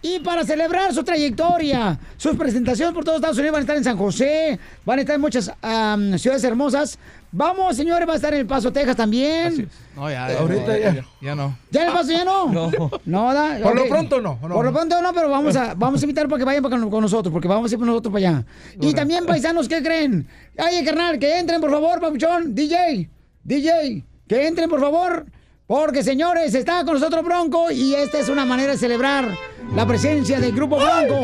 [0.00, 3.84] Y para celebrar su trayectoria, sus presentaciones por todos Estados Unidos van a estar en
[3.84, 6.98] San José, van a estar en muchas am, ciudades hermosas.
[7.32, 9.68] Vamos, señores, va a estar en El Paso, Texas también.
[9.96, 11.04] No, ya, Eh, ahorita no, ya, ya.
[11.20, 11.58] ya no.
[11.70, 12.46] ¿Ya en El Paso ya no?
[12.46, 12.70] No.
[13.04, 14.54] No, da- Por lo pronto no, no.
[14.54, 17.02] Por lo pronto no, pero vamos a, vamos a invitar para que vayan con, con
[17.02, 18.44] nosotros, porque vamos a ir nosotros para allá.
[18.80, 20.26] Y también, paisanos, ¿qué creen?
[20.58, 22.54] Oye, carnal, que entren, por favor, papuchón.
[22.54, 23.10] DJ,
[23.42, 25.26] DJ, que entren, por favor.
[25.66, 29.28] Porque, señores, está con nosotros Bronco y esta es una manera de celebrar
[29.74, 31.20] la presencia del Grupo Bronco.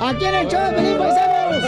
[0.00, 1.64] Aquí en el show de Pelín, paisanos.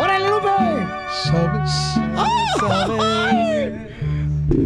[0.00, 0.86] ¡Órale, Lupe!
[1.24, 1.72] Sabes,
[2.58, 3.72] sabes.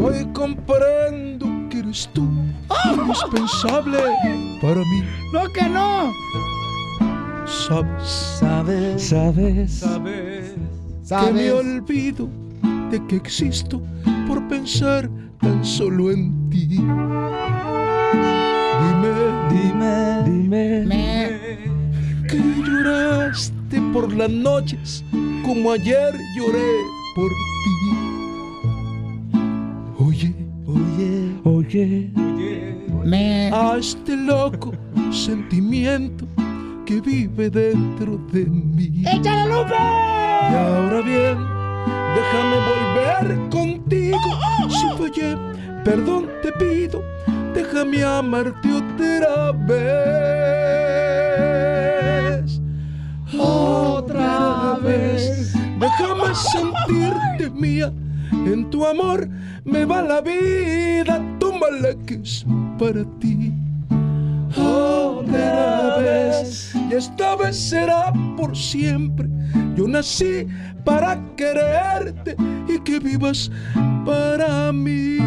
[0.00, 2.28] Hoy comprendo que eres tú
[2.84, 3.98] indispensable
[4.60, 5.02] para mí.
[5.32, 6.12] ¡No que no!
[7.52, 8.08] Sabes,
[8.40, 9.84] sabes, sabes,
[11.02, 12.26] sabes, que me olvido
[12.90, 13.82] de que existo
[14.26, 15.08] por pensar
[15.38, 16.66] tan solo en ti.
[16.66, 16.88] Dime,
[19.50, 20.88] dime, dime,
[22.26, 25.04] que lloraste por las noches
[25.44, 26.72] como ayer lloré
[27.14, 27.30] por
[27.64, 27.76] ti.
[29.98, 30.34] Oye,
[30.66, 32.10] oye, oye,
[33.04, 33.50] Me...
[33.52, 34.72] a este loco
[35.10, 36.26] sentimiento
[36.92, 39.02] que vive dentro de mí.
[39.06, 39.72] ¡Échale, Lupe!
[39.72, 41.38] Y ahora bien,
[42.16, 44.18] déjame volver contigo.
[44.68, 45.38] Si fallé,
[45.84, 47.02] perdón te pido.
[47.54, 49.82] Déjame amarte otra vez.
[53.38, 55.54] Otra vez.
[55.78, 57.90] Déjame sentirte mía.
[58.32, 59.28] En tu amor
[59.64, 61.22] me va la vida.
[61.38, 62.44] Tómala que es
[62.78, 63.51] para ti.
[64.56, 66.74] Otra vez.
[66.90, 69.28] Y esta vez será por siempre.
[69.76, 70.46] Yo nací
[70.84, 72.36] para quererte
[72.68, 73.50] y que vivas
[74.04, 75.18] para mí.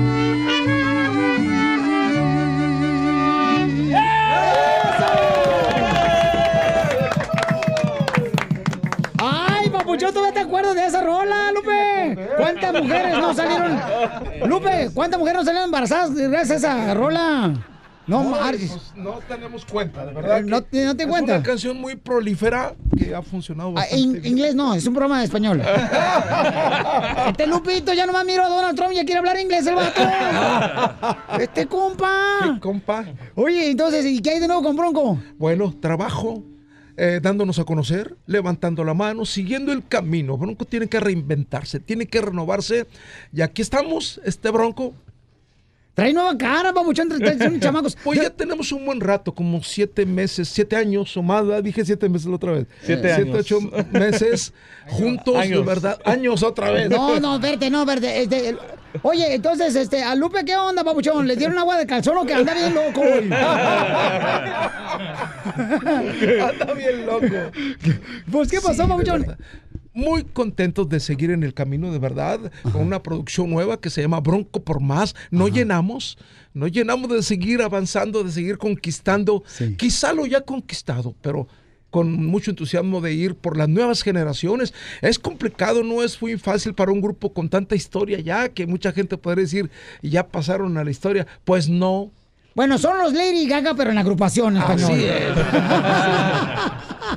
[9.18, 12.30] ¡Ay, papuchón, todavía te acuerdas de esa rola, Lupe!
[12.38, 13.80] ¿Cuántas mujeres no salieron?
[14.46, 17.54] Lupe, ¿cuántas mujeres no salieron embarazadas gracias a esa rola?
[18.08, 18.70] No, marches.
[18.72, 20.40] pues, no tenemos cuenta, de verdad.
[20.40, 21.34] Eh, no te- no te es cuenta.
[21.36, 24.26] una canción muy prolífera que ha funcionado Ah, en bien.
[24.26, 25.62] inglés no, es un programa de español.
[27.28, 30.02] Este Lupito ya nomás miro a Donald Trump y ya quiere hablar inglés el vato.
[31.40, 32.60] Este compa.
[32.62, 33.06] compa?
[33.36, 35.20] Oye, entonces, ¿y qué hay de nuevo con Bronco?
[35.38, 36.44] Bueno, trabajo.
[36.98, 40.38] eh, dándonos a conocer, levantando la mano, siguiendo el camino.
[40.38, 42.88] Bronco tiene que reinventarse, tiene que renovarse.
[43.34, 44.94] Y aquí estamos, este Bronco.
[45.96, 47.98] Trae nueva cara, babuchón, trae- trae- son chamacos.
[48.04, 51.64] Pues ya tenemos un buen rato, como siete meses, siete años o más, ¿verdad?
[51.64, 52.68] dije siete meses la otra vez.
[52.84, 53.38] Siete años.
[53.40, 53.60] ocho
[53.92, 54.54] meses
[54.88, 55.66] juntos, de Años.
[55.66, 55.98] verdad.
[56.06, 56.90] Años otra vez.
[56.90, 58.22] No, no, verte, no, verte.
[58.22, 58.60] Este, el-
[59.04, 61.26] oye, entonces, este, a Lupe, ¿qué onda, babuchón?
[61.28, 63.00] ¿Le dieron agua de calzón o que anda bien loco?
[63.02, 63.30] güey?
[66.42, 67.26] Anda bien loco.
[68.32, 69.38] Pues, ¿qué pasó, de babuchón?
[69.96, 74.02] Muy contentos de seguir en el camino, de verdad, con una producción nueva que se
[74.02, 75.16] llama Bronco por Más.
[75.32, 76.18] No llenamos,
[76.54, 79.44] no llenamos de seguir avanzando, de seguir conquistando.
[79.78, 81.48] Quizá lo ya conquistado, pero
[81.92, 84.74] con mucho entusiasmo de ir por las nuevas generaciones.
[85.02, 88.92] Es complicado, no es muy fácil para un grupo con tanta historia ya, que mucha
[88.92, 91.26] gente podría decir, ya pasaron a la historia.
[91.46, 92.12] Pues no,
[92.54, 94.92] Bueno, son los Lady Gaga, pero en agrupación en español.
[94.92, 95.06] Así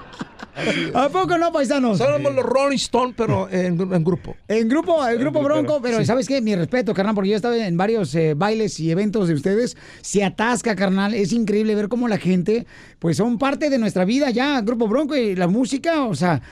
[0.95, 1.99] ¿A poco no, paisanos?
[1.99, 4.37] Somos los Rolling Stone, pero en, en grupo.
[4.49, 6.05] En grupo, el grupo Bronco, pero Sí.
[6.07, 6.41] ¿sabes qué?
[6.41, 9.77] Mi respeto, carnal, porque yo estaba en varios eh, bailes y eventos de ustedes.
[10.01, 11.15] Se atasca, carnal.
[11.15, 12.67] Es increíble ver cómo la gente,
[12.99, 16.43] pues son parte de nuestra vida ya, grupo Bronco y la música, o sea.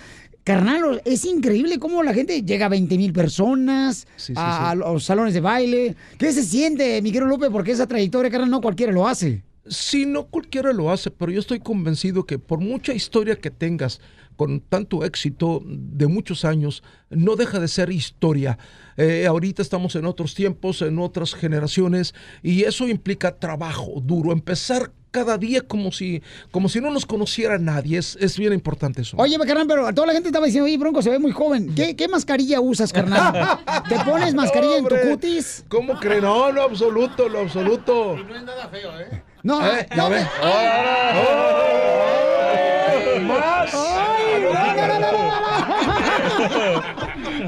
[0.45, 4.79] Carnal, es increíble cómo la gente llega a 20 mil personas Sí, sí, a, sí.
[4.79, 5.97] los salones de baile.
[6.19, 7.51] ¿Qué se siente, Miguel Lupe?
[7.51, 9.43] Porque esa trayectoria, carnal, no cualquiera lo hace.
[9.69, 14.01] Sí, no cualquiera lo hace, pero yo estoy convencido que por mucha historia que tengas,
[14.37, 18.59] con tanto éxito de muchos años, no deja de ser historia.
[18.99, 24.93] Eh, ahorita estamos en otros tiempos, en otras generaciones, y eso implica trabajo duro, empezar
[25.11, 27.97] cada día como si, como si no nos conociera nadie.
[27.97, 29.17] Es, es bien importante eso.
[29.17, 31.75] Oye, carnal, pero toda la gente estaba diciendo, oye, Bronco se ve muy joven.
[31.75, 33.33] ¿Qué, qué mascarilla usas, carnal?
[33.89, 35.65] ¿Te pones mascarilla en tu cutis?
[35.69, 36.21] ¿Cómo creen?
[36.23, 38.17] No, lo absoluto, lo absoluto.
[38.19, 39.23] No, Eh, no, ya me- ven.
[39.36, 39.36] ¡Oh!
[43.21, 43.75] ¡Más!
[43.75, 45.13] ¡Ay, no, no, no, no,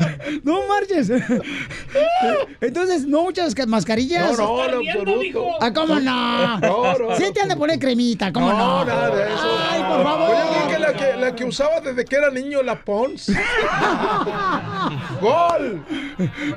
[0.00, 0.07] no,
[0.44, 0.52] no!
[0.60, 1.10] ¡No marches!
[2.60, 4.36] Entonces, ¿no muchas ca- mascarillas?
[4.38, 5.46] No, no, lo absoluto.
[5.60, 6.58] Ah, ¿cómo no?
[6.58, 7.32] No, no, Sí no.
[7.32, 8.58] te han de poner cremita, ¿cómo no?
[8.58, 9.58] No, nada de eso.
[9.70, 10.30] Ay, por favor.
[10.30, 10.38] Oye,
[10.68, 13.30] ¿qué- que la, que, la que usaba desde que era niño, la Pons.
[15.20, 15.84] ¡Gol!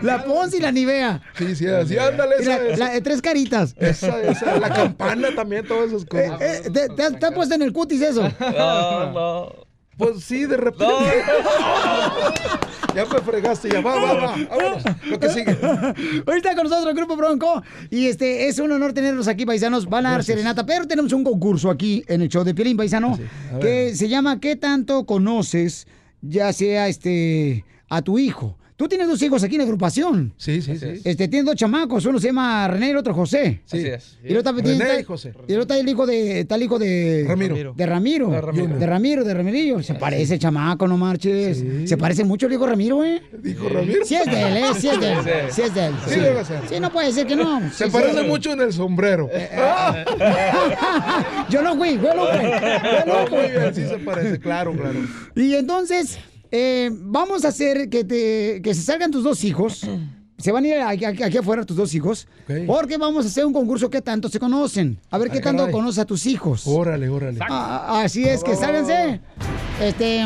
[0.02, 1.22] La Pons y la Nivea.
[1.38, 3.76] Sí, sí, así, ándale, la, esa, la de tres caritas.
[3.77, 6.39] Esa, esa, la campana también, todas esas cosas.
[6.41, 8.30] Eh, ¿te, te has- te has puesto en el cutis eso?
[8.39, 9.70] No, no.
[9.97, 10.85] Pues sí, de repente.
[12.95, 14.35] ya me fregaste, ya va, va, va.
[14.49, 15.57] Vámonos, lo que sigue.
[16.26, 19.88] Hoy está con nosotros el Grupo Bronco y este es un honor tenerlos aquí, paisanos.
[19.88, 23.18] Van a dar serenata, pero tenemos un concurso aquí en el show de Pielín, paisano,
[23.51, 23.59] A ver.
[23.59, 25.88] que se llama ¿Qué tanto conoces
[26.22, 28.57] ya sea este a tu hijo?
[28.82, 30.34] Tú tienes dos hijos aquí en la agrupación.
[30.38, 30.88] Sí, sí, sí.
[31.03, 33.62] Este, tienes dos chamacos, uno se llama René y el otro José.
[33.66, 33.78] Sí.
[33.78, 34.18] Así es.
[34.24, 35.34] Y el otro también René tiene- y José.
[35.48, 37.76] Y el otro está el hijo de, está el hijo de Ramiro.
[37.78, 38.30] De Ramiro.
[38.32, 38.78] De Ramiro.
[38.80, 39.84] De Ramiro, de Ramirillo.
[39.84, 41.64] Se parece el chamaco, no marches.
[41.86, 43.22] Se parece mucho el hijo Ramiro, ¿eh?
[43.44, 44.03] Dijo Ramiro.
[44.03, 44.64] Sí es de él, ¿eh?
[44.80, 45.18] Sí es de él.
[45.24, 45.30] Sí.
[45.52, 45.94] Sí es de él.
[46.08, 46.60] Sí debe ser.
[46.68, 47.62] Sí, no puede ser que no.
[47.72, 48.28] Se Sí, parece sí.
[48.28, 49.30] mucho en el sombrero.
[51.49, 52.60] Yo no fui, fue el hombre.
[52.60, 53.41] Fue el No, hombre.
[53.41, 54.99] muy bien, sí se parece, claro, claro.
[55.36, 56.18] Y entonces,
[56.52, 59.86] eh, vamos a hacer que, te, que se salgan tus dos hijos.
[60.38, 60.73] Se van a ir
[61.06, 62.28] aquí, afuera tus dos hijos.
[62.65, 64.98] Porque vamos a hacer un concurso que tanto se conocen.
[65.11, 65.73] A ver qué Ah, tanto caray.
[65.73, 66.65] conoces a tus hijos.
[66.65, 67.38] Órale, órale.
[67.48, 69.22] Ah, así es, que sálganse.
[69.82, 70.26] Este.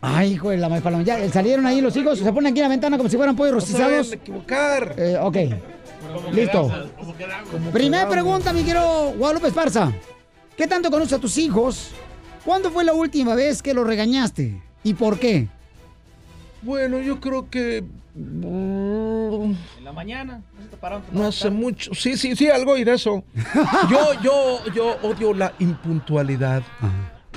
[0.00, 1.02] Ay, hijo de la más paloma.
[1.04, 2.18] Ya salieron ahí los hijos.
[2.18, 4.12] Se ponen aquí en la ventana como si fueran pollos No rostizados.
[4.12, 4.94] a equivocar.
[4.96, 5.36] Eh, ok.
[6.32, 6.70] Listo.
[7.72, 9.92] Primera pregunta, mi querido Guadalupe Esparza.
[10.56, 11.90] ¿Qué tanto conoces a tus hijos?
[12.44, 14.62] ¿Cuándo fue la última vez que los regañaste?
[14.82, 15.48] ¿Y por qué?
[16.62, 17.84] Bueno, yo creo que.
[18.14, 19.44] mm,
[19.78, 20.42] En la mañana.
[21.12, 21.94] no hace mucho.
[21.94, 23.24] Sí, sí, sí, algo y de eso.
[23.90, 26.62] Yo, yo, yo odio la impuntualidad.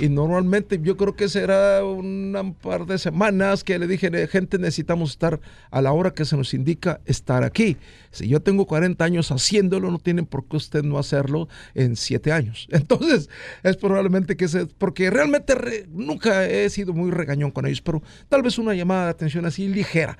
[0.00, 4.58] Y normalmente yo creo que será un par de semanas que le dije, "Eh, gente,
[4.58, 5.38] necesitamos estar
[5.70, 7.76] a la hora que se nos indica estar aquí.
[8.10, 12.32] Si yo tengo 40 años haciéndolo, no tienen por qué usted no hacerlo en 7
[12.32, 12.66] años.
[12.72, 13.30] Entonces,
[13.62, 14.66] es probablemente que se...
[14.66, 19.04] Porque realmente re- nunca he sido muy regañón con ellos, pero tal vez una llamada
[19.04, 20.18] de atención así ligera.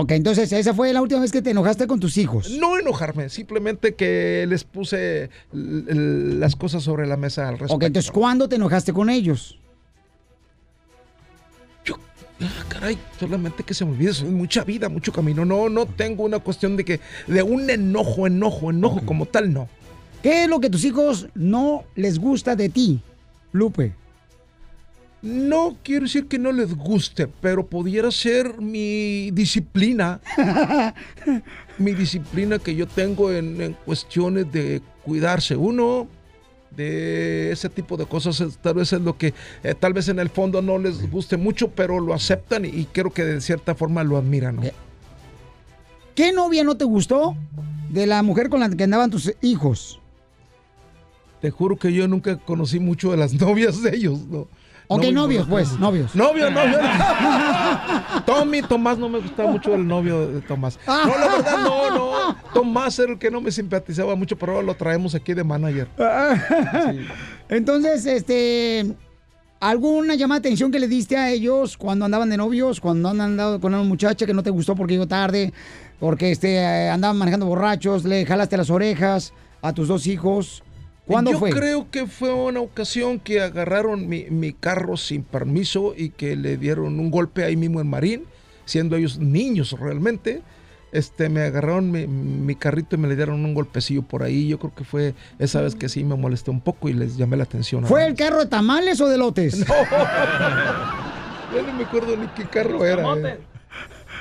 [0.00, 2.50] Ok, entonces esa fue la última vez que te enojaste con tus hijos.
[2.52, 7.74] No enojarme, simplemente que les puse las cosas sobre la mesa al respecto.
[7.74, 9.58] Ok, entonces ¿cuándo te enojaste con ellos?
[12.40, 15.44] Ah, caray, solamente que se me olvide, soy mucha vida, mucho camino.
[15.44, 19.68] No, no tengo una cuestión de que de un enojo, enojo, enojo como tal, no.
[20.22, 23.00] ¿Qué es lo que tus hijos no les gusta de ti,
[23.50, 23.94] Lupe?
[25.20, 30.20] No quiero decir que no les guste, pero pudiera ser mi disciplina.
[31.78, 36.06] mi disciplina que yo tengo en, en cuestiones de cuidarse uno,
[36.70, 38.58] de ese tipo de cosas.
[38.62, 41.70] Tal vez es lo que eh, tal vez en el fondo no les guste mucho,
[41.70, 44.56] pero lo aceptan y, y creo que de cierta forma lo admiran.
[44.56, 44.62] ¿no?
[46.14, 47.36] ¿Qué novia no te gustó
[47.90, 50.00] de la mujer con la que andaban tus hijos?
[51.40, 54.26] Te juro que yo nunca conocí mucho de las novias de ellos.
[54.26, 54.48] No.
[54.90, 56.14] Ok, No novios, pues, novios.
[56.14, 56.78] Novio, novio.
[58.26, 60.78] Tommy, Tomás, no me gustaba mucho el novio de Tomás.
[60.86, 62.36] No, la verdad, no, no.
[62.54, 65.88] Tomás era el que no me simpatizaba mucho, pero ahora lo traemos aquí de manager.
[67.50, 68.94] Entonces, este,
[69.60, 73.20] ¿alguna llamada de atención que le diste a ellos cuando andaban de novios, cuando han
[73.20, 75.52] andado con una muchacha que no te gustó porque llegó tarde,
[76.00, 80.62] porque este, eh, andaban manejando borrachos, le jalaste las orejas a tus dos hijos?
[81.08, 81.50] ¿Cuándo Yo fue?
[81.50, 86.56] creo que fue una ocasión que agarraron mi, mi carro sin permiso y que le
[86.56, 88.24] dieron un golpe ahí mismo en Marín,
[88.66, 90.42] siendo ellos niños realmente.
[90.92, 94.48] Este, me agarraron mi, mi carrito y me le dieron un golpecillo por ahí.
[94.48, 97.36] Yo creo que fue esa vez que sí me molesté un poco y les llamé
[97.36, 97.84] la atención.
[97.84, 99.58] ¿Fue el carro de tamales o de lotes?
[99.66, 99.66] Yo
[101.66, 103.30] no me acuerdo ni qué carro era.
[103.30, 103.38] eh.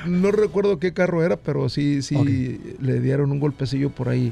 [0.05, 4.31] No recuerdo qué carro era, pero sí, sí le dieron un golpecillo por ahí.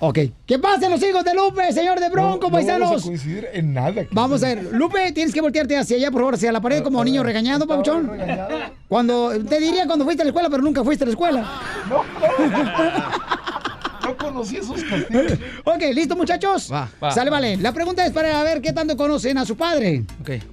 [0.00, 0.18] Ok.
[0.46, 2.88] ¿Qué pasa los hijos de Lupe, señor de Bronco, No- no paisanos?
[2.90, 4.06] vamos a coincidir en nada.
[4.10, 7.02] Vamos a ver, Lupe, tienes que voltearte hacia allá, por favor, hacia la pared como
[7.04, 8.10] niño regañado, Pauchón.
[8.88, 11.60] Cuando, te diría cuando fuiste a la escuela, pero nunca fuiste a la escuela.
[14.04, 15.32] No conocí esos castigos.
[15.64, 16.68] ok, ¿listo, muchachos?
[16.70, 17.10] Va, va.
[17.10, 17.56] Sale, vale.
[17.56, 20.04] La pregunta es para ver qué tanto conocen a su padre.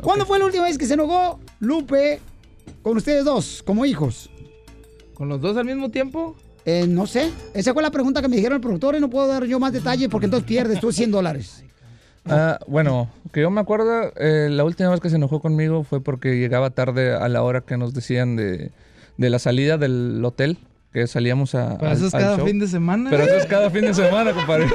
[0.01, 2.21] ¿Cuándo fue la última vez que se enojó Lupe
[2.81, 4.29] con ustedes dos, como hijos?
[5.13, 6.35] ¿Con los dos al mismo tiempo?
[6.65, 7.31] Eh, no sé.
[7.53, 9.73] Esa fue la pregunta que me dijeron el productor y no puedo dar yo más
[9.73, 11.63] detalles porque entonces pierdes tú 100 dólares.
[12.25, 16.01] Ah, bueno, que yo me acuerdo, eh, la última vez que se enojó conmigo fue
[16.03, 18.71] porque llegaba tarde a la hora que nos decían de,
[19.17, 20.59] de la salida del hotel,
[20.93, 21.77] que salíamos a...
[21.79, 22.45] Pero al- eso es cada show.
[22.45, 23.09] fin de semana.
[23.09, 24.67] Pero eso es cada fin de semana, compadre.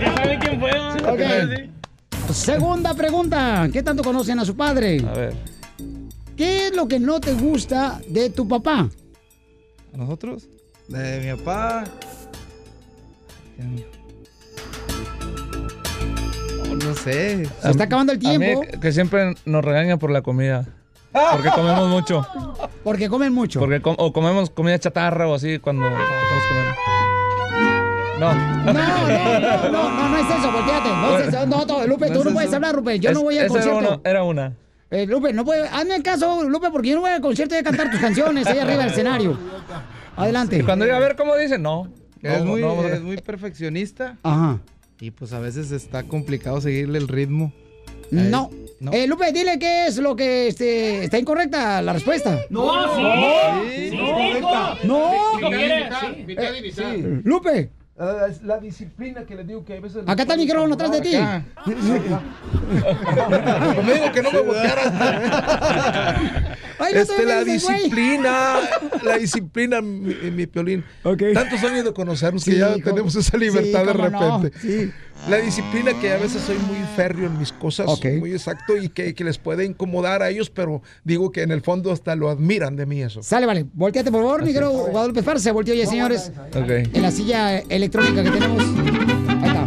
[0.00, 0.70] ¿Ya saben quién fue?
[1.10, 2.32] Ok.
[2.32, 3.68] Segunda pregunta.
[3.72, 5.00] ¿Qué tanto conocen a su padre?
[5.06, 5.34] A ver.
[6.36, 8.88] ¿Qué es lo que no te gusta de tu papá?
[9.92, 10.48] ¿A nosotros?
[10.88, 11.84] De mi papá.
[16.70, 17.46] Oh, no sé.
[17.62, 18.62] Se está acabando el A mí tiempo.
[18.80, 20.66] que siempre nos regaña por la comida.
[21.32, 22.26] Porque comemos mucho.
[22.82, 23.60] Porque comen mucho.
[23.60, 26.74] Porque com- o comemos comida chatarra o así cuando estamos comiendo.
[28.18, 28.34] No.
[28.34, 30.88] No, no, no, no, no, no es eso, volteate.
[30.88, 31.46] No, es eso.
[31.46, 32.98] no, no, Lupe, No tú es no puedes hablar, Lupe.
[32.98, 33.78] Yo no voy al concierto.
[33.78, 34.56] una- Era una.
[34.94, 35.66] Eh, Lupe, no puede.
[35.66, 38.46] Hazme caso, Lupe, porque yo no voy al concierto y voy a cantar tus canciones
[38.46, 39.36] ahí arriba del escenario.
[40.14, 40.58] Adelante.
[40.58, 41.90] Y cuando diga, a ver cómo dice, no.
[42.22, 44.16] Es, No, muy, no es muy perfeccionista.
[44.22, 44.60] Ajá.
[45.00, 47.52] Y pues a veces está complicado seguirle el ritmo.
[48.10, 48.50] No.
[48.92, 52.38] Eh, Lupe, dile qué es lo que este, está incorrecta la respuesta.
[52.50, 53.02] No, sí.
[53.74, 54.86] Sí, Sí, sí.
[54.86, 55.10] No.
[55.36, 55.88] Dijo quiere,
[56.72, 56.82] sí.
[56.82, 60.02] Eh, Lupe, La, la disciplina que le digo que a veces...
[60.04, 61.12] acá está el micrófono atrás de ti.
[63.86, 64.92] Me digo que no me voltearas.
[66.92, 68.56] Este, te la disciplina,
[69.04, 70.84] la disciplina, mi, mi piolín.
[71.02, 72.90] Tantos años de conocernos que Sí, ya hijo.
[72.90, 74.40] tenemos esa libertad Sí, de no.
[74.40, 74.58] repente.
[74.58, 74.92] Sí.
[75.28, 77.86] La disciplina que a veces soy muy férreo en mis cosas,
[78.18, 81.62] muy exacto, y que, que les puede incomodar a ellos, pero digo que en el
[81.62, 83.22] fondo hasta lo admiran de mí eso.
[83.22, 83.64] Sale, vale.
[83.72, 85.44] Volteate, por favor, micro Guadalupe Esparza.
[85.44, 86.30] Se volteó ya, señores.
[86.48, 86.68] Ok.
[86.92, 88.62] En la silla electrónica que tenemos.
[89.28, 89.64] Ahí está.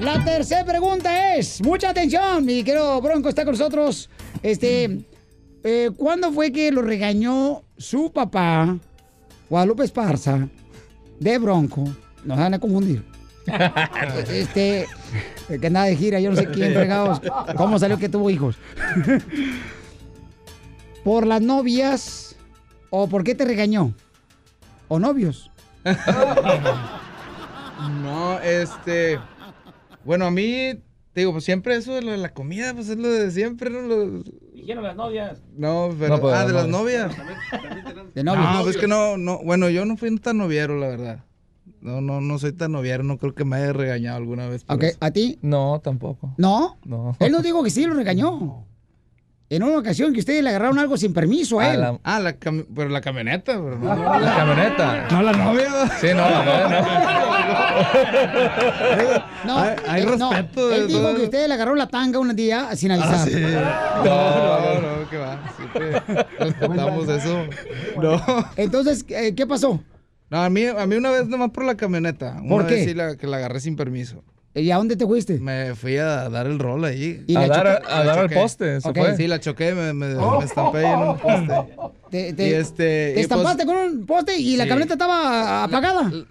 [0.00, 4.10] La tercera pregunta es, mucha atención, mi querido Bronco está con nosotros.
[4.42, 5.00] Este,
[5.64, 8.76] eh, ¿cuándo fue que lo regañó su papá,
[9.48, 10.48] Guadalupe Esparza,
[11.22, 11.84] de Bronco?
[12.24, 13.04] Nos van a confundir.
[14.28, 14.86] este,
[15.60, 17.20] que andaba de gira, yo no sé quién fregados,
[17.56, 18.56] cómo salió que tuvo hijos.
[21.04, 22.36] ¿Por las novias
[22.90, 23.92] o por qué te regañó?
[24.88, 25.50] ¿O novios?
[28.02, 29.18] No, este.
[30.04, 30.74] Bueno, a mí,
[31.12, 33.70] te digo, pues siempre eso de lo de la comida, pues es lo de siempre,
[33.70, 33.80] ¿no?
[33.82, 34.22] Lo-
[34.62, 35.42] Dijeron las novias.
[35.56, 36.14] No, pero.
[36.14, 37.10] No, pues, ah, de las novias.
[37.18, 38.14] novias.
[38.14, 38.44] De novios.
[38.54, 39.40] No, pues es que no, no.
[39.42, 41.24] Bueno, yo no fui tan noviero, la verdad.
[41.80, 44.62] No, no, no soy tan noviero, no creo que me haya regañado alguna vez.
[44.62, 44.98] por Ok, eso.
[45.00, 45.40] ¿a ti?
[45.42, 46.32] No, tampoco.
[46.38, 46.78] ¿No?
[46.84, 47.16] No.
[47.18, 48.64] Él nos dijo que sí lo regañó.
[49.54, 51.80] En una ocasión que ustedes le agarraron algo sin permiso a Ah, él.
[51.82, 52.34] la, ah, la
[52.74, 53.78] pero la camioneta, no.
[54.18, 55.08] La camioneta.
[55.10, 55.68] No, la novia.
[56.00, 57.72] Sí, no, la novia
[59.44, 62.18] No, Hay- hay él, no, respeto de Él dijo que ustedes le agarraron la tanga
[62.18, 63.14] un día sin avisar.
[63.14, 63.34] Ah, sí.
[64.04, 65.38] No, no, no, que va.
[65.56, 66.02] Siempre
[66.38, 67.44] respetamos eso.
[68.00, 68.22] No.
[68.56, 69.82] Entonces, eh, ¿qué pasó?
[70.30, 72.38] No, a mí, a mí una vez nomás por la camioneta.
[72.40, 72.84] Una ¿Por vez qué?
[72.86, 74.24] sí la, que la agarré sin permiso.
[74.54, 75.38] ¿Y a dónde te fuiste?
[75.40, 77.24] Me fui a dar el rol ahí.
[77.26, 79.16] ¿Y A la dar- a dar al poste, se fue.
[79.16, 81.54] Sí, la choqué, me, me, me estampé ahí en un poste.
[82.10, 85.64] Te, te- Y este, te y pues- estampaste con un poste y la camioneta estaba
[85.64, 86.10] apagada.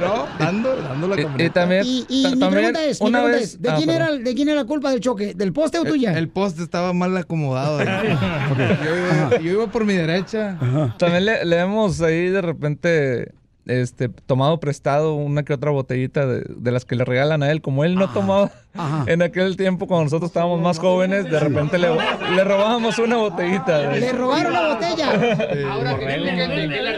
[0.00, 1.52] No, dando, dando la Y- y camioneta.
[1.60, 4.12] también- Y, mi pregunta es, mi una pregunta vez- es, ¿de, ah, quién era.
[4.16, 5.34] ¿de quién era la culpa del choque?
[5.34, 6.16] ¿Del poste o tuya?
[6.16, 7.78] El poste estaba mal acomodado.
[7.84, 10.56] yo, iba, yo iba por mi derecha.
[10.98, 13.32] También le, le hemos ahí de repente
[13.66, 17.62] este, tomado prestado una que otra botellita de, de las que le regalan a él.
[17.62, 18.50] Como él no tomaba
[19.06, 21.88] en aquel tiempo cuando nosotros estábamos más jóvenes, de repente le,
[22.34, 23.78] le robábamos una botellita.
[23.78, 25.12] de- Le robaron la botella.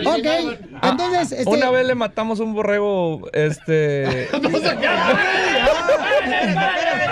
[0.05, 0.27] ok,
[0.83, 1.33] entonces...
[1.33, 4.29] Este, Ah, Una vez le matamos un borrego, este...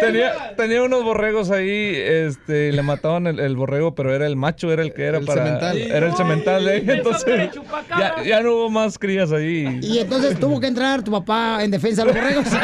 [0.00, 4.72] Tenía, tenía unos borregos ahí, este, le mataban el, el borrego, pero era el macho,
[4.72, 5.44] era el que era El para...
[5.44, 5.78] semental.
[5.78, 6.84] Era el cemental, ¿eh?
[6.86, 7.50] entonces
[7.98, 9.78] ya, ya no hubo más crías ahí.
[9.82, 12.46] Y entonces tuvo que entrar tu papá en defensa de los borregos.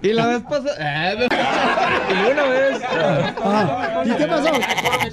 [0.00, 1.14] Y la vez pasada.
[2.08, 2.80] y una vez...
[3.42, 4.50] Ah, ¿Y qué pasó?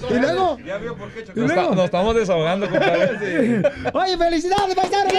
[0.10, 0.58] ¿Y luego?
[0.60, 1.46] ¿Y Nos, luego?
[1.62, 3.62] esta- nos estamos desahogando, compadre.
[3.94, 5.14] Oye, felicidades, paisanos.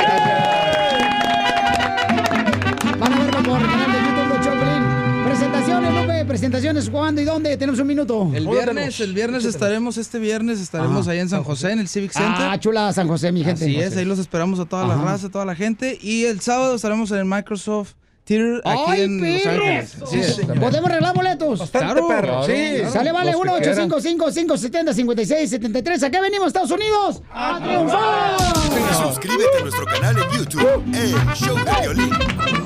[3.47, 5.25] Por el canal de YouTube de Choplin.
[5.25, 7.57] Presentaciones, Lupe, presentaciones, ¿cuándo y dónde?
[7.57, 8.31] Tenemos un minuto.
[8.35, 11.11] El viernes, el viernes estaremos, este viernes estaremos Ajá.
[11.13, 12.47] ahí en San José, en el Civic Center.
[12.49, 13.65] Ah, chula San José, mi gente.
[13.65, 15.05] Así es, ahí los esperamos a toda la Ajá.
[15.05, 15.99] raza, a toda la gente.
[16.01, 17.95] Y el sábado estaremos en el Microsoft
[18.25, 19.65] Theater aquí ¡Ay, en Los perro!
[19.65, 19.97] Ángeles.
[20.03, 20.41] Así es.
[20.59, 21.71] ¿Podemos arreglar boletos?
[21.71, 22.79] Claro, perro, sí.
[22.93, 27.23] Sale, vale, Los que 1 855 570 5673 ¿A qué venimos, Estados Unidos?
[27.33, 29.07] ¡A triunfar!
[29.09, 32.66] Suscríbete a nuestro canal en YouTube, El Show de Violín.